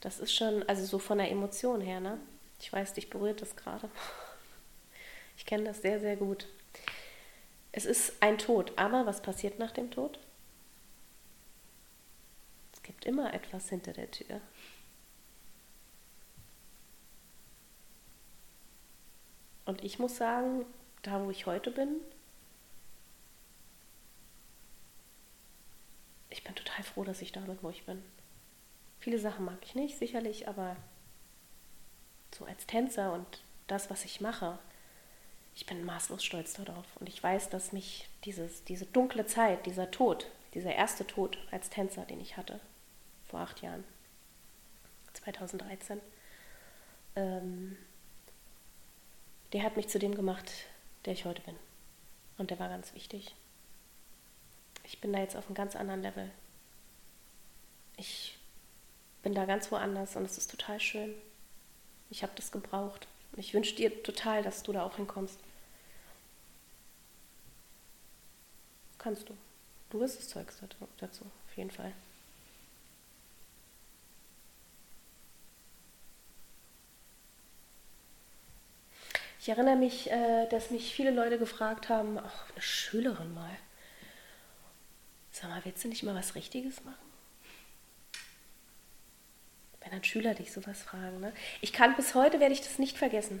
Das 0.00 0.20
ist 0.20 0.34
schon, 0.34 0.62
also 0.68 0.84
so 0.84 0.98
von 0.98 1.18
der 1.18 1.30
Emotion 1.30 1.80
her, 1.80 2.00
ne? 2.00 2.18
Ich 2.60 2.72
weiß, 2.72 2.94
dich 2.94 3.10
berührt 3.10 3.40
das 3.40 3.56
gerade. 3.56 3.88
Ich 5.36 5.46
kenne 5.46 5.64
das 5.64 5.82
sehr, 5.82 6.00
sehr 6.00 6.16
gut. 6.16 6.46
Es 7.72 7.84
ist 7.84 8.14
ein 8.20 8.38
Tod, 8.38 8.72
aber 8.76 9.06
was 9.06 9.20
passiert 9.20 9.58
nach 9.58 9.72
dem 9.72 9.90
Tod? 9.90 10.18
Es 12.72 12.82
gibt 12.82 13.04
immer 13.04 13.34
etwas 13.34 13.68
hinter 13.68 13.92
der 13.92 14.10
Tür. 14.10 14.40
Und 19.66 19.84
ich 19.84 19.98
muss 19.98 20.16
sagen, 20.16 20.64
da 21.02 21.24
wo 21.24 21.30
ich 21.30 21.46
heute 21.46 21.70
bin, 21.70 22.00
ich 26.30 26.44
bin 26.44 26.54
total 26.54 26.82
froh, 26.84 27.04
dass 27.04 27.20
ich 27.20 27.32
da 27.32 27.40
bin, 27.40 27.58
wo 27.62 27.70
ich 27.70 27.84
bin. 27.84 28.02
Viele 29.00 29.18
Sachen 29.18 29.44
mag 29.44 29.58
ich 29.62 29.74
nicht, 29.74 29.98
sicherlich, 29.98 30.48
aber 30.48 30.76
so 32.34 32.44
als 32.44 32.66
Tänzer 32.66 33.12
und 33.12 33.42
das, 33.66 33.90
was 33.90 34.04
ich 34.04 34.20
mache, 34.20 34.58
ich 35.56 35.64
bin 35.64 35.84
maßlos 35.84 36.22
stolz 36.22 36.52
darauf. 36.52 36.84
Und 37.00 37.08
ich 37.08 37.20
weiß, 37.20 37.48
dass 37.48 37.72
mich 37.72 38.08
dieses, 38.24 38.62
diese 38.64 38.84
dunkle 38.86 39.26
Zeit, 39.26 39.64
dieser 39.66 39.90
Tod, 39.90 40.30
dieser 40.54 40.74
erste 40.74 41.06
Tod 41.06 41.38
als 41.50 41.70
Tänzer, 41.70 42.04
den 42.04 42.20
ich 42.20 42.36
hatte, 42.36 42.60
vor 43.28 43.40
acht 43.40 43.62
Jahren, 43.62 43.82
2013, 45.14 46.00
ähm, 47.16 47.76
der 49.52 49.62
hat 49.62 49.76
mich 49.76 49.88
zu 49.88 49.98
dem 49.98 50.14
gemacht, 50.14 50.52
der 51.06 51.14
ich 51.14 51.24
heute 51.24 51.40
bin. 51.42 51.56
Und 52.36 52.50
der 52.50 52.58
war 52.58 52.68
ganz 52.68 52.94
wichtig. 52.94 53.34
Ich 54.84 55.00
bin 55.00 55.12
da 55.12 55.20
jetzt 55.20 55.36
auf 55.36 55.46
einem 55.46 55.54
ganz 55.54 55.74
anderen 55.74 56.02
Level. 56.02 56.30
Ich 57.96 58.36
bin 59.22 59.34
da 59.34 59.46
ganz 59.46 59.72
woanders 59.72 60.16
und 60.16 60.24
es 60.24 60.36
ist 60.36 60.50
total 60.50 60.78
schön. 60.80 61.14
Ich 62.10 62.22
habe 62.22 62.34
das 62.36 62.52
gebraucht. 62.52 63.08
Ich 63.36 63.54
wünsche 63.54 63.74
dir 63.74 64.02
total, 64.02 64.42
dass 64.42 64.62
du 64.62 64.72
da 64.72 64.84
auch 64.84 64.96
hinkommst. 64.96 65.40
Kannst 68.98 69.28
du. 69.28 69.36
Du 69.90 70.02
hast 70.02 70.18
das 70.18 70.28
Zeug 70.28 70.48
dazu, 70.98 71.24
auf 71.24 71.56
jeden 71.56 71.70
Fall. 71.70 71.92
Ich 79.46 79.50
erinnere 79.50 79.76
mich, 79.76 80.10
äh, 80.10 80.48
dass 80.48 80.72
mich 80.72 80.92
viele 80.92 81.12
Leute 81.12 81.38
gefragt 81.38 81.88
haben, 81.88 82.18
ach, 82.18 82.50
eine 82.50 82.60
Schülerin 82.60 83.32
mal. 83.32 83.56
Sag 85.30 85.50
mal, 85.50 85.64
willst 85.64 85.84
du 85.84 85.88
nicht 85.88 86.02
mal 86.02 86.16
was 86.16 86.34
Richtiges 86.34 86.82
machen? 86.82 86.96
Wenn 89.80 89.92
ein 89.92 90.02
Schüler 90.02 90.34
dich 90.34 90.52
sowas 90.52 90.82
fragen. 90.82 91.20
Ne? 91.20 91.32
Ich 91.60 91.72
kann 91.72 91.94
bis 91.94 92.16
heute, 92.16 92.40
werde 92.40 92.54
ich 92.54 92.62
das 92.62 92.80
nicht 92.80 92.98
vergessen. 92.98 93.40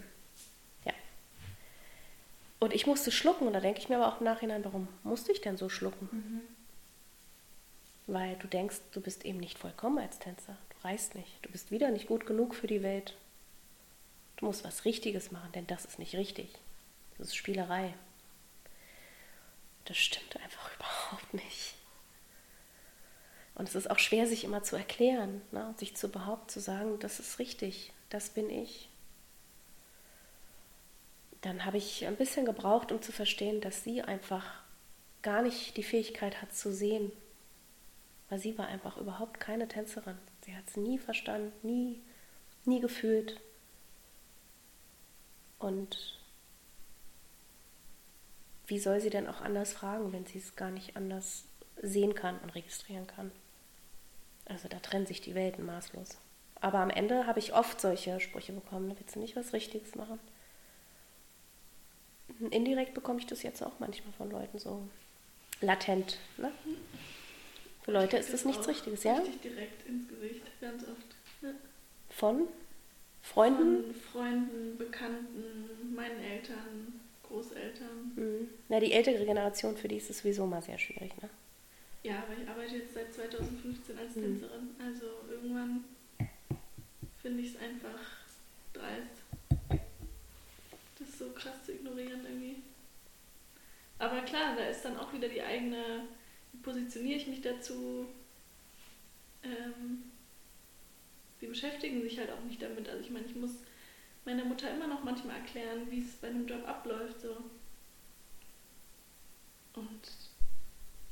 Und 2.58 2.72
ich 2.72 2.86
musste 2.86 3.12
schlucken 3.12 3.46
und 3.46 3.52
da 3.52 3.60
denke 3.60 3.80
ich 3.80 3.88
mir 3.88 3.96
aber 3.96 4.08
auch 4.08 4.20
im 4.20 4.24
Nachhinein, 4.24 4.64
warum 4.64 4.88
musste 5.02 5.32
ich 5.32 5.40
denn 5.40 5.56
so 5.56 5.68
schlucken? 5.68 6.08
Mhm. 6.10 6.40
Weil 8.06 8.36
du 8.36 8.46
denkst, 8.46 8.76
du 8.92 9.00
bist 9.00 9.24
eben 9.24 9.38
nicht 9.38 9.58
vollkommen 9.58 9.98
als 9.98 10.18
Tänzer. 10.18 10.56
Du 10.70 10.88
reißt 10.88 11.16
nicht. 11.16 11.32
Du 11.42 11.50
bist 11.50 11.70
wieder 11.70 11.90
nicht 11.90 12.06
gut 12.06 12.24
genug 12.24 12.54
für 12.54 12.66
die 12.66 12.82
Welt. 12.82 13.14
Du 14.36 14.46
musst 14.46 14.64
was 14.64 14.84
Richtiges 14.84 15.32
machen, 15.32 15.52
denn 15.52 15.66
das 15.66 15.84
ist 15.84 15.98
nicht 15.98 16.14
richtig. 16.14 16.50
Das 17.18 17.28
ist 17.28 17.36
Spielerei. 17.36 17.94
Das 19.84 19.96
stimmt 19.96 20.36
einfach 20.42 20.70
überhaupt 20.76 21.34
nicht. 21.34 21.74
Und 23.54 23.68
es 23.68 23.74
ist 23.74 23.90
auch 23.90 23.98
schwer, 23.98 24.26
sich 24.26 24.44
immer 24.44 24.62
zu 24.62 24.76
erklären, 24.76 25.40
ne? 25.50 25.74
sich 25.78 25.96
zu 25.96 26.10
behaupten, 26.10 26.48
zu 26.50 26.60
sagen, 26.60 26.98
das 27.00 27.20
ist 27.20 27.38
richtig, 27.38 27.92
das 28.10 28.28
bin 28.28 28.50
ich. 28.50 28.90
Dann 31.46 31.64
habe 31.64 31.76
ich 31.76 32.04
ein 32.04 32.16
bisschen 32.16 32.44
gebraucht, 32.44 32.90
um 32.90 33.00
zu 33.00 33.12
verstehen, 33.12 33.60
dass 33.60 33.84
sie 33.84 34.02
einfach 34.02 34.64
gar 35.22 35.42
nicht 35.42 35.76
die 35.76 35.84
Fähigkeit 35.84 36.42
hat 36.42 36.52
zu 36.52 36.72
sehen. 36.72 37.12
Weil 38.28 38.40
sie 38.40 38.58
war 38.58 38.66
einfach 38.66 38.96
überhaupt 38.96 39.38
keine 39.38 39.68
Tänzerin. 39.68 40.18
Sie 40.44 40.56
hat 40.56 40.64
es 40.66 40.76
nie 40.76 40.98
verstanden, 40.98 41.52
nie, 41.62 42.02
nie 42.64 42.80
gefühlt. 42.80 43.40
Und 45.60 46.18
wie 48.66 48.80
soll 48.80 48.98
sie 48.98 49.10
denn 49.10 49.28
auch 49.28 49.40
anders 49.40 49.72
fragen, 49.72 50.12
wenn 50.12 50.26
sie 50.26 50.38
es 50.38 50.56
gar 50.56 50.72
nicht 50.72 50.96
anders 50.96 51.44
sehen 51.80 52.16
kann 52.16 52.40
und 52.40 52.56
registrieren 52.56 53.06
kann? 53.06 53.30
Also 54.46 54.66
da 54.66 54.80
trennen 54.80 55.06
sich 55.06 55.20
die 55.20 55.36
Welten 55.36 55.64
maßlos. 55.64 56.18
Aber 56.60 56.80
am 56.80 56.90
Ende 56.90 57.28
habe 57.28 57.38
ich 57.38 57.54
oft 57.54 57.80
solche 57.80 58.18
Sprüche 58.18 58.52
bekommen, 58.52 58.92
willst 58.98 59.14
du 59.14 59.20
nicht 59.20 59.36
was 59.36 59.52
Richtiges 59.52 59.94
machen. 59.94 60.18
Indirekt 62.50 62.94
bekomme 62.94 63.20
ich 63.20 63.26
das 63.26 63.42
jetzt 63.42 63.62
auch 63.62 63.78
manchmal 63.78 64.12
von 64.14 64.30
Leuten 64.30 64.58
so 64.58 64.82
latent. 65.60 66.18
Ne? 66.36 66.50
Für 67.82 67.92
Leute 67.92 68.16
ist 68.16 68.32
das 68.32 68.44
nichts 68.44 68.66
Richtiges, 68.66 69.04
ja? 69.04 69.18
Richtig 69.18 69.40
direkt 69.42 69.86
ins 69.88 70.08
Gesicht, 70.08 70.42
ganz 70.60 70.82
oft. 70.82 71.14
Ja. 71.42 71.50
Von? 72.10 72.48
Freunden? 73.22 73.84
Von 73.84 73.94
Freunden, 73.94 74.78
Bekannten, 74.78 75.94
meinen 75.94 76.20
Eltern, 76.20 77.00
Großeltern. 77.22 78.12
Mhm. 78.16 78.48
Na, 78.68 78.80
die 78.80 78.92
ältere 78.92 79.24
Generation, 79.24 79.76
für 79.76 79.88
die 79.88 79.96
ist 79.96 80.10
es 80.10 80.18
sowieso 80.18 80.46
mal 80.46 80.62
sehr 80.62 80.78
schwierig, 80.78 81.12
ne? 81.22 81.28
Ja, 82.02 82.18
aber 82.18 82.40
ich 82.40 82.48
arbeite 82.48 82.76
jetzt 82.76 82.94
seit 82.94 83.12
2015 83.12 83.98
als 83.98 84.14
mhm. 84.14 84.22
Tänzerin. 84.22 84.76
Also 84.84 85.06
irgendwann 85.30 85.84
finde 87.20 87.42
ich 87.42 87.54
es 87.54 87.60
einfach 87.60 88.00
dreist, 88.72 89.15
so 91.18 91.30
krass 91.30 91.64
zu 91.64 91.72
ignorieren 91.72 92.24
irgendwie. 92.24 92.62
Aber 93.98 94.20
klar, 94.22 94.54
da 94.56 94.64
ist 94.64 94.84
dann 94.84 94.98
auch 94.98 95.12
wieder 95.12 95.28
die 95.28 95.42
eigene, 95.42 96.06
wie 96.52 96.58
positioniere 96.58 97.18
ich 97.18 97.26
mich 97.26 97.40
dazu? 97.40 98.06
Ähm, 99.42 100.02
die 101.40 101.46
beschäftigen 101.46 102.02
sich 102.02 102.18
halt 102.18 102.30
auch 102.30 102.42
nicht 102.42 102.60
damit. 102.60 102.88
Also 102.88 103.02
ich 103.02 103.10
meine, 103.10 103.26
ich 103.26 103.34
muss 103.34 103.52
meiner 104.24 104.44
Mutter 104.44 104.70
immer 104.70 104.86
noch 104.86 105.04
manchmal 105.04 105.36
erklären, 105.36 105.90
wie 105.90 106.00
es 106.00 106.16
bei 106.16 106.28
einem 106.28 106.46
Job 106.46 106.66
abläuft. 106.68 107.20
So. 107.20 107.36
Und 109.74 110.08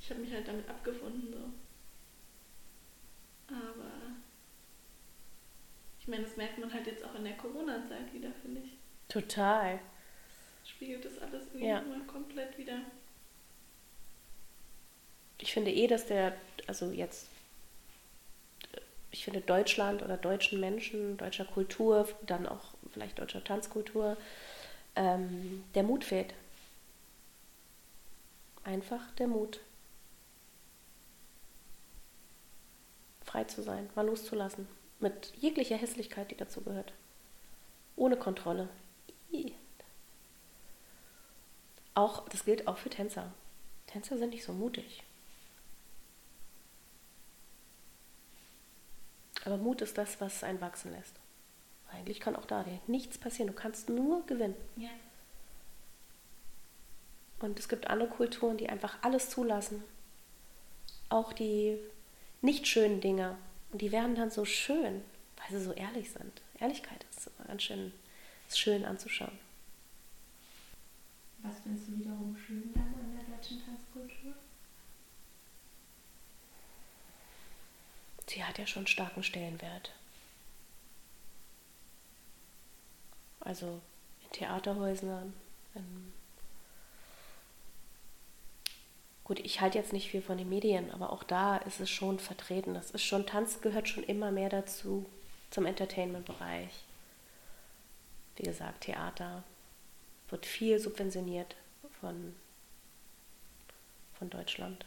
ich 0.01 0.11
habe 0.11 0.21
mich 0.21 0.33
halt 0.33 0.49
damit 0.49 0.69
abgefunden. 0.69 1.33
So. 1.33 3.55
Aber 3.55 3.91
ich 6.01 6.09
meine, 6.09 6.25
das 6.25 6.37
merkt 6.37 6.59
man 6.59 6.73
halt 6.73 6.87
jetzt 6.87 7.05
auch 7.05 7.15
in 7.15 7.25
der 7.25 7.37
Corona-Zeit 7.37 8.13
wieder, 8.13 8.33
finde 8.43 8.63
ich. 8.63 8.77
Total. 9.09 9.81
Spiegelt 10.85 11.05
das 11.05 11.19
alles 11.23 11.45
irgendwie 11.47 11.67
Ja. 11.67 11.81
mal 11.83 12.01
komplett 12.07 12.59
wieder. 12.59 12.81
Ich 15.39 15.53
finde 15.53 15.73
eh, 15.73 15.87
dass 15.87 16.07
der, 16.07 16.37
also 16.67 16.91
jetzt, 16.91 17.29
ich 19.11 19.25
finde 19.25 19.41
Deutschland 19.41 20.03
oder 20.03 20.17
deutschen 20.17 20.61
Menschen, 20.61 21.17
deutscher 21.17 21.45
Kultur, 21.45 22.09
dann 22.27 22.47
auch 22.47 22.75
vielleicht 22.93 23.19
deutscher 23.19 23.43
Tanzkultur, 23.43 24.17
ähm, 24.97 25.65
der 25.75 25.83
Mut 25.83 26.05
fehlt. 26.05 26.35
Einfach 28.65 29.11
der 29.13 29.27
Mut. 29.27 29.61
Frei 33.25 33.45
zu 33.45 33.63
sein, 33.63 33.89
mal 33.95 34.07
loszulassen. 34.07 34.69
Mit 35.01 35.33
jeglicher 35.37 35.77
Hässlichkeit, 35.77 36.31
die 36.31 36.37
dazu 36.37 36.61
gehört. 36.63 36.93
Ohne 37.97 38.17
Kontrolle. 38.17 38.69
Ih. 39.33 39.55
Auch, 41.95 42.29
das 42.29 42.45
gilt 42.45 42.67
auch 42.67 42.79
für 42.79 42.91
Tänzer. 42.91 43.33
Tänzer 43.87 44.19
sind 44.19 44.31
nicht 44.31 44.45
so 44.45 44.53
mutig. 44.53 45.03
Aber 49.45 49.57
Mut 49.57 49.83
ist 49.83 49.99
das, 49.99 50.21
was 50.21 50.43
einen 50.43 50.61
wachsen 50.61 50.93
lässt. 50.93 51.15
Eigentlich 51.93 52.19
kann 52.19 52.35
auch 52.35 52.47
da 52.47 52.63
dir 52.63 52.81
nichts 52.87 53.19
passieren. 53.19 53.49
Du 53.49 53.55
kannst 53.55 53.89
nur 53.89 54.27
gewinnen. 54.27 54.57
Ja. 54.77 54.89
Und 57.41 57.59
es 57.59 57.69
gibt 57.69 57.89
andere 57.89 58.09
Kulturen, 58.09 58.57
die 58.57 58.69
einfach 58.69 58.97
alles 59.03 59.31
zulassen. 59.31 59.85
Auch 61.09 61.33
die 61.33 61.79
nicht 62.41 62.67
schönen 62.67 63.01
Dinge. 63.01 63.37
Und 63.71 63.83
die 63.83 63.93
werden 63.93 64.15
dann 64.15 64.31
so 64.31 64.45
schön, 64.45 65.03
weil 65.37 65.59
sie 65.59 65.65
so 65.65 65.73
ehrlich 65.73 66.11
sind. 66.11 66.43
Ehrlichkeit 66.59 67.05
ist 67.11 67.31
ganz 67.47 67.63
schön, 67.63 67.93
ist 68.49 68.59
schön 68.59 68.85
anzuschauen. 68.85 69.39
Was 71.45 71.61
findest 71.61 71.89
du 71.89 71.99
wiederum 71.99 72.35
schön 72.35 72.73
dann 72.73 72.95
an 72.95 73.13
der 73.15 73.37
deutschen 73.37 73.63
Tanzkultur? 73.63 74.35
Sie 78.27 78.43
hat 78.43 78.59
ja 78.59 78.67
schon 78.67 78.87
starken 78.87 79.23
Stellenwert. 79.23 79.93
Also 83.41 83.83
in 84.25 84.31
Theaterhäusern. 84.33 85.35
In 85.75 86.13
Gut, 89.25 89.39
ich 89.39 89.61
halte 89.61 89.79
jetzt 89.79 89.93
nicht 89.93 90.11
viel 90.11 90.23
von 90.23 90.39
den 90.39 90.49
Medien, 90.49 90.91
aber 90.91 91.11
auch 91.11 91.23
da 91.25 91.57
ist 91.59 91.81
es 91.81 91.91
schon 91.91 92.19
vertreten. 92.19 92.75
Das 92.75 92.91
ist 92.91 93.05
schon, 93.05 93.27
Tanz 93.27 93.61
gehört 93.61 93.89
schon 93.89 94.05
immer 94.05 94.31
mehr 94.31 94.51
dazu, 94.51 95.07
zum 95.51 95.65
Entertainment-Bereich. 95.67 96.85
Wie 98.37 98.43
gesagt, 98.43 98.83
Theater 98.83 99.45
wird 100.35 100.47
viel 100.47 100.81
subventioniert 100.81 101.55
von, 102.01 102.35
von 104.19 104.31
Deutschland. 104.31 104.85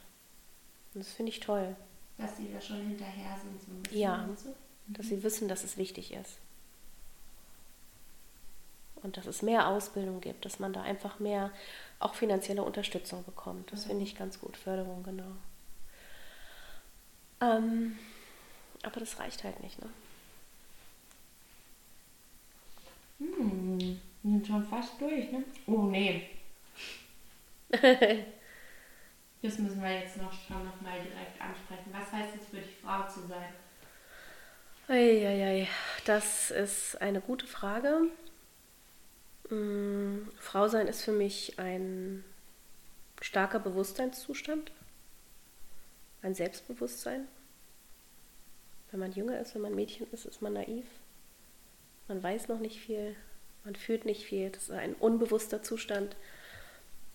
Und 0.93 1.05
das 1.05 1.13
finde 1.13 1.31
ich 1.31 1.39
toll. 1.39 1.73
Dass 2.17 2.35
die 2.35 2.51
da 2.51 2.59
schon 2.59 2.85
hinterher 2.85 3.37
sind, 3.41 3.61
so 3.61 3.71
ein 3.71 3.81
bisschen. 3.83 3.97
Ja. 3.97 4.27
du? 4.27 4.55
dass 4.87 5.07
sie 5.07 5.23
wissen, 5.23 5.47
dass 5.47 5.63
es 5.63 5.77
wichtig 5.77 6.11
ist. 6.11 6.37
Und 9.03 9.15
dass 9.15 9.25
es 9.25 9.41
mehr 9.41 9.67
Ausbildung 9.69 10.19
gibt, 10.19 10.43
dass 10.43 10.59
man 10.59 10.73
da 10.73 10.81
einfach 10.81 11.19
mehr 11.19 11.51
auch 11.99 12.15
finanzielle 12.15 12.63
Unterstützung 12.63 13.23
bekommt. 13.23 13.71
Das 13.71 13.85
finde 13.85 14.03
ich 14.03 14.17
ganz 14.17 14.41
gut, 14.41 14.57
Förderung, 14.57 15.03
genau. 15.03 15.31
Ähm, 17.39 17.97
aber 18.83 18.99
das 18.99 19.19
reicht 19.19 19.45
halt 19.45 19.61
nicht, 19.61 19.79
ne? 19.81 19.89
Hm, 23.19 24.01
wir 24.27 24.33
sind 24.33 24.47
schon 24.47 24.67
fast 24.67 24.99
durch, 24.99 25.31
ne? 25.31 25.43
Oh, 25.65 25.83
nee. 25.83 26.29
Das 29.39 29.59
müssen 29.59 29.83
wir 29.83 29.99
jetzt 29.99 30.17
noch 30.17 30.33
schon 30.33 30.65
noch 30.65 30.81
mal 30.81 30.99
direkt 30.99 31.39
ansprechen. 31.39 31.91
Was 31.91 32.11
heißt 32.11 32.35
es 32.41 32.47
für 32.47 32.57
dich, 32.57 32.75
Frau 32.83 33.07
zu 33.07 33.25
sein? 33.27 33.53
Eieiei, 34.87 35.67
das 36.05 36.49
ist 36.49 36.99
eine 36.99 37.21
gute 37.21 37.45
Frage. 37.45 38.09
Mm, 39.49 40.27
Frau 40.39 40.67
sein 40.67 40.87
ist 40.87 41.03
für 41.03 41.11
mich 41.11 41.59
ein 41.59 42.25
starker 43.21 43.59
Bewusstseinszustand, 43.59 44.71
ein 46.23 46.33
Selbstbewusstsein. 46.33 47.27
Wenn 48.89 48.99
man 48.99 49.11
jünger 49.11 49.39
ist, 49.39 49.53
wenn 49.53 49.61
man 49.61 49.75
Mädchen 49.75 50.07
ist, 50.11 50.25
ist 50.25 50.41
man 50.41 50.53
naiv. 50.53 50.85
Man 52.07 52.23
weiß 52.23 52.47
noch 52.47 52.59
nicht 52.59 52.79
viel, 52.79 53.15
man 53.67 53.75
fühlt 53.75 54.05
nicht 54.05 54.23
viel. 54.23 54.49
Das 54.49 54.63
ist 54.63 54.71
ein 54.71 54.93
unbewusster 54.93 55.61
Zustand. 55.61 56.15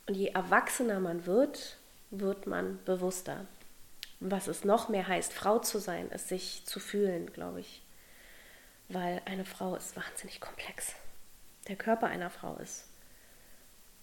Und 0.07 0.15
je 0.15 0.29
erwachsener 0.29 1.01
man 1.01 1.25
wird, 1.25 1.79
wird 2.11 2.47
man 2.47 2.79
bewusster. 2.85 3.47
Was 4.21 4.49
es 4.49 4.63
noch 4.63 4.91
mehr 4.91 5.09
heißt, 5.09 5.33
Frau 5.33 5.61
zu 5.61 5.79
sein, 5.79 6.11
ist 6.11 6.29
sich 6.29 6.67
zu 6.67 6.79
fühlen, 6.79 7.33
glaube 7.33 7.61
ich. 7.61 7.83
Weil 8.91 9.23
eine 9.25 9.47
Frau 9.47 9.75
ist 9.75 9.97
wahnsinnig 9.97 10.43
komplex. 10.43 10.95
Der 11.69 11.77
Körper 11.77 12.09
einer 12.09 12.29
Frau 12.29 12.57
ist 12.57 12.85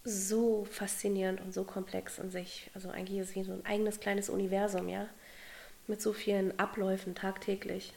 so 0.04 0.66
faszinierend 0.66 1.40
und 1.40 1.54
so 1.54 1.64
komplex 1.64 2.18
in 2.18 2.32
sich. 2.32 2.72
Also 2.74 2.90
eigentlich 2.90 3.20
ist 3.20 3.30
es 3.30 3.36
wie 3.36 3.44
so 3.44 3.54
ein 3.54 3.66
eigenes 3.66 4.00
kleines 4.00 4.30
Universum, 4.30 4.90
ja. 4.90 5.08
Mit 5.86 6.02
so 6.02 6.14
vielen 6.14 6.58
Abläufen 6.58 7.14
tagtäglich 7.14 7.94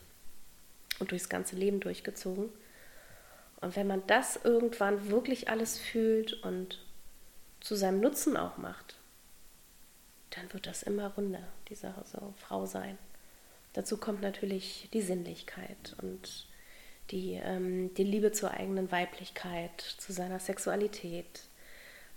und 0.99 1.11
durchs 1.11 1.31
ganze 1.31 1.57
Leben 1.57 1.81
durchgezogen. 1.81 2.51
Und 3.63 3.77
wenn 3.77 3.87
man 3.87 4.07
das 4.09 4.37
irgendwann 4.43 5.09
wirklich 5.09 5.49
alles 5.49 5.79
fühlt 5.79 6.35
und 6.43 6.85
zu 7.61 7.77
seinem 7.77 8.01
Nutzen 8.01 8.37
auch 8.37 8.59
macht, 8.59 8.97
dann 10.31 10.53
wird 10.53 10.67
das 10.67 10.83
immer 10.83 11.15
runder, 11.15 11.47
dieser 11.69 11.95
so 12.05 12.35
Frau 12.39 12.67
sein. 12.67 12.99
Dazu 13.73 13.97
kommt 13.97 14.21
natürlich 14.21 14.89
die 14.93 15.01
Sinnlichkeit 15.01 15.95
und 16.03 16.49
die, 17.11 17.35
ähm, 17.35 17.95
die 17.95 18.03
Liebe 18.03 18.33
zur 18.33 18.51
eigenen 18.51 18.91
Weiblichkeit, 18.91 19.81
zu 19.81 20.13
seiner 20.13 20.41
Sexualität, 20.41 21.43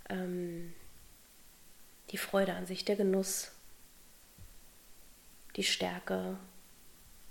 ähm, 0.08 0.74
die 2.10 2.18
Freude 2.18 2.54
an 2.54 2.66
sich, 2.66 2.84
der 2.84 2.96
Genuss, 2.96 3.52
die 5.54 5.64
Stärke, 5.64 6.36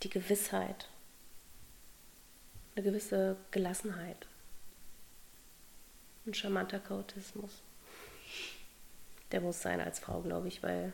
die 0.03 0.09
Gewissheit, 0.09 0.87
eine 2.75 2.83
gewisse 2.83 3.37
Gelassenheit, 3.51 4.27
ein 6.25 6.33
charmanter 6.33 6.79
Chaotismus. 6.79 7.61
Der 9.31 9.41
muss 9.41 9.61
sein 9.61 9.79
als 9.79 9.99
Frau, 9.99 10.21
glaube 10.21 10.47
ich, 10.47 10.61
weil, 10.61 10.93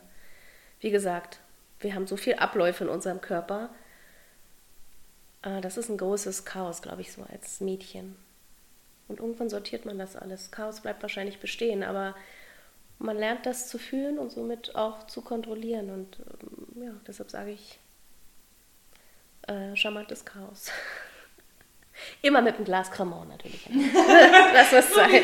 wie 0.80 0.90
gesagt, 0.90 1.40
wir 1.80 1.94
haben 1.94 2.06
so 2.06 2.16
viel 2.16 2.34
Abläufe 2.34 2.84
in 2.84 2.90
unserem 2.90 3.20
Körper. 3.20 3.70
Äh, 5.42 5.60
Das 5.60 5.76
ist 5.76 5.88
ein 5.88 5.98
großes 5.98 6.44
Chaos, 6.44 6.82
glaube 6.82 7.02
ich, 7.02 7.12
so 7.12 7.22
als 7.24 7.60
Mädchen. 7.60 8.16
Und 9.08 9.20
irgendwann 9.20 9.50
sortiert 9.50 9.84
man 9.84 9.98
das 9.98 10.16
alles. 10.16 10.50
Chaos 10.50 10.80
bleibt 10.80 11.02
wahrscheinlich 11.02 11.40
bestehen, 11.40 11.82
aber 11.82 12.14
man 12.98 13.16
lernt 13.18 13.44
das 13.46 13.68
zu 13.68 13.78
fühlen 13.78 14.18
und 14.18 14.30
somit 14.30 14.74
auch 14.76 15.06
zu 15.06 15.22
kontrollieren. 15.22 15.90
Und 15.90 16.20
ähm, 16.20 16.82
ja, 16.84 16.92
deshalb 17.06 17.30
sage 17.30 17.50
ich, 17.50 17.78
äh, 19.48 19.74
charmantes 19.76 20.24
Chaos. 20.24 20.70
Immer 22.22 22.40
mit 22.42 22.56
einem 22.56 22.64
Glas 22.64 22.90
Cremant 22.90 23.28
natürlich. 23.28 23.64
das 24.52 24.72
muss 24.72 24.94
sein. 24.94 25.22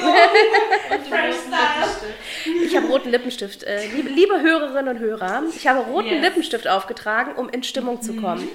Ich 2.65 2.77
habe 2.77 2.87
roten 2.89 3.11
Lippenstift. 3.11 3.63
Äh, 3.63 3.87
liebe, 3.89 4.09
liebe 4.09 4.41
Hörerinnen 4.41 4.97
und 4.97 5.01
Hörer, 5.01 5.45
ich 5.55 5.67
habe 5.67 5.81
roten 5.81 6.09
Yes. 6.09 6.23
Lippenstift 6.23 6.69
aufgetragen, 6.69 7.35
um 7.37 7.49
in 7.49 7.63
Stimmung 7.63 8.03
zu 8.03 8.17
kommen. 8.17 8.49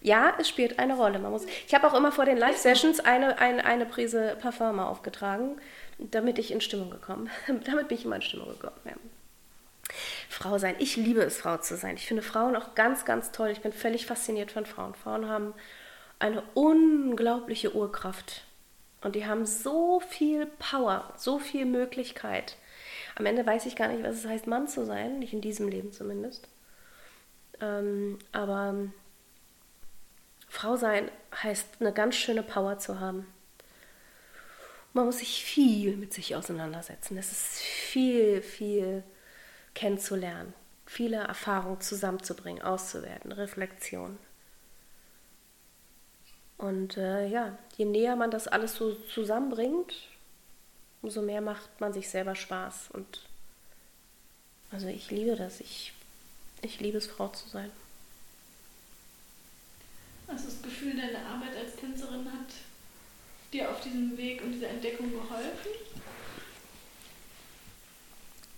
Ja, 0.00 0.34
es 0.38 0.48
spielt 0.48 0.78
eine 0.78 0.94
Rolle. 0.94 1.18
Man 1.18 1.32
muss, 1.32 1.44
ich 1.66 1.74
habe 1.74 1.86
auch 1.86 1.94
immer 1.94 2.12
vor 2.12 2.24
den 2.24 2.38
Live-Sessions 2.38 3.00
eine, 3.00 3.38
eine, 3.38 3.64
eine 3.64 3.84
Prise 3.84 4.36
Parfum 4.40 4.78
aufgetragen, 4.78 5.60
damit 5.98 6.38
ich 6.38 6.52
in 6.52 6.60
Stimmung 6.60 6.90
gekommen 6.90 7.30
Damit 7.66 7.88
bin 7.88 7.98
ich 7.98 8.04
immer 8.04 8.16
in 8.16 8.22
Stimmung 8.22 8.48
gekommen. 8.48 8.76
Ja. 8.84 8.92
Frau 10.28 10.58
sein. 10.58 10.76
Ich 10.78 10.96
liebe 10.96 11.22
es, 11.22 11.38
Frau 11.38 11.56
zu 11.56 11.76
sein. 11.76 11.96
Ich 11.96 12.06
finde 12.06 12.22
Frauen 12.22 12.54
auch 12.54 12.74
ganz, 12.74 13.04
ganz 13.04 13.32
toll. 13.32 13.48
Ich 13.48 13.60
bin 13.60 13.72
völlig 13.72 14.06
fasziniert 14.06 14.52
von 14.52 14.66
Frauen. 14.66 14.94
Frauen 14.94 15.28
haben 15.28 15.54
eine 16.18 16.42
unglaubliche 16.54 17.74
Urkraft. 17.74 18.44
Und 19.00 19.14
die 19.14 19.26
haben 19.26 19.46
so 19.46 20.00
viel 20.00 20.46
Power, 20.46 21.12
so 21.16 21.38
viel 21.38 21.64
Möglichkeit. 21.64 22.56
Am 23.14 23.26
Ende 23.26 23.46
weiß 23.46 23.66
ich 23.66 23.76
gar 23.76 23.88
nicht, 23.88 24.02
was 24.02 24.16
es 24.16 24.26
heißt, 24.26 24.46
Mann 24.46 24.66
zu 24.66 24.84
sein. 24.84 25.20
Nicht 25.20 25.32
in 25.32 25.40
diesem 25.40 25.68
Leben 25.68 25.92
zumindest. 25.92 26.48
Ähm, 27.60 28.18
aber 28.32 28.74
Frau 30.48 30.76
sein 30.76 31.10
heißt, 31.42 31.80
eine 31.80 31.92
ganz 31.92 32.16
schöne 32.16 32.42
Power 32.42 32.78
zu 32.78 33.00
haben. 33.00 33.26
Man 34.92 35.06
muss 35.06 35.18
sich 35.18 35.44
viel 35.44 35.96
mit 35.96 36.12
sich 36.12 36.34
auseinandersetzen. 36.34 37.16
Es 37.18 37.30
ist 37.30 37.58
viel, 37.60 38.42
viel 38.42 39.04
kennenzulernen, 39.74 40.54
viele 40.86 41.18
Erfahrungen 41.18 41.80
zusammenzubringen, 41.80 42.62
auszuwerten, 42.62 43.30
Reflexion. 43.30 44.18
Und 46.58 46.96
äh, 46.96 47.28
ja, 47.28 47.56
je 47.76 47.84
näher 47.84 48.16
man 48.16 48.32
das 48.32 48.48
alles 48.48 48.74
so 48.74 48.94
zusammenbringt, 49.14 49.94
umso 51.02 51.22
mehr 51.22 51.40
macht 51.40 51.80
man 51.80 51.92
sich 51.92 52.08
selber 52.08 52.34
Spaß. 52.34 52.90
Und 52.92 53.22
also 54.72 54.88
ich 54.88 55.10
liebe 55.10 55.36
das. 55.36 55.60
Ich, 55.60 55.92
ich 56.60 56.80
liebe 56.80 56.98
es, 56.98 57.06
Frau 57.06 57.28
zu 57.28 57.48
sein. 57.48 57.70
Hast 60.26 60.44
du 60.44 60.50
das 60.50 60.62
Gefühl, 60.62 60.96
deine 60.96 61.24
Arbeit 61.24 61.56
als 61.56 61.76
Tänzerin 61.76 62.26
hat 62.26 62.52
dir 63.52 63.70
auf 63.70 63.80
diesem 63.80 64.16
Weg 64.18 64.42
und 64.42 64.52
dieser 64.52 64.68
Entdeckung 64.68 65.10
geholfen? 65.12 65.70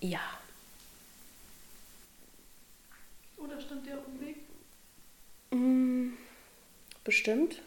Ja. 0.01 0.21
Oder 3.37 3.61
stand 3.61 3.87
dir 3.87 3.99
auf 3.99 4.05
dem 4.07 4.21
Weg? 4.21 4.37
Mm, 5.51 6.15
bestimmt. 7.05 7.61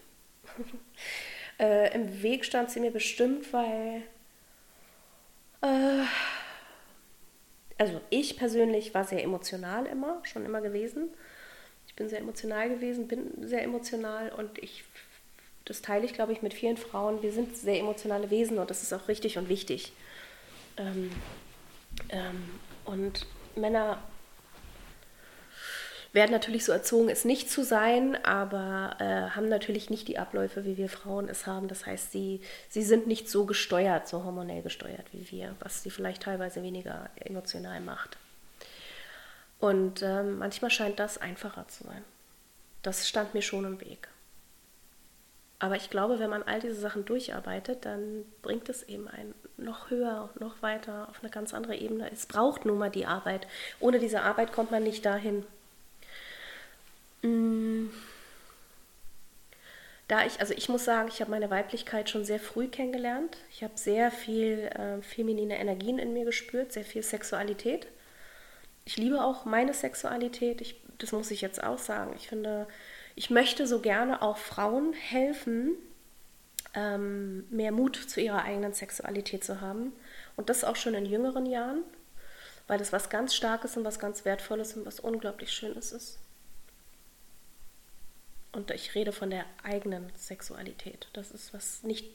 äh, 1.60 1.94
Im 1.96 2.22
Weg 2.22 2.46
stand 2.46 2.72
sie 2.72 2.80
mir 2.80 2.92
bestimmt, 2.92 3.52
weil. 3.54 4.04
Äh, 5.62 6.06
also 7.78 8.00
ich 8.10 8.38
persönlich 8.38 8.94
war 8.94 9.04
sehr 9.04 9.24
emotional 9.24 9.86
immer, 9.88 10.22
schon 10.26 10.46
immer 10.46 10.62
gewesen. 10.62 11.10
Ich 11.88 11.96
bin 11.96 12.08
sehr 12.10 12.20
emotional 12.20 12.70
gewesen, 12.70 13.08
bin 13.08 13.48
sehr 13.48 13.64
emotional 13.64 14.32
und 14.32 14.58
ich, 14.60 14.84
das 15.66 15.82
teile 15.82 16.06
ich, 16.06 16.14
glaube 16.14 16.34
ich, 16.34 16.42
mit 16.42 16.54
vielen 16.54 16.78
Frauen. 16.78 17.22
Wir 17.22 17.32
sind 17.32 17.58
sehr 17.58 17.80
emotionale 17.80 18.30
Wesen 18.30 18.58
und 18.58 18.70
das 18.70 18.84
ist 18.84 18.94
auch 18.94 19.08
richtig 19.08 19.38
und 19.38 19.50
wichtig. 19.50 19.94
Ähm, 20.78 21.12
ähm, 22.10 22.60
und 22.86 23.28
Männer 23.56 24.02
werden 26.14 26.32
natürlich 26.32 26.64
so 26.64 26.72
erzogen, 26.72 27.10
es 27.10 27.26
nicht 27.26 27.50
zu 27.50 27.64
sein, 27.64 28.24
aber 28.24 28.96
äh, 29.00 29.36
haben 29.36 29.50
natürlich 29.50 29.90
nicht 29.90 30.08
die 30.08 30.20
Abläufe, 30.20 30.64
wie 30.64 30.78
wir 30.78 30.88
Frauen 30.88 31.28
es 31.28 31.48
haben. 31.48 31.68
Das 31.68 31.88
heißt, 31.88 32.12
sie, 32.12 32.42
sie 32.70 32.84
sind 32.84 33.08
nicht 33.08 33.30
so 33.30 33.46
gesteuert, 33.46 34.08
so 34.08 34.24
hormonell 34.24 34.62
gesteuert 34.62 35.08
wie 35.12 35.30
wir, 35.32 35.56
was 35.60 35.82
sie 35.82 35.90
vielleicht 35.90 36.24
teilweise 36.24 36.62
weniger 36.62 37.10
emotional 37.16 37.82
macht. 37.82 38.18
Und 39.60 40.04
äh, 40.04 40.24
manchmal 40.24 40.70
scheint 40.70 41.00
das 41.00 41.18
einfacher 41.18 41.68
zu 41.68 41.84
sein. 41.86 42.04
Das 42.84 43.10
stand 43.10 43.34
mir 43.34 43.42
schon 43.42 43.66
im 43.66 43.82
Weg. 43.82 44.08
Aber 45.58 45.78
ich 45.78 45.90
glaube, 45.90 46.20
wenn 46.20 46.30
man 46.30 46.44
all 46.44 46.60
diese 46.60 46.76
Sachen 46.76 47.06
durcharbeitet, 47.06 47.86
dann 47.86 48.26
bringt 48.42 48.68
es 48.68 48.84
eben 48.84 49.08
einen 49.08 49.34
noch 49.56 49.90
höher, 49.90 50.30
noch 50.38 50.62
weiter 50.62 51.08
auf 51.10 51.22
eine 51.22 51.32
ganz 51.32 51.54
andere 51.54 51.76
Ebene. 51.78 52.12
Es 52.12 52.26
braucht 52.26 52.66
nun 52.66 52.78
mal 52.78 52.90
die 52.90 53.06
Arbeit. 53.06 53.48
Ohne 53.80 53.98
diese 53.98 54.22
Arbeit 54.22 54.52
kommt 54.52 54.72
man 54.72 54.84
nicht 54.84 55.06
dahin. 55.06 55.46
Mm. 57.24 57.90
Da 60.08 60.26
ich, 60.26 60.40
also 60.42 60.54
ich 60.54 60.70
muss 60.70 60.84
sagen, 60.86 61.08
ich 61.08 61.22
habe 61.22 61.32
meine 61.32 61.50
Weiblichkeit 61.50 62.10
schon 62.10 62.26
sehr 62.26 62.40
früh 62.40 62.68
kennengelernt. 62.68 63.38
Ich 63.50 63.64
habe 63.64 63.74
sehr 63.76 64.12
viel 64.12 64.70
äh, 64.74 65.02
feminine 65.02 65.58
Energien 65.58 65.98
in 65.98 66.14
mir 66.14 66.26
gespürt, 66.26 66.74
sehr 66.74 66.84
viel 66.84 67.04
Sexualität. 67.04 67.88
Ich 68.86 68.98
liebe 68.98 69.24
auch 69.24 69.46
meine 69.46 69.74
Sexualität. 69.74 70.62
Ich, 70.62 70.82
das 70.98 71.14
muss 71.14 71.32
ich 71.32 71.42
jetzt 71.42 71.64
auch 71.64 71.80
sagen. 71.80 72.14
Ich 72.18 72.28
finde, 72.28 72.68
ich 73.16 73.30
möchte 73.30 73.66
so 73.66 73.80
gerne 73.80 74.22
auch 74.22 74.38
Frauen 74.38 74.94
helfen, 74.94 75.76
ähm, 76.74 77.46
mehr 77.50 77.72
Mut 77.72 77.96
zu 77.96 78.20
ihrer 78.20 78.44
eigenen 78.44 78.74
Sexualität 78.74 79.44
zu 79.44 79.62
haben. 79.62 79.94
Und 80.36 80.50
das 80.50 80.64
auch 80.64 80.76
schon 80.76 80.96
in 80.96 81.06
jüngeren 81.06 81.46
Jahren, 81.46 81.84
weil 82.68 82.78
das 82.78 82.92
was 82.92 83.10
ganz 83.10 83.34
Starkes 83.34 83.78
und 83.78 83.86
was 83.86 84.00
ganz 84.00 84.26
Wertvolles 84.26 84.76
und 84.76 84.86
was 84.86 85.00
unglaublich 85.00 85.52
Schönes 85.52 85.94
ist. 85.94 86.20
Und 88.54 88.72
ich 88.72 88.96
rede 88.96 89.12
von 89.12 89.30
der 89.30 89.46
eigenen 89.64 90.12
Sexualität. 90.16 91.08
Das 91.14 91.32
ist 91.32 91.54
was 91.54 91.84
nicht 91.84 92.06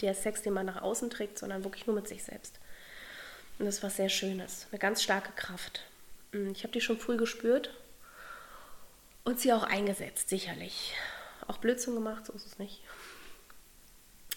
der 0.00 0.14
Sex, 0.14 0.42
den 0.42 0.54
man 0.54 0.66
nach 0.66 0.82
außen 0.82 1.10
trägt, 1.10 1.38
sondern 1.38 1.62
wirklich 1.64 1.86
nur 1.86 1.94
mit 1.94 2.08
sich 2.08 2.24
selbst. 2.24 2.58
Und 3.58 3.66
das 3.66 3.76
ist 3.76 3.82
was 3.82 3.96
sehr 3.96 4.08
Schönes, 4.08 4.66
eine 4.70 4.78
ganz 4.78 5.02
starke 5.02 5.32
Kraft. 5.32 5.82
Mm, 6.32 6.52
ich 6.52 6.62
habe 6.62 6.72
die 6.72 6.80
schon 6.80 6.98
früh 6.98 7.16
gespürt 7.16 7.74
und 9.24 9.40
sie 9.40 9.52
auch 9.52 9.64
eingesetzt, 9.64 10.28
sicherlich. 10.28 10.94
Auch 11.46 11.58
Blödsinn 11.58 11.94
gemacht, 11.94 12.26
so 12.26 12.32
ist 12.32 12.46
es 12.46 12.58
nicht. 12.58 12.80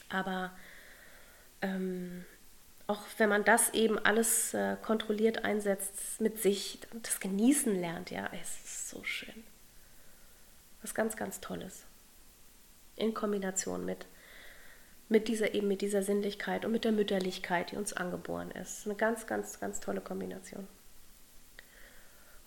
Aber 0.09 0.51
ähm, 1.61 2.25
auch 2.87 3.01
wenn 3.17 3.29
man 3.29 3.45
das 3.45 3.73
eben 3.73 3.99
alles 3.99 4.53
äh, 4.53 4.75
kontrolliert 4.81 5.45
einsetzt, 5.45 6.19
mit 6.19 6.41
sich 6.41 6.79
das 7.03 7.19
Genießen 7.19 7.79
lernt, 7.79 8.11
ja, 8.11 8.29
es 8.33 8.65
ist 8.65 8.89
so 8.89 9.03
schön. 9.03 9.43
Was 10.81 10.95
ganz, 10.95 11.15
ganz 11.15 11.41
Tolles. 11.41 11.85
In 12.95 13.13
Kombination 13.13 13.85
mit, 13.85 14.05
mit 15.09 15.27
dieser 15.27 15.53
eben 15.53 15.67
mit 15.67 15.81
dieser 15.81 16.03
Sinnlichkeit 16.03 16.65
und 16.65 16.71
mit 16.71 16.85
der 16.85 16.91
Mütterlichkeit, 16.91 17.71
die 17.71 17.77
uns 17.77 17.93
angeboren 17.93 18.51
ist. 18.51 18.85
Eine 18.85 18.95
ganz, 18.95 19.27
ganz, 19.27 19.59
ganz 19.59 19.79
tolle 19.79 20.01
Kombination. 20.01 20.67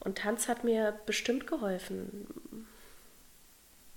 Und 0.01 0.19
Tanz 0.19 0.49
hat 0.49 0.65
mir 0.65 0.99
bestimmt 1.07 1.47
geholfen. 1.47 2.67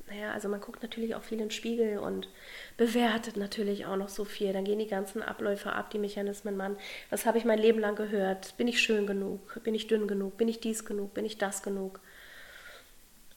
Naja, 0.09 0.31
also 0.31 0.47
man 0.47 0.61
guckt 0.61 0.81
natürlich 0.81 1.15
auch 1.15 1.23
viel 1.23 1.37
in 1.37 1.45
den 1.45 1.51
Spiegel 1.51 1.97
und 1.97 2.29
bewertet 2.77 3.35
natürlich 3.35 3.85
auch 3.85 3.97
noch 3.97 4.07
so 4.07 4.23
viel. 4.23 4.53
Dann 4.53 4.63
gehen 4.63 4.79
die 4.79 4.87
ganzen 4.87 5.21
Abläufe 5.21 5.73
ab, 5.73 5.89
die 5.89 5.99
Mechanismen, 5.99 6.55
Mann. 6.55 6.77
Was 7.09 7.25
habe 7.25 7.37
ich 7.37 7.43
mein 7.43 7.59
Leben 7.59 7.79
lang 7.79 7.95
gehört? 7.95 8.55
Bin 8.55 8.69
ich 8.69 8.81
schön 8.81 9.05
genug? 9.05 9.61
Bin 9.63 9.75
ich 9.75 9.87
dünn 9.87 10.07
genug? 10.07 10.37
Bin 10.37 10.47
ich 10.47 10.61
dies 10.61 10.85
genug? 10.85 11.13
Bin 11.13 11.25
ich 11.25 11.37
das 11.37 11.61
genug? 11.61 11.99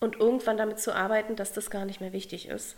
Und 0.00 0.16
irgendwann 0.16 0.56
damit 0.56 0.80
zu 0.80 0.94
arbeiten, 0.94 1.36
dass 1.36 1.52
das 1.52 1.70
gar 1.70 1.84
nicht 1.84 2.00
mehr 2.00 2.12
wichtig 2.12 2.48
ist. 2.48 2.76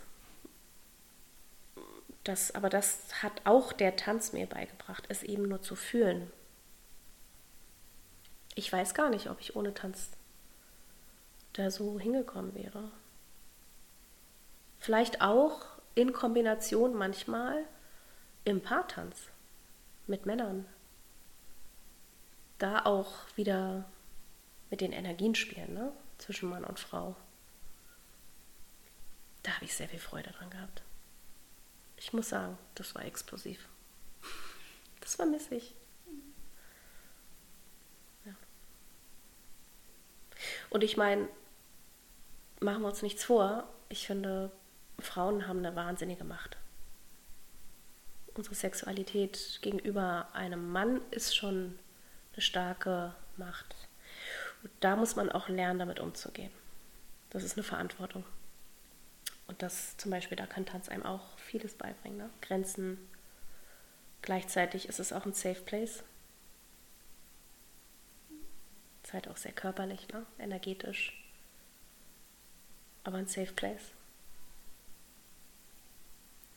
Das, 2.23 2.53
aber 2.53 2.69
das 2.69 3.23
hat 3.23 3.41
auch 3.45 3.73
der 3.73 3.95
Tanz 3.95 4.33
mir 4.33 4.45
beigebracht, 4.45 5.05
es 5.09 5.23
eben 5.23 5.43
nur 5.43 5.61
zu 5.61 5.75
fühlen. 5.75 6.31
Ich 8.55 8.71
weiß 8.71 8.93
gar 8.93 9.09
nicht, 9.09 9.29
ob 9.29 9.41
ich 9.41 9.55
ohne 9.55 9.73
Tanz 9.73 10.11
da 11.53 11.71
so 11.71 11.99
hingekommen 11.99 12.53
wäre. 12.55 12.91
Vielleicht 14.79 15.21
auch 15.21 15.65
in 15.95 16.13
Kombination 16.13 16.93
manchmal 16.93 17.63
im 18.43 18.61
Paartanz 18.61 19.29
mit 20.07 20.25
Männern. 20.25 20.65
Da 22.57 22.85
auch 22.85 23.11
wieder 23.35 23.85
mit 24.69 24.81
den 24.81 24.91
Energien 24.91 25.35
spielen, 25.35 25.73
ne? 25.73 25.91
Zwischen 26.23 26.49
Mann 26.49 26.63
und 26.63 26.79
Frau. 26.79 27.15
Da 29.43 29.51
habe 29.55 29.65
ich 29.65 29.75
sehr 29.75 29.89
viel 29.89 29.99
Freude 29.99 30.31
dran 30.31 30.49
gehabt. 30.49 30.81
Ich 31.97 32.13
muss 32.13 32.29
sagen, 32.29 32.57
das 32.75 32.95
war 32.95 33.03
explosiv. 33.03 33.67
Das 35.01 35.15
vermisse 35.15 35.55
ich. 35.55 35.75
Ja. 38.25 38.33
Und 40.69 40.83
ich 40.83 40.95
meine, 40.95 41.27
machen 42.61 42.81
wir 42.81 42.87
uns 42.87 43.01
nichts 43.01 43.25
vor, 43.25 43.67
ich 43.89 44.07
finde, 44.07 44.51
Frauen 44.99 45.47
haben 45.47 45.59
eine 45.59 45.75
wahnsinnige 45.75 46.23
Macht. 46.23 46.57
Unsere 48.33 48.55
Sexualität 48.55 49.59
gegenüber 49.61 50.29
einem 50.33 50.71
Mann 50.71 51.01
ist 51.11 51.35
schon 51.35 51.77
eine 52.31 52.41
starke 52.41 53.13
Macht. 53.35 53.75
Da 54.79 54.95
muss 54.95 55.15
man 55.15 55.31
auch 55.31 55.49
lernen, 55.49 55.79
damit 55.79 55.99
umzugehen. 55.99 56.51
Das 57.29 57.43
ist 57.43 57.57
eine 57.57 57.63
Verantwortung. 57.63 58.23
Und 59.47 59.61
das 59.61 59.97
zum 59.97 60.11
Beispiel, 60.11 60.37
da 60.37 60.45
kann 60.45 60.65
Tanz 60.65 60.89
einem 60.89 61.05
auch 61.05 61.37
vieles 61.37 61.73
beibringen. 61.73 62.17
Ne? 62.17 62.29
Grenzen. 62.41 62.97
Gleichzeitig 64.21 64.87
ist 64.87 64.99
es 64.99 65.11
auch 65.11 65.25
ein 65.25 65.33
Safe 65.33 65.61
Place. 65.61 66.03
Ist 69.03 69.13
halt 69.13 69.27
auch 69.27 69.37
sehr 69.37 69.51
körperlich, 69.51 70.07
ne? 70.09 70.25
energetisch. 70.39 71.19
Aber 73.03 73.17
ein 73.17 73.27
Safe 73.27 73.51
Place. 73.51 73.91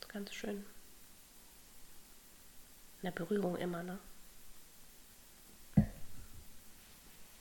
Ganz 0.08 0.32
schön. 0.32 0.64
In 3.02 3.02
der 3.02 3.10
Berührung 3.10 3.56
immer, 3.56 3.82
ne? 3.82 3.98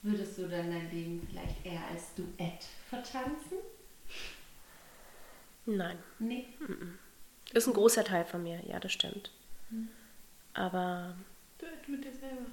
Würdest 0.05 0.37
du 0.37 0.47
dann 0.47 0.69
dein 0.69 0.91
Leben 0.91 1.27
vielleicht 1.27 1.65
eher 1.65 1.81
als 1.91 2.13
Duett 2.13 2.63
vertanzen? 2.87 3.57
Nein. 5.65 5.97
Nee. 6.19 6.45
Ist 7.53 7.65
ein 7.65 7.73
großer 7.73 8.03
Teil 8.03 8.23
von 8.23 8.43
mir, 8.43 8.61
ja, 8.67 8.79
das 8.79 8.91
stimmt. 8.91 9.31
Aber. 10.53 11.15
Duett 11.57 11.89
mit 11.89 12.05
dir 12.05 12.13
selber. 12.13 12.45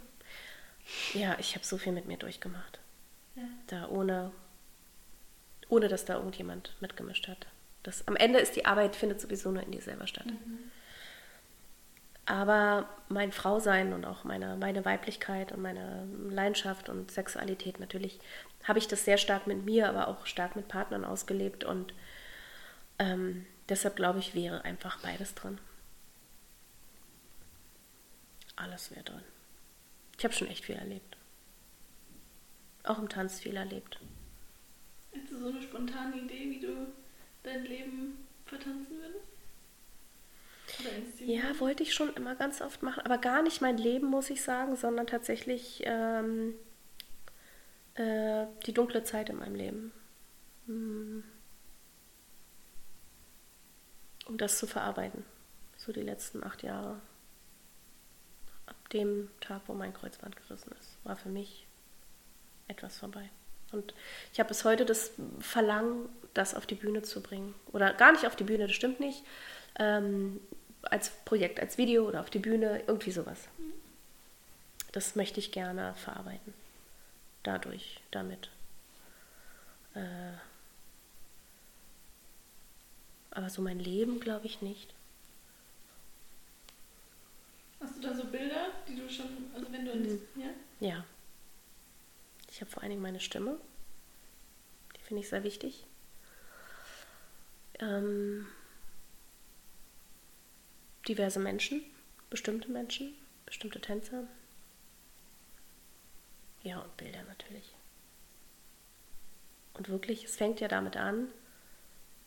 Ja, 1.12 1.36
ich 1.38 1.55
habe 1.55 1.66
so 1.66 1.76
viel 1.76 1.92
mit 1.92 2.07
mir 2.07 2.16
durchgemacht. 2.16 2.80
Ja. 3.34 3.42
Da 3.66 3.88
ohne, 3.90 4.32
ohne 5.68 5.88
dass 5.88 6.07
da 6.07 6.14
irgendjemand 6.14 6.74
mitgemischt 6.80 7.28
hat. 7.28 7.48
Das, 7.82 8.09
am 8.09 8.16
Ende 8.16 8.38
ist 8.38 8.57
die 8.57 8.64
Arbeit, 8.64 8.96
findet 8.96 9.20
sowieso 9.20 9.50
nur 9.50 9.62
in 9.62 9.72
dir 9.72 9.82
selber 9.82 10.07
statt. 10.07 10.26
Aber 12.25 12.89
mein 13.09 13.33
Frausein 13.33 13.93
und 13.93 14.05
auch 14.05 14.25
meine, 14.25 14.57
meine 14.57 14.85
Weiblichkeit 14.85 15.53
und 15.53 15.61
meine 15.61 16.07
Leidenschaft 16.31 16.89
und 16.89 17.11
Sexualität 17.11 17.81
natürlich, 17.81 18.20
habe 18.64 18.79
ich 18.79 18.87
das 18.87 19.05
sehr 19.05 19.18
stark 19.18 19.47
mit 19.47 19.64
mir, 19.64 19.89
aber 19.89 20.09
auch 20.09 20.27
stark 20.27 20.55
mit 20.55 20.68
Partnern 20.68 21.05
ausgelebt. 21.05 21.64
Und 21.64 21.93
ähm, 22.99 23.45
deshalb 23.68 23.97
glaube 23.97 24.20
ich, 24.20 24.35
wäre 24.35 24.64
einfach 24.64 25.01
beides 25.01 25.35
drin. 25.35 25.59
Alles 28.55 28.93
wäre 28.93 29.03
drin. 29.03 29.25
Ich 30.16 30.25
habe 30.25 30.35
schon 30.35 30.49
echt 30.49 30.64
viel 30.64 30.77
erlebt. 30.77 31.16
Auch 32.85 32.99
im 32.99 33.09
Tanz 33.09 33.41
viel 33.41 33.57
erlebt. 33.57 33.99
Hast 35.14 35.31
du 35.31 35.39
so 35.39 35.49
eine 35.49 35.62
spontane 35.62 36.16
Idee, 36.16 36.51
wie 36.51 36.61
du 36.61 36.93
dein 37.43 37.64
Leben 37.64 38.27
vertanzen 38.47 38.97
würdest? 38.97 39.32
Ja, 41.18 41.43
wollte 41.61 41.83
ich 41.83 41.95
schon 41.95 42.12
immer 42.14 42.35
ganz 42.35 42.61
oft 42.61 42.83
machen, 42.83 43.03
aber 43.05 43.18
gar 43.18 43.43
nicht 43.43 43.61
mein 43.61 43.77
Leben, 43.77 44.07
muss 44.09 44.31
ich 44.31 44.43
sagen, 44.43 44.77
sondern 44.77 45.07
tatsächlich 45.07 45.83
ähm, 45.85 46.55
äh, 47.95 48.47
die 48.66 48.73
dunkle 48.73 49.05
Zeit 49.05 49.29
in 49.29 49.37
meinem 49.37 49.55
Leben. 49.55 49.93
Hm. 50.66 51.25
Um 54.27 54.39
das 54.39 54.59
zu 54.59 54.66
verarbeiten. 54.66 55.25
So 55.77 55.93
die 55.93 56.03
letzten 56.03 56.45
acht 56.45 56.62
Jahre. 56.62 57.01
Ab 58.66 58.89
dem 58.91 59.31
Tag, 59.41 59.62
wo 59.66 59.75
mein 59.75 59.93
Kreuzband 59.93 60.37
gerissen 60.37 60.73
ist, 60.81 60.97
war 61.05 61.16
für 61.16 61.29
mich 61.29 61.66
etwas 62.68 62.99
vorbei. 62.99 63.29
Und 63.73 63.95
ich 64.33 64.39
habe 64.39 64.49
bis 64.49 64.64
heute 64.64 64.85
das 64.85 65.12
Verlangen, 65.41 66.09
das 66.35 66.55
auf 66.55 66.66
die 66.66 66.75
Bühne 66.75 67.03
zu 67.03 67.23
bringen. 67.23 67.55
Oder 67.73 67.93
gar 67.95 68.12
nicht 68.12 68.27
auf 68.27 68.37
die 68.37 68.45
Bühne, 68.45 68.66
das 68.66 68.77
stimmt 68.77 69.01
nicht. 69.01 69.25
Ähm, 69.79 70.41
als 70.83 71.11
Projekt, 71.24 71.61
als 71.61 71.78
Video 71.78 72.07
oder 72.07 72.20
auf 72.20 72.30
die 72.30 72.39
Bühne, 72.39 72.83
irgendwie 72.87 73.12
sowas. 73.12 73.49
Das 74.93 75.16
möchte 75.16 75.41
ich 75.41 75.53
gerne 75.53 75.95
verarbeiten. 75.95 76.53
Dadurch, 77.43 78.01
damit. 78.11 78.51
Äh, 79.95 80.35
aber 83.30 83.49
so 83.49 83.62
mein 83.62 83.78
Leben 83.78 84.20
glaube 84.20 84.47
ich 84.47 84.61
nicht. 84.62 84.95
Hast 87.80 87.97
du 87.97 88.01
da 88.01 88.14
so 88.14 88.24
Bilder, 88.24 88.68
die 88.87 88.97
du 88.97 89.09
schon, 89.09 89.26
also 89.55 89.72
wenn 89.72 89.85
du 89.85 89.93
ins, 89.93 90.20
ja? 90.37 90.51
Ja. 90.80 91.05
Ich 92.51 92.61
habe 92.61 92.70
vor 92.70 92.83
allen 92.83 92.91
Dingen 92.91 93.03
meine 93.03 93.18
Stimme. 93.18 93.59
Die 94.97 95.01
finde 95.01 95.22
ich 95.22 95.28
sehr 95.28 95.43
wichtig. 95.43 95.85
Ähm, 97.80 98.47
diverse 101.09 101.40
Menschen, 101.40 101.82
bestimmte 102.30 102.70
Menschen, 102.70 103.14
bestimmte 103.46 103.80
Tänzer. 103.80 104.26
Ja, 106.62 106.80
und 106.80 106.96
Bilder 106.96 107.22
natürlich. 107.24 107.74
Und 109.74 109.88
wirklich, 109.88 110.24
es 110.24 110.36
fängt 110.36 110.61
ja 110.61 110.68
damit 110.68 110.96
an, 110.96 111.28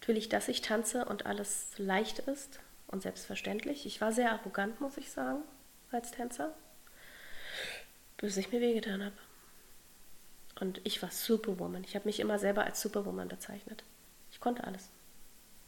natürlich, 0.01 0.29
dass 0.29 0.47
ich 0.47 0.61
tanze 0.61 1.05
und 1.05 1.25
alles 1.25 1.69
leicht 1.77 2.19
ist 2.19 2.59
und 2.87 3.01
selbstverständlich. 3.01 3.85
Ich 3.85 4.01
war 4.01 4.11
sehr 4.11 4.31
arrogant, 4.31 4.81
muss 4.81 4.97
ich 4.97 5.11
sagen, 5.11 5.41
als 5.91 6.11
Tänzer, 6.11 6.53
bis 8.17 8.37
ich 8.37 8.51
mir 8.51 8.61
wehgetan 8.61 9.03
habe. 9.03 9.15
Und 10.59 10.81
ich 10.85 11.01
war 11.01 11.11
Superwoman. 11.11 11.83
Ich 11.83 11.95
habe 11.95 12.05
mich 12.05 12.19
immer 12.19 12.39
selber 12.39 12.63
als 12.63 12.81
Superwoman 12.81 13.27
bezeichnet. 13.27 13.83
Ich 14.31 14.39
konnte 14.39 14.63
alles. 14.63 14.89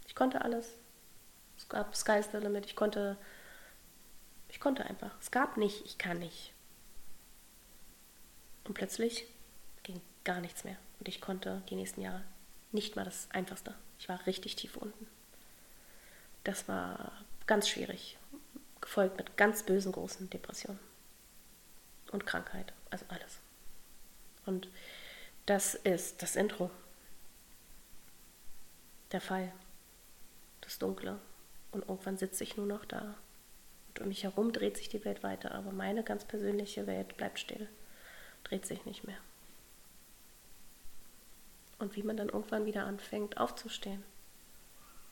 Ich 0.07 0.15
konnte 0.15 0.41
alles. 0.41 0.73
Es 1.57 1.67
gab 1.69 1.95
Sky's 1.95 2.29
the 2.31 2.37
Limit. 2.37 2.65
Ich 2.65 2.75
konnte, 2.75 3.17
ich 4.49 4.59
konnte 4.59 4.85
einfach. 4.85 5.11
Es 5.19 5.31
gab 5.31 5.57
nicht, 5.57 5.85
ich 5.85 5.97
kann 5.97 6.19
nicht. 6.19 6.53
Und 8.63 8.73
plötzlich 8.73 9.25
ging 9.83 10.01
gar 10.23 10.41
nichts 10.41 10.63
mehr. 10.63 10.77
Und 10.99 11.07
ich 11.07 11.21
konnte 11.21 11.61
die 11.69 11.75
nächsten 11.75 12.01
Jahre 12.01 12.23
nicht 12.71 12.95
mal 12.95 13.05
das 13.05 13.29
Einfachste. 13.31 13.73
Ich 13.99 14.09
war 14.09 14.25
richtig 14.25 14.55
tief 14.55 14.77
unten. 14.77 15.07
Das 16.43 16.67
war 16.67 17.11
ganz 17.45 17.67
schwierig. 17.67 18.17
Gefolgt 18.81 19.17
mit 19.17 19.37
ganz 19.37 19.63
bösen, 19.63 19.91
großen 19.91 20.29
Depressionen. 20.29 20.79
Und 22.11 22.25
Krankheit. 22.25 22.73
Also 22.89 23.05
alles. 23.09 23.39
Und 24.45 24.69
das 25.45 25.75
ist 25.75 26.21
das 26.21 26.35
Intro. 26.35 26.69
Der 29.11 29.21
Fall. 29.21 29.51
Das 30.61 30.79
Dunkle. 30.79 31.19
Und 31.77 31.87
irgendwann 31.87 32.17
sitze 32.17 32.43
ich 32.43 32.57
nur 32.57 32.65
noch 32.65 32.85
da. 32.85 33.13
Und 33.89 34.01
um 34.01 34.07
mich 34.07 34.23
herum 34.23 34.51
dreht 34.51 34.77
sich 34.77 34.89
die 34.89 35.05
Welt 35.05 35.21
weiter, 35.21 35.53
aber 35.53 35.71
meine 35.71 36.03
ganz 36.03 36.25
persönliche 36.25 36.87
Welt 36.87 37.15
bleibt 37.17 37.37
still. 37.37 37.69
Dreht 38.43 38.65
sich 38.65 38.83
nicht 38.85 39.03
mehr. 39.03 39.19
Und 41.77 41.95
wie 41.95 42.01
man 42.01 42.17
dann 42.17 42.29
irgendwann 42.29 42.65
wieder 42.65 42.85
anfängt 42.85 43.37
aufzustehen. 43.37 44.03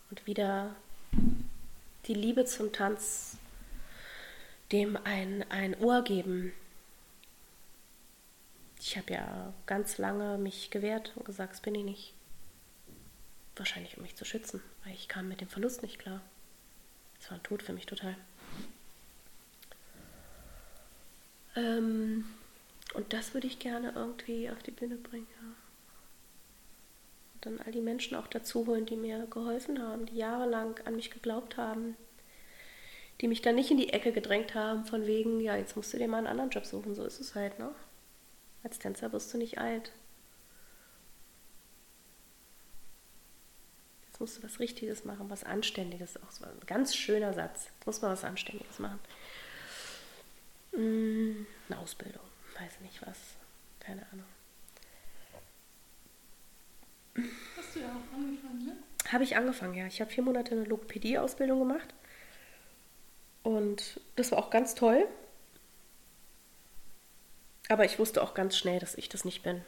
Und 0.09 0.25
wieder 0.25 0.75
die 2.07 2.15
Liebe 2.15 2.45
zum 2.45 2.73
Tanz 2.73 3.37
dem 4.71 4.97
ein, 5.03 5.45
ein 5.51 5.79
Ohr 5.79 6.03
geben, 6.03 6.51
ich 8.79 8.97
habe 8.97 9.13
ja 9.13 9.53
ganz 9.67 9.99
lange 9.99 10.39
mich 10.39 10.71
gewehrt 10.71 11.13
und 11.15 11.25
gesagt, 11.25 11.53
das 11.53 11.61
bin 11.61 11.75
ich 11.75 11.83
nicht. 11.83 12.13
Wahrscheinlich, 13.55 13.97
um 13.97 14.01
mich 14.01 14.15
zu 14.15 14.25
schützen, 14.25 14.63
weil 14.83 14.93
ich 14.93 15.07
kam 15.07 15.27
mit 15.27 15.41
dem 15.41 15.47
Verlust 15.47 15.83
nicht 15.83 15.99
klar. 15.99 16.21
Es 17.25 17.31
war 17.31 17.41
Tod 17.41 17.63
für 17.63 17.73
mich 17.73 17.87
total. 17.87 18.15
Ähm, 21.55 22.25
und 22.93 23.13
das 23.13 23.33
würde 23.33 23.47
ich 23.47 23.57
gerne 23.57 23.93
irgendwie 23.95 24.47
auf 24.51 24.61
die 24.61 24.69
Bühne 24.69 24.95
bringen, 24.95 25.25
ja. 25.41 25.47
Und 27.33 27.45
dann 27.45 27.59
all 27.65 27.71
die 27.71 27.81
Menschen 27.81 28.15
auch 28.15 28.27
dazu 28.27 28.67
holen, 28.67 28.85
die 28.85 28.95
mir 28.95 29.25
geholfen 29.25 29.81
haben, 29.81 30.05
die 30.05 30.17
jahrelang 30.17 30.79
an 30.85 30.95
mich 30.95 31.09
geglaubt 31.09 31.57
haben, 31.57 31.97
die 33.21 33.27
mich 33.27 33.41
dann 33.41 33.55
nicht 33.55 33.71
in 33.71 33.77
die 33.77 33.89
Ecke 33.89 34.11
gedrängt 34.11 34.53
haben, 34.53 34.85
von 34.85 35.07
wegen, 35.07 35.39
ja, 35.39 35.55
jetzt 35.55 35.75
musst 35.75 35.93
du 35.93 35.97
dir 35.97 36.07
mal 36.07 36.19
einen 36.19 36.27
anderen 36.27 36.51
Job 36.51 36.65
suchen, 36.65 36.93
so 36.93 37.03
ist 37.03 37.19
es 37.19 37.33
halt, 37.33 37.57
ne? 37.57 37.73
Als 38.63 38.77
Tänzer 38.77 39.11
wirst 39.13 39.33
du 39.33 39.39
nicht 39.39 39.57
alt. 39.57 39.91
Jetzt 44.15 44.21
musst 44.21 44.37
du 44.37 44.43
was 44.43 44.59
Richtiges 44.61 45.03
machen, 45.03 45.29
was 45.29 45.43
Anständiges. 45.43 46.15
Auch 46.23 46.31
so 46.31 46.45
ein 46.45 46.57
ganz 46.67 46.95
schöner 46.95 47.33
Satz. 47.33 47.65
Jetzt 47.65 47.85
muss 47.85 48.01
man 48.01 48.11
was 48.11 48.23
Anständiges 48.23 48.79
machen. 48.79 48.97
Mm, 50.71 51.45
eine 51.67 51.79
Ausbildung, 51.81 52.23
weiß 52.57 52.79
nicht 52.79 53.05
was. 53.05 53.17
Keine 53.81 54.03
Ahnung. 54.13 54.25
Hast 57.57 57.75
du 57.75 57.79
ja 57.81 57.87
auch 57.87 58.15
angefangen, 58.15 58.65
ne? 58.65 58.77
Habe 59.11 59.25
ich 59.25 59.35
angefangen, 59.35 59.73
ja. 59.73 59.85
Ich 59.85 59.99
habe 59.99 60.09
vier 60.09 60.23
Monate 60.23 60.51
eine 60.51 60.63
Logopädie-Ausbildung 60.63 61.59
gemacht. 61.59 61.93
Und 63.43 63.99
das 64.15 64.31
war 64.31 64.39
auch 64.39 64.49
ganz 64.49 64.75
toll. 64.75 65.05
Aber 67.67 67.83
ich 67.83 67.99
wusste 67.99 68.23
auch 68.23 68.33
ganz 68.33 68.55
schnell, 68.55 68.79
dass 68.79 68.95
ich 68.95 69.09
das 69.09 69.25
nicht 69.25 69.43
bin. 69.43 69.61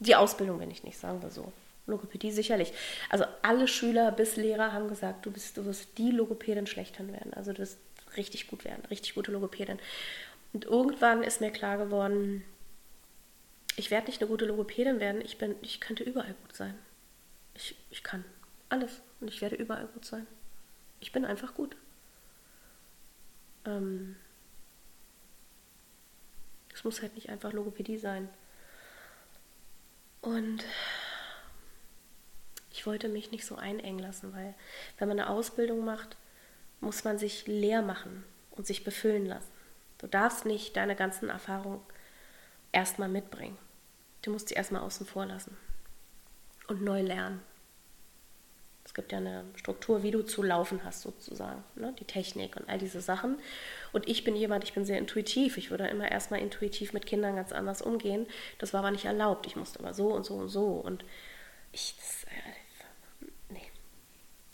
Die 0.00 0.16
Ausbildung 0.16 0.58
bin 0.58 0.72
ich 0.72 0.82
nicht, 0.82 0.98
sagen 0.98 1.22
wir 1.22 1.30
so. 1.30 1.52
Logopädie 1.86 2.30
sicherlich. 2.30 2.72
Also 3.10 3.24
alle 3.42 3.68
Schüler 3.68 4.10
bis 4.12 4.36
Lehrer 4.36 4.72
haben 4.72 4.88
gesagt, 4.88 5.26
du 5.26 5.30
bist, 5.30 5.56
du 5.56 5.64
wirst 5.64 5.98
die 5.98 6.10
Logopädin 6.10 6.66
schlechthin 6.66 7.12
werden. 7.12 7.34
Also 7.34 7.52
du 7.52 7.58
wirst 7.58 7.78
richtig 8.16 8.46
gut 8.46 8.64
werden, 8.64 8.84
richtig 8.86 9.14
gute 9.14 9.32
Logopädin. 9.32 9.78
Und 10.52 10.64
irgendwann 10.64 11.22
ist 11.22 11.40
mir 11.40 11.50
klar 11.50 11.76
geworden, 11.76 12.44
ich 13.76 13.90
werde 13.90 14.06
nicht 14.06 14.20
eine 14.20 14.28
gute 14.28 14.46
Logopädin 14.46 15.00
werden, 15.00 15.20
ich, 15.20 15.36
bin, 15.36 15.56
ich 15.62 15.80
könnte 15.80 16.04
überall 16.04 16.34
gut 16.42 16.54
sein. 16.54 16.78
Ich, 17.54 17.76
ich 17.90 18.02
kann 18.02 18.24
alles 18.68 19.02
und 19.20 19.28
ich 19.28 19.40
werde 19.40 19.56
überall 19.56 19.86
gut 19.86 20.04
sein. 20.04 20.26
Ich 21.00 21.12
bin 21.12 21.24
einfach 21.24 21.54
gut. 21.54 21.76
Ähm, 23.66 24.16
es 26.72 26.84
muss 26.84 27.02
halt 27.02 27.14
nicht 27.14 27.28
einfach 27.28 27.52
Logopädie 27.52 27.98
sein. 27.98 28.28
Und 30.20 30.64
ich 32.74 32.86
wollte 32.86 33.08
mich 33.08 33.30
nicht 33.30 33.46
so 33.46 33.54
einengen 33.54 34.00
lassen, 34.00 34.34
weil 34.34 34.52
wenn 34.98 35.06
man 35.06 35.20
eine 35.20 35.30
Ausbildung 35.30 35.84
macht, 35.84 36.16
muss 36.80 37.04
man 37.04 37.18
sich 37.18 37.46
leer 37.46 37.82
machen 37.82 38.24
und 38.50 38.66
sich 38.66 38.82
befüllen 38.82 39.26
lassen. 39.26 39.52
Du 39.98 40.08
darfst 40.08 40.44
nicht 40.44 40.76
deine 40.76 40.96
ganzen 40.96 41.28
Erfahrungen 41.28 41.80
erstmal 42.72 43.08
mitbringen. 43.08 43.56
Du 44.22 44.32
musst 44.32 44.48
sie 44.48 44.56
erstmal 44.56 44.82
außen 44.82 45.06
vor 45.06 45.24
lassen 45.24 45.56
und 46.66 46.82
neu 46.82 47.00
lernen. 47.00 47.40
Es 48.84 48.92
gibt 48.92 49.12
ja 49.12 49.18
eine 49.18 49.44
Struktur, 49.54 50.02
wie 50.02 50.10
du 50.10 50.22
zu 50.22 50.42
laufen 50.42 50.82
hast, 50.84 51.02
sozusagen. 51.02 51.62
Ne? 51.76 51.94
Die 52.00 52.04
Technik 52.04 52.56
und 52.56 52.68
all 52.68 52.78
diese 52.78 53.00
Sachen. 53.00 53.38
Und 53.92 54.08
ich 54.08 54.24
bin 54.24 54.34
jemand, 54.34 54.64
ich 54.64 54.74
bin 54.74 54.84
sehr 54.84 54.98
intuitiv. 54.98 55.58
Ich 55.58 55.70
würde 55.70 55.86
immer 55.86 56.10
erstmal 56.10 56.40
intuitiv 56.40 56.92
mit 56.92 57.06
Kindern 57.06 57.36
ganz 57.36 57.52
anders 57.52 57.82
umgehen. 57.82 58.26
Das 58.58 58.72
war 58.72 58.80
aber 58.80 58.90
nicht 58.90 59.04
erlaubt. 59.04 59.46
Ich 59.46 59.54
musste 59.54 59.78
immer 59.78 59.94
so 59.94 60.08
und 60.12 60.26
so 60.26 60.34
und 60.34 60.48
so. 60.48 60.66
Und 60.66 61.04
ich, 61.70 61.94
das, 61.96 62.24
äh. 62.24 62.63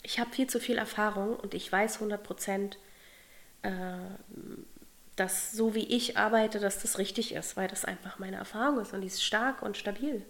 Ich 0.03 0.19
habe 0.19 0.31
viel 0.31 0.47
zu 0.47 0.59
viel 0.59 0.77
Erfahrung 0.77 1.35
und 1.35 1.53
ich 1.53 1.71
weiß 1.71 1.95
100 1.95 2.23
Prozent, 2.23 2.77
äh, 3.61 3.69
dass 5.15 5.51
so 5.51 5.75
wie 5.75 5.85
ich 5.85 6.17
arbeite, 6.17 6.59
dass 6.59 6.81
das 6.81 6.97
richtig 6.97 7.33
ist, 7.33 7.57
weil 7.57 7.67
das 7.67 7.85
einfach 7.85 8.17
meine 8.17 8.37
Erfahrung 8.37 8.79
ist 8.79 8.93
und 8.93 9.01
die 9.01 9.07
ist 9.07 9.23
stark 9.23 9.61
und 9.61 9.77
stabil. 9.77 10.25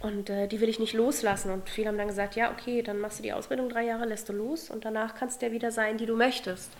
Und 0.00 0.30
äh, 0.30 0.48
die 0.48 0.60
will 0.60 0.68
ich 0.68 0.78
nicht 0.78 0.94
loslassen. 0.94 1.50
Und 1.50 1.68
viele 1.68 1.88
haben 1.88 1.98
dann 1.98 2.08
gesagt, 2.08 2.34
ja, 2.34 2.50
okay, 2.50 2.82
dann 2.82 3.00
machst 3.00 3.18
du 3.18 3.22
die 3.22 3.32
Ausbildung 3.32 3.68
drei 3.68 3.84
Jahre, 3.84 4.06
lässt 4.06 4.28
du 4.28 4.32
los 4.32 4.70
und 4.70 4.84
danach 4.84 5.14
kannst 5.14 5.42
du 5.42 5.46
ja 5.46 5.52
wieder 5.52 5.72
sein, 5.72 5.98
die 5.98 6.06
du 6.06 6.16
möchtest. 6.16 6.70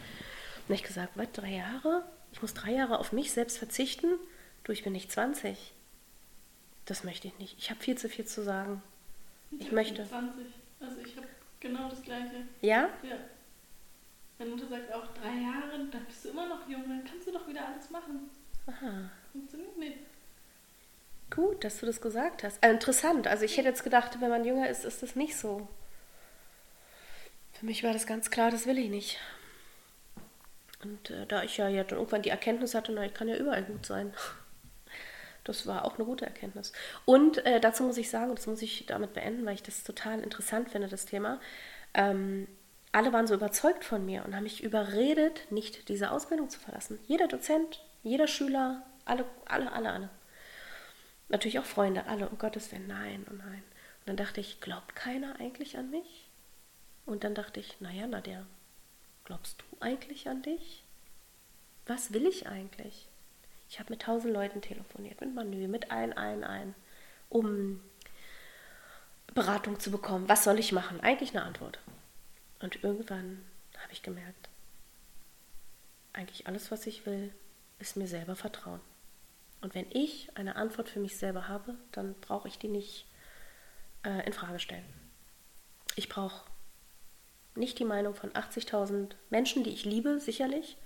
habe 0.65 0.75
ich 0.75 0.83
gesagt, 0.83 1.13
was, 1.17 1.31
drei 1.33 1.51
Jahre? 1.51 2.05
Ich 2.33 2.41
muss 2.41 2.55
drei 2.55 2.73
Jahre 2.73 2.99
auf 2.99 3.13
mich 3.13 3.33
selbst 3.33 3.59
verzichten? 3.59 4.07
Du, 4.65 4.73
ich 4.73 4.85
bin 4.85 4.93
nicht 4.93 5.13
20. 5.13 5.75
Das 6.87 7.05
möchte 7.05 7.29
ich 7.29 7.39
nicht. 7.39 7.59
Ich 7.59 7.71
habe 7.71 7.81
viel 7.81 7.99
zu 7.99 8.09
viel 8.09 8.25
zu 8.25 8.43
sagen. 8.43 8.83
Ich, 9.59 9.67
hab 9.67 9.73
möchte. 9.73 10.09
20. 10.09 10.47
Also 10.81 11.01
ich 11.01 11.17
habe 11.17 11.27
genau 11.61 11.89
das 11.89 12.03
Gleiche. 12.03 12.47
Ja? 12.63 12.89
Ja. 13.03 13.17
Meine 14.39 14.53
Mutter 14.53 14.69
sagt 14.69 14.93
auch, 14.93 15.07
drei 15.15 15.35
Jahre, 15.43 15.87
dann 15.91 16.05
bist 16.07 16.25
du 16.25 16.31
immer 16.31 16.49
noch 16.49 16.67
jung, 16.69 16.85
dann 16.89 17.05
kannst 17.05 17.27
du 17.27 17.33
doch 17.33 17.47
wieder 17.47 17.67
alles 17.67 17.91
machen. 17.91 18.31
Aha. 18.67 19.11
Funktioniert 19.33 19.77
nicht. 19.77 19.99
Gut, 21.31 21.63
dass 21.63 21.79
du 21.79 21.87
das 21.87 22.01
gesagt 22.01 22.43
hast. 22.43 22.65
Äh, 22.65 22.71
interessant. 22.71 23.27
Also 23.29 23.45
ich 23.45 23.57
hätte 23.57 23.69
jetzt 23.69 23.85
gedacht, 23.85 24.21
wenn 24.21 24.31
man 24.31 24.45
jünger 24.45 24.69
ist, 24.69 24.85
ist 24.85 25.03
das 25.03 25.15
nicht 25.15 25.37
so. 25.37 25.69
Für 27.53 27.67
mich 27.67 27.85
war 27.85 27.93
das 27.93 28.07
ganz 28.07 28.31
klar, 28.31 28.51
das 28.51 28.67
will 28.67 28.79
ich 28.79 28.89
nicht. 28.89 29.19
Und 30.83 31.11
äh, 31.11 31.27
da 31.27 31.43
ich 31.43 31.59
ja, 31.59 31.69
ja 31.69 31.85
dann 31.85 31.99
irgendwann 31.99 32.23
die 32.23 32.31
Erkenntnis 32.31 32.75
hatte, 32.75 32.93
na, 32.93 33.05
ich 33.05 33.15
kann 33.15 33.29
ja 33.29 33.37
überall 33.37 33.63
gut 33.63 33.85
sein. 33.85 34.13
Das 35.51 35.67
war 35.67 35.85
auch 35.85 35.97
eine 35.97 36.05
gute 36.05 36.25
Erkenntnis. 36.25 36.73
Und 37.05 37.45
äh, 37.45 37.61
dazu 37.61 37.83
muss 37.83 37.99
ich 37.99 38.09
sagen, 38.09 38.31
und 38.31 38.39
das 38.39 38.47
muss 38.47 38.63
ich 38.63 38.87
damit 38.87 39.15
beenden, 39.15 39.45
weil 39.45 39.55
ich 39.55 39.65
das 39.65 39.83
total 39.83 40.21
interessant 40.21 40.71
finde, 40.71 40.87
das 40.87 41.07
Thema. 41.07 41.41
Ähm, 41.93 42.47
alle 42.93 43.13
waren 43.13 43.27
so 43.27 43.35
überzeugt 43.35 43.85
von 43.85 44.07
mir 44.07 44.25
und 44.25 44.37
haben 44.37 44.45
mich 44.45 44.63
überredet, 44.63 45.51
nicht 45.51 45.89
diese 45.89 46.13
Ausbildung 46.13 46.51
zu 46.51 46.61
verlassen. 46.61 47.01
Jeder 47.09 47.27
Dozent, 47.27 47.85
jeder 48.05 48.29
Schüler, 48.29 48.87
alle, 49.05 49.25
alle, 49.47 49.73
alle, 49.73 49.91
alle. 49.91 50.11
Natürlich 51.29 51.59
auch 51.59 51.65
Freunde, 51.65 52.07
alle, 52.07 52.29
um 52.29 52.39
Gottes 52.39 52.71
Willen, 52.71 52.87
nein 52.87 53.27
und 53.29 53.39
nein. 53.39 53.65
Und 54.01 54.09
dann 54.09 54.17
dachte 54.17 54.41
ich, 54.41 54.61
glaubt 54.61 54.95
keiner 54.95 55.41
eigentlich 55.41 55.77
an 55.79 55.91
mich? 55.91 56.29
Und 57.07 57.25
dann 57.25 57.35
dachte 57.35 57.59
ich, 57.59 57.81
naja, 57.81 58.07
Nadja, 58.07 58.47
glaubst 59.25 59.61
du 59.63 59.77
eigentlich 59.81 60.29
an 60.29 60.43
dich? 60.43 60.85
Was 61.87 62.13
will 62.13 62.27
ich 62.27 62.47
eigentlich? 62.47 63.10
Ich 63.71 63.79
habe 63.79 63.91
mit 63.91 64.03
tausend 64.03 64.35
Leuten 64.35 64.61
telefoniert, 64.61 65.21
mit 65.21 65.33
Manü, 65.33 65.69
mit 65.69 65.93
allen, 65.93 66.13
allen, 66.13 66.43
allen, 66.43 66.75
um 67.29 67.81
Beratung 69.33 69.79
zu 69.79 69.93
bekommen. 69.93 70.29
Was 70.29 70.43
soll 70.43 70.59
ich 70.59 70.73
machen? 70.73 71.01
Eigentlich 71.01 71.31
eine 71.31 71.45
Antwort. 71.45 71.79
Und 72.59 72.83
irgendwann 72.83 73.45
habe 73.79 73.93
ich 73.93 74.03
gemerkt, 74.03 74.49
eigentlich 76.13 76.49
alles, 76.49 76.73
was 76.73 76.89
ich 76.89 77.07
will, 77.07 77.33
ist 77.79 77.97
mir 77.97 78.09
selber 78.09 78.35
vertrauen. 78.35 78.81
Und 79.61 79.77
wenn 79.77 79.87
ich 79.93 80.37
eine 80.37 80.57
Antwort 80.57 80.89
für 80.89 80.99
mich 80.99 81.17
selber 81.17 81.47
habe, 81.47 81.77
dann 81.93 82.15
brauche 82.15 82.49
ich 82.49 82.59
die 82.59 82.69
nicht 82.69 83.07
äh, 84.05 84.27
in 84.27 84.33
Frage 84.33 84.59
stellen. 84.59 84.85
Ich 85.95 86.09
brauche 86.09 86.45
nicht 87.55 87.79
die 87.79 87.85
Meinung 87.85 88.17
von 88.17 88.33
80.000 88.33 89.13
Menschen, 89.29 89.63
die 89.63 89.71
ich 89.71 89.85
liebe, 89.85 90.19
sicherlich, 90.19 90.77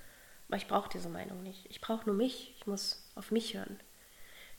aber 0.55 0.63
ich 0.63 0.69
brauche 0.69 0.89
diese 0.89 1.09
Meinung 1.09 1.43
nicht. 1.43 1.67
Ich 1.69 1.81
brauche 1.81 2.07
nur 2.07 2.15
mich. 2.15 2.55
Ich 2.57 2.69
muss 2.69 3.03
auf 3.17 3.33
mich 3.33 3.55
hören. 3.55 3.81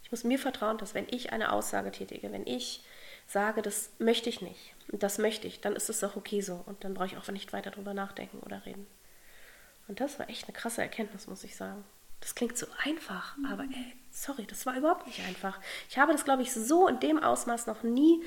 Ich 0.04 0.12
muss 0.12 0.26
mir 0.26 0.38
vertrauen, 0.38 0.78
dass 0.78 0.94
wenn 0.94 1.08
ich 1.10 1.32
eine 1.32 1.54
Aussage 1.54 1.90
tätige, 1.90 2.34
wenn 2.34 2.46
ich 2.46 2.84
sage, 3.28 3.62
das 3.62 3.92
möchte 3.98 4.28
ich 4.28 4.42
nicht 4.42 4.74
und 4.92 5.04
das 5.04 5.20
möchte 5.20 5.48
ich, 5.48 5.62
dann 5.62 5.74
ist 5.74 5.90
es 5.90 6.04
auch 6.04 6.18
okay 6.18 6.42
so 6.42 6.62
und 6.66 6.84
dann 6.84 6.96
brauche 6.96 7.08
ich 7.08 7.18
auch 7.18 7.26
nicht 7.30 7.54
weiter 7.54 7.72
darüber 7.72 7.94
nachdenken 7.94 8.40
oder 8.40 8.66
reden. 8.66 8.86
Und 9.88 10.02
das 10.02 10.20
war 10.20 10.30
echt 10.30 10.44
eine 10.44 10.54
krasse 10.54 10.82
Erkenntnis, 10.82 11.28
muss 11.28 11.46
ich 11.46 11.56
sagen. 11.56 11.86
Das 12.20 12.36
klingt 12.36 12.58
so 12.58 12.68
einfach, 12.84 13.38
aber 13.50 13.64
ey, 13.64 13.96
sorry, 14.12 14.46
das 14.46 14.66
war 14.66 14.76
überhaupt 14.76 15.08
nicht 15.08 15.22
einfach. 15.22 15.62
Ich 15.90 15.98
habe 15.98 16.12
das, 16.12 16.26
glaube 16.26 16.42
ich, 16.42 16.52
so 16.52 16.90
in 16.90 17.00
dem 17.00 17.24
Ausmaß 17.24 17.68
noch 17.68 17.84
nie, 17.84 18.22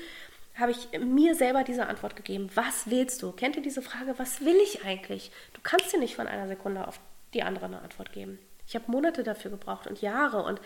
habe 0.55 0.71
ich 0.71 0.89
mir 0.99 1.35
selber 1.35 1.63
diese 1.63 1.85
Antwort 1.85 2.15
gegeben. 2.15 2.49
Was 2.55 2.89
willst 2.89 3.21
du? 3.21 3.31
Kennt 3.31 3.57
ihr 3.57 3.61
diese 3.61 3.83
Frage, 3.83 4.17
was 4.17 4.41
will 4.41 4.57
ich 4.57 4.83
eigentlich? 4.83 5.31
Du 5.53 5.61
kannst 5.61 5.93
dir 5.93 5.99
nicht 5.99 6.15
von 6.15 6.27
einer 6.27 6.47
Sekunde 6.47 6.87
auf 6.87 6.99
die 7.33 7.43
andere 7.43 7.65
eine 7.65 7.81
Antwort 7.81 8.11
geben. 8.11 8.39
Ich 8.67 8.75
habe 8.75 8.91
Monate 8.91 9.23
dafür 9.23 9.51
gebraucht 9.51 9.87
und 9.87 10.01
Jahre 10.01 10.43
und 10.43 10.61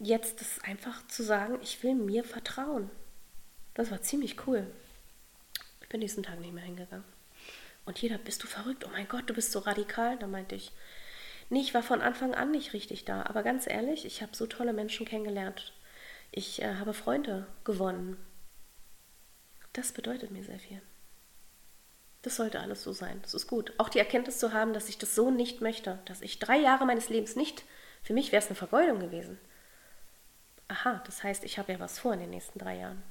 jetzt 0.00 0.40
ist 0.40 0.64
einfach 0.64 1.06
zu 1.08 1.22
sagen, 1.22 1.58
ich 1.62 1.82
will 1.82 1.94
mir 1.94 2.24
vertrauen. 2.24 2.90
Das 3.74 3.90
war 3.90 4.00
ziemlich 4.02 4.46
cool. 4.46 4.66
Ich 5.82 5.88
bin 5.88 6.00
diesen 6.00 6.22
Tag 6.22 6.40
nicht 6.40 6.54
mehr 6.54 6.64
hingegangen. 6.64 7.04
Und 7.84 8.00
jeder, 8.00 8.18
bist 8.18 8.42
du 8.42 8.46
verrückt? 8.46 8.84
Oh 8.86 8.90
mein 8.90 9.08
Gott, 9.08 9.28
du 9.28 9.34
bist 9.34 9.52
so 9.52 9.58
radikal. 9.58 10.16
Da 10.18 10.26
meinte 10.26 10.54
ich, 10.54 10.72
nee, 11.50 11.60
ich 11.60 11.74
war 11.74 11.82
von 11.82 12.00
Anfang 12.00 12.34
an 12.34 12.50
nicht 12.50 12.72
richtig 12.72 13.04
da. 13.04 13.24
Aber 13.24 13.42
ganz 13.42 13.66
ehrlich, 13.66 14.06
ich 14.06 14.22
habe 14.22 14.34
so 14.34 14.46
tolle 14.46 14.72
Menschen 14.72 15.06
kennengelernt. 15.06 15.72
Ich 16.30 16.62
äh, 16.62 16.76
habe 16.76 16.94
Freunde 16.94 17.46
gewonnen. 17.64 18.16
Das 19.72 19.92
bedeutet 19.92 20.30
mir 20.30 20.44
sehr 20.44 20.58
viel. 20.58 20.80
Das 22.24 22.36
sollte 22.36 22.60
alles 22.60 22.82
so 22.82 22.94
sein. 22.94 23.18
Das 23.20 23.34
ist 23.34 23.46
gut. 23.46 23.74
Auch 23.76 23.90
die 23.90 23.98
Erkenntnis 23.98 24.38
zu 24.38 24.54
haben, 24.54 24.72
dass 24.72 24.88
ich 24.88 24.96
das 24.96 25.14
so 25.14 25.30
nicht 25.30 25.60
möchte. 25.60 25.98
Dass 26.06 26.22
ich 26.22 26.38
drei 26.38 26.56
Jahre 26.56 26.86
meines 26.86 27.10
Lebens 27.10 27.36
nicht, 27.36 27.64
für 28.02 28.14
mich 28.14 28.32
wäre 28.32 28.42
es 28.42 28.48
eine 28.48 28.56
Vergeudung 28.56 28.98
gewesen. 28.98 29.38
Aha, 30.68 31.02
das 31.04 31.22
heißt, 31.22 31.44
ich 31.44 31.58
habe 31.58 31.72
ja 31.72 31.80
was 31.80 31.98
vor 31.98 32.14
in 32.14 32.20
den 32.20 32.30
nächsten 32.30 32.58
drei 32.58 32.78
Jahren. 32.78 33.02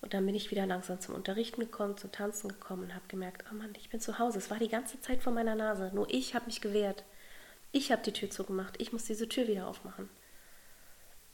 Und 0.00 0.14
dann 0.14 0.24
bin 0.24 0.34
ich 0.34 0.50
wieder 0.50 0.64
langsam 0.64 1.00
zum 1.00 1.14
Unterrichten 1.14 1.60
gekommen, 1.60 1.98
zum 1.98 2.12
Tanzen 2.12 2.48
gekommen 2.48 2.84
und 2.84 2.94
habe 2.94 3.04
gemerkt, 3.08 3.44
oh 3.52 3.54
Mann, 3.54 3.74
ich 3.76 3.90
bin 3.90 4.00
zu 4.00 4.18
Hause. 4.18 4.38
Es 4.38 4.50
war 4.50 4.58
die 4.58 4.68
ganze 4.70 4.98
Zeit 5.02 5.22
vor 5.22 5.34
meiner 5.34 5.54
Nase. 5.54 5.90
Nur 5.92 6.08
ich 6.08 6.34
habe 6.34 6.46
mich 6.46 6.62
gewehrt. 6.62 7.04
Ich 7.72 7.92
habe 7.92 8.02
die 8.02 8.12
Tür 8.12 8.30
zugemacht. 8.30 8.80
Ich 8.80 8.90
muss 8.90 9.04
diese 9.04 9.28
Tür 9.28 9.48
wieder 9.48 9.66
aufmachen. 9.66 10.08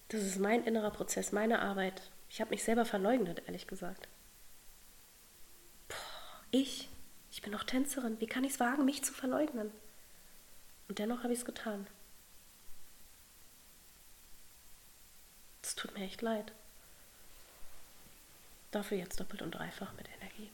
Das 0.08 0.22
ist 0.22 0.40
mein 0.40 0.64
innerer 0.64 0.90
Prozess, 0.90 1.30
meine 1.30 1.60
Arbeit. 1.60 2.02
Ich 2.28 2.40
habe 2.40 2.50
mich 2.50 2.64
selber 2.64 2.84
verleugnet, 2.84 3.42
ehrlich 3.46 3.68
gesagt. 3.68 4.08
Ich, 6.50 6.88
ich 7.30 7.42
bin 7.42 7.52
doch 7.52 7.64
Tänzerin. 7.64 8.20
Wie 8.20 8.26
kann 8.26 8.44
ich 8.44 8.52
es 8.54 8.60
wagen, 8.60 8.84
mich 8.84 9.04
zu 9.04 9.12
verleugnen? 9.12 9.70
Und 10.88 10.98
dennoch 10.98 11.22
habe 11.22 11.32
ich 11.32 11.40
es 11.40 11.44
getan. 11.44 11.86
Es 15.62 15.76
tut 15.76 15.94
mir 15.94 16.04
echt 16.04 16.22
leid. 16.22 16.52
Dafür 18.72 18.98
jetzt 18.98 19.20
doppelt 19.20 19.42
und 19.42 19.52
dreifach 19.52 19.92
mit 19.94 20.08
Energie. 20.08 20.50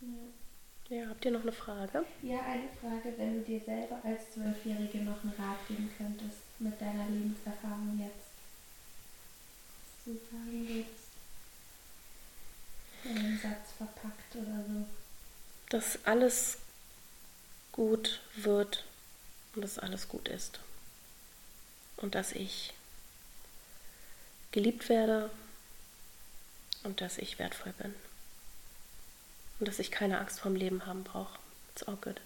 Ja. 0.00 0.96
ja, 0.96 1.08
habt 1.08 1.24
ihr 1.24 1.30
noch 1.30 1.42
eine 1.42 1.52
Frage? 1.52 2.04
Ja, 2.22 2.40
eine 2.40 2.68
Frage, 2.80 3.12
wenn 3.18 3.38
du 3.38 3.44
dir 3.44 3.60
selber 3.60 4.00
als 4.04 4.30
Zwölfjährige 4.32 4.98
noch 4.98 5.22
einen 5.22 5.34
Rat 5.38 5.66
geben 5.68 5.90
könntest 5.98 6.38
mit 6.58 6.80
deiner 6.80 7.06
Lebenserfahrung 7.08 7.98
jetzt. 7.98 8.28
Was 9.84 10.04
du 10.04 10.12
sagen 10.30 10.68
würdest 10.68 11.07
in 13.04 13.18
einen 13.18 13.40
Satz 13.40 13.72
verpackt 13.76 14.34
oder 14.34 14.64
so. 14.66 14.86
Dass 15.70 15.98
alles 16.04 16.58
gut 17.72 18.20
wird 18.34 18.84
und 19.54 19.62
dass 19.62 19.78
alles 19.78 20.08
gut 20.08 20.28
ist. 20.28 20.60
Und 21.96 22.14
dass 22.14 22.32
ich 22.32 22.72
geliebt 24.52 24.88
werde 24.88 25.30
und 26.84 27.00
dass 27.00 27.18
ich 27.18 27.38
wertvoll 27.38 27.72
bin. 27.74 27.94
Und 29.58 29.68
dass 29.68 29.78
ich 29.78 29.90
keine 29.90 30.18
Angst 30.18 30.40
vorm 30.40 30.54
Leben 30.54 30.86
haben 30.86 31.04
brauche. 31.04 31.38
It's 31.74 31.82
all 31.82 31.96
good. 31.96 32.20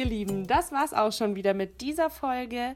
Ihr 0.00 0.06
Lieben, 0.06 0.46
das 0.46 0.72
war's 0.72 0.94
auch 0.94 1.12
schon 1.12 1.36
wieder 1.36 1.52
mit 1.52 1.82
dieser 1.82 2.08
Folge. 2.08 2.74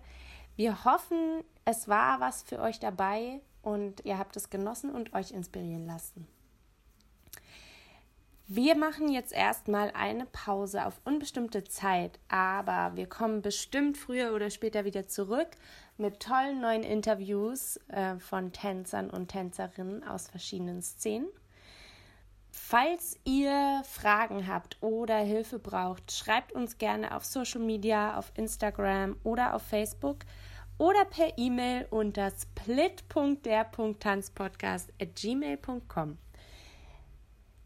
Wir 0.57 0.85
hoffen, 0.85 1.43
es 1.65 1.89
war 1.89 2.21
was 2.21 2.43
für 2.43 2.61
euch 2.61 2.79
dabei 2.79 3.41
und 3.63 4.05
ihr 4.05 4.19
habt 4.19 4.37
es 4.37 4.51
genossen 4.51 4.91
und 4.91 5.15
euch 5.15 5.31
inspirieren 5.31 5.87
lassen. 5.87 6.29
Wir 8.47 8.77
machen 8.77 9.09
jetzt 9.09 9.33
erstmal 9.33 9.91
eine 9.93 10.27
Pause 10.27 10.85
auf 10.85 11.01
unbestimmte 11.07 11.65
Zeit, 11.65 12.21
aber 12.29 12.95
wir 12.95 13.09
kommen 13.09 13.41
bestimmt 13.41 13.97
früher 13.97 14.35
oder 14.35 14.51
später 14.51 14.85
wieder 14.85 15.09
zurück 15.09 15.49
mit 15.97 16.21
tollen 16.21 16.61
neuen 16.61 16.83
Interviews 16.83 17.79
äh, 17.89 18.19
von 18.19 18.53
Tänzern 18.53 19.09
und 19.09 19.29
Tänzerinnen 19.29 20.05
aus 20.05 20.29
verschiedenen 20.29 20.83
Szenen. 20.83 21.29
Falls 22.57 23.19
ihr 23.25 23.83
Fragen 23.83 24.47
habt 24.47 24.77
oder 24.81 25.19
Hilfe 25.19 25.59
braucht, 25.59 26.13
schreibt 26.13 26.53
uns 26.53 26.79
gerne 26.79 27.17
auf 27.17 27.25
Social 27.25 27.61
Media, 27.61 28.17
auf 28.17 28.31
Instagram 28.37 29.17
oder 29.25 29.55
auf 29.55 29.63
Facebook 29.63 30.19
oder 30.79 31.05
per 31.05 31.37
E-Mail 31.37 31.89
unter 31.91 32.31
split.der.tanzpodcast 32.31 34.93
at 35.03 35.17
gmail.com. 35.17 36.17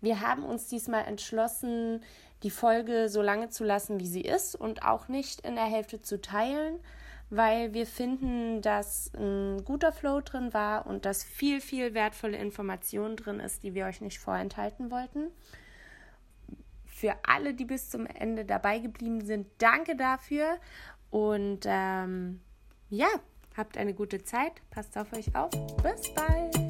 Wir 0.01 0.23
haben 0.23 0.45
uns 0.45 0.69
diesmal 0.69 1.05
entschlossen, 1.05 2.03
die 2.43 2.51
Folge 2.51 3.11
so 3.11 3.21
lange 3.21 3.51
zu 3.51 3.65
lassen, 3.65 4.01
wie 4.01 4.09
sie 4.09 4.23
ist 4.23 4.55
und 4.55 4.85
auch 4.85 5.09
nicht 5.09 5.43
in 5.43 5.57
der 5.57 5.67
Hälfte 5.67 6.01
zu 6.01 6.19
teilen, 6.19 6.81
weil 7.31 7.75
wir 7.75 7.87
finden, 7.87 8.63
dass 8.63 9.13
ein 9.15 9.65
guter 9.65 9.93
Flow 9.93 10.21
drin 10.21 10.55
war 10.55 10.87
und 10.87 11.05
dass 11.05 11.23
viel, 11.23 11.61
viel 11.61 11.95
wertvolle 11.95 12.39
Information 12.39 13.17
drin 13.17 13.41
ist, 13.41 13.63
die 13.63 13.75
wir 13.75 13.87
euch 13.87 14.01
nicht 14.01 14.19
vorenthalten 14.19 14.91
wollten. 14.91 15.31
Für 16.87 17.15
alle, 17.23 17.55
die 17.55 17.65
bis 17.65 17.91
zum 17.91 18.07
Ende 18.07 18.45
dabei 18.45 18.79
geblieben 18.79 19.25
sind, 19.25 19.47
danke 19.59 19.95
dafür. 19.95 20.59
Und 21.11 21.61
ähm, 21.67 22.41
ja, 22.91 23.09
habt 23.57 23.77
eine 23.77 23.95
gute 23.95 24.25
Zeit. 24.25 24.53
Passt 24.71 24.97
auf 24.97 25.13
euch 25.13 25.35
auf. 25.37 25.51
Bis 25.83 26.13
bald. 26.15 26.68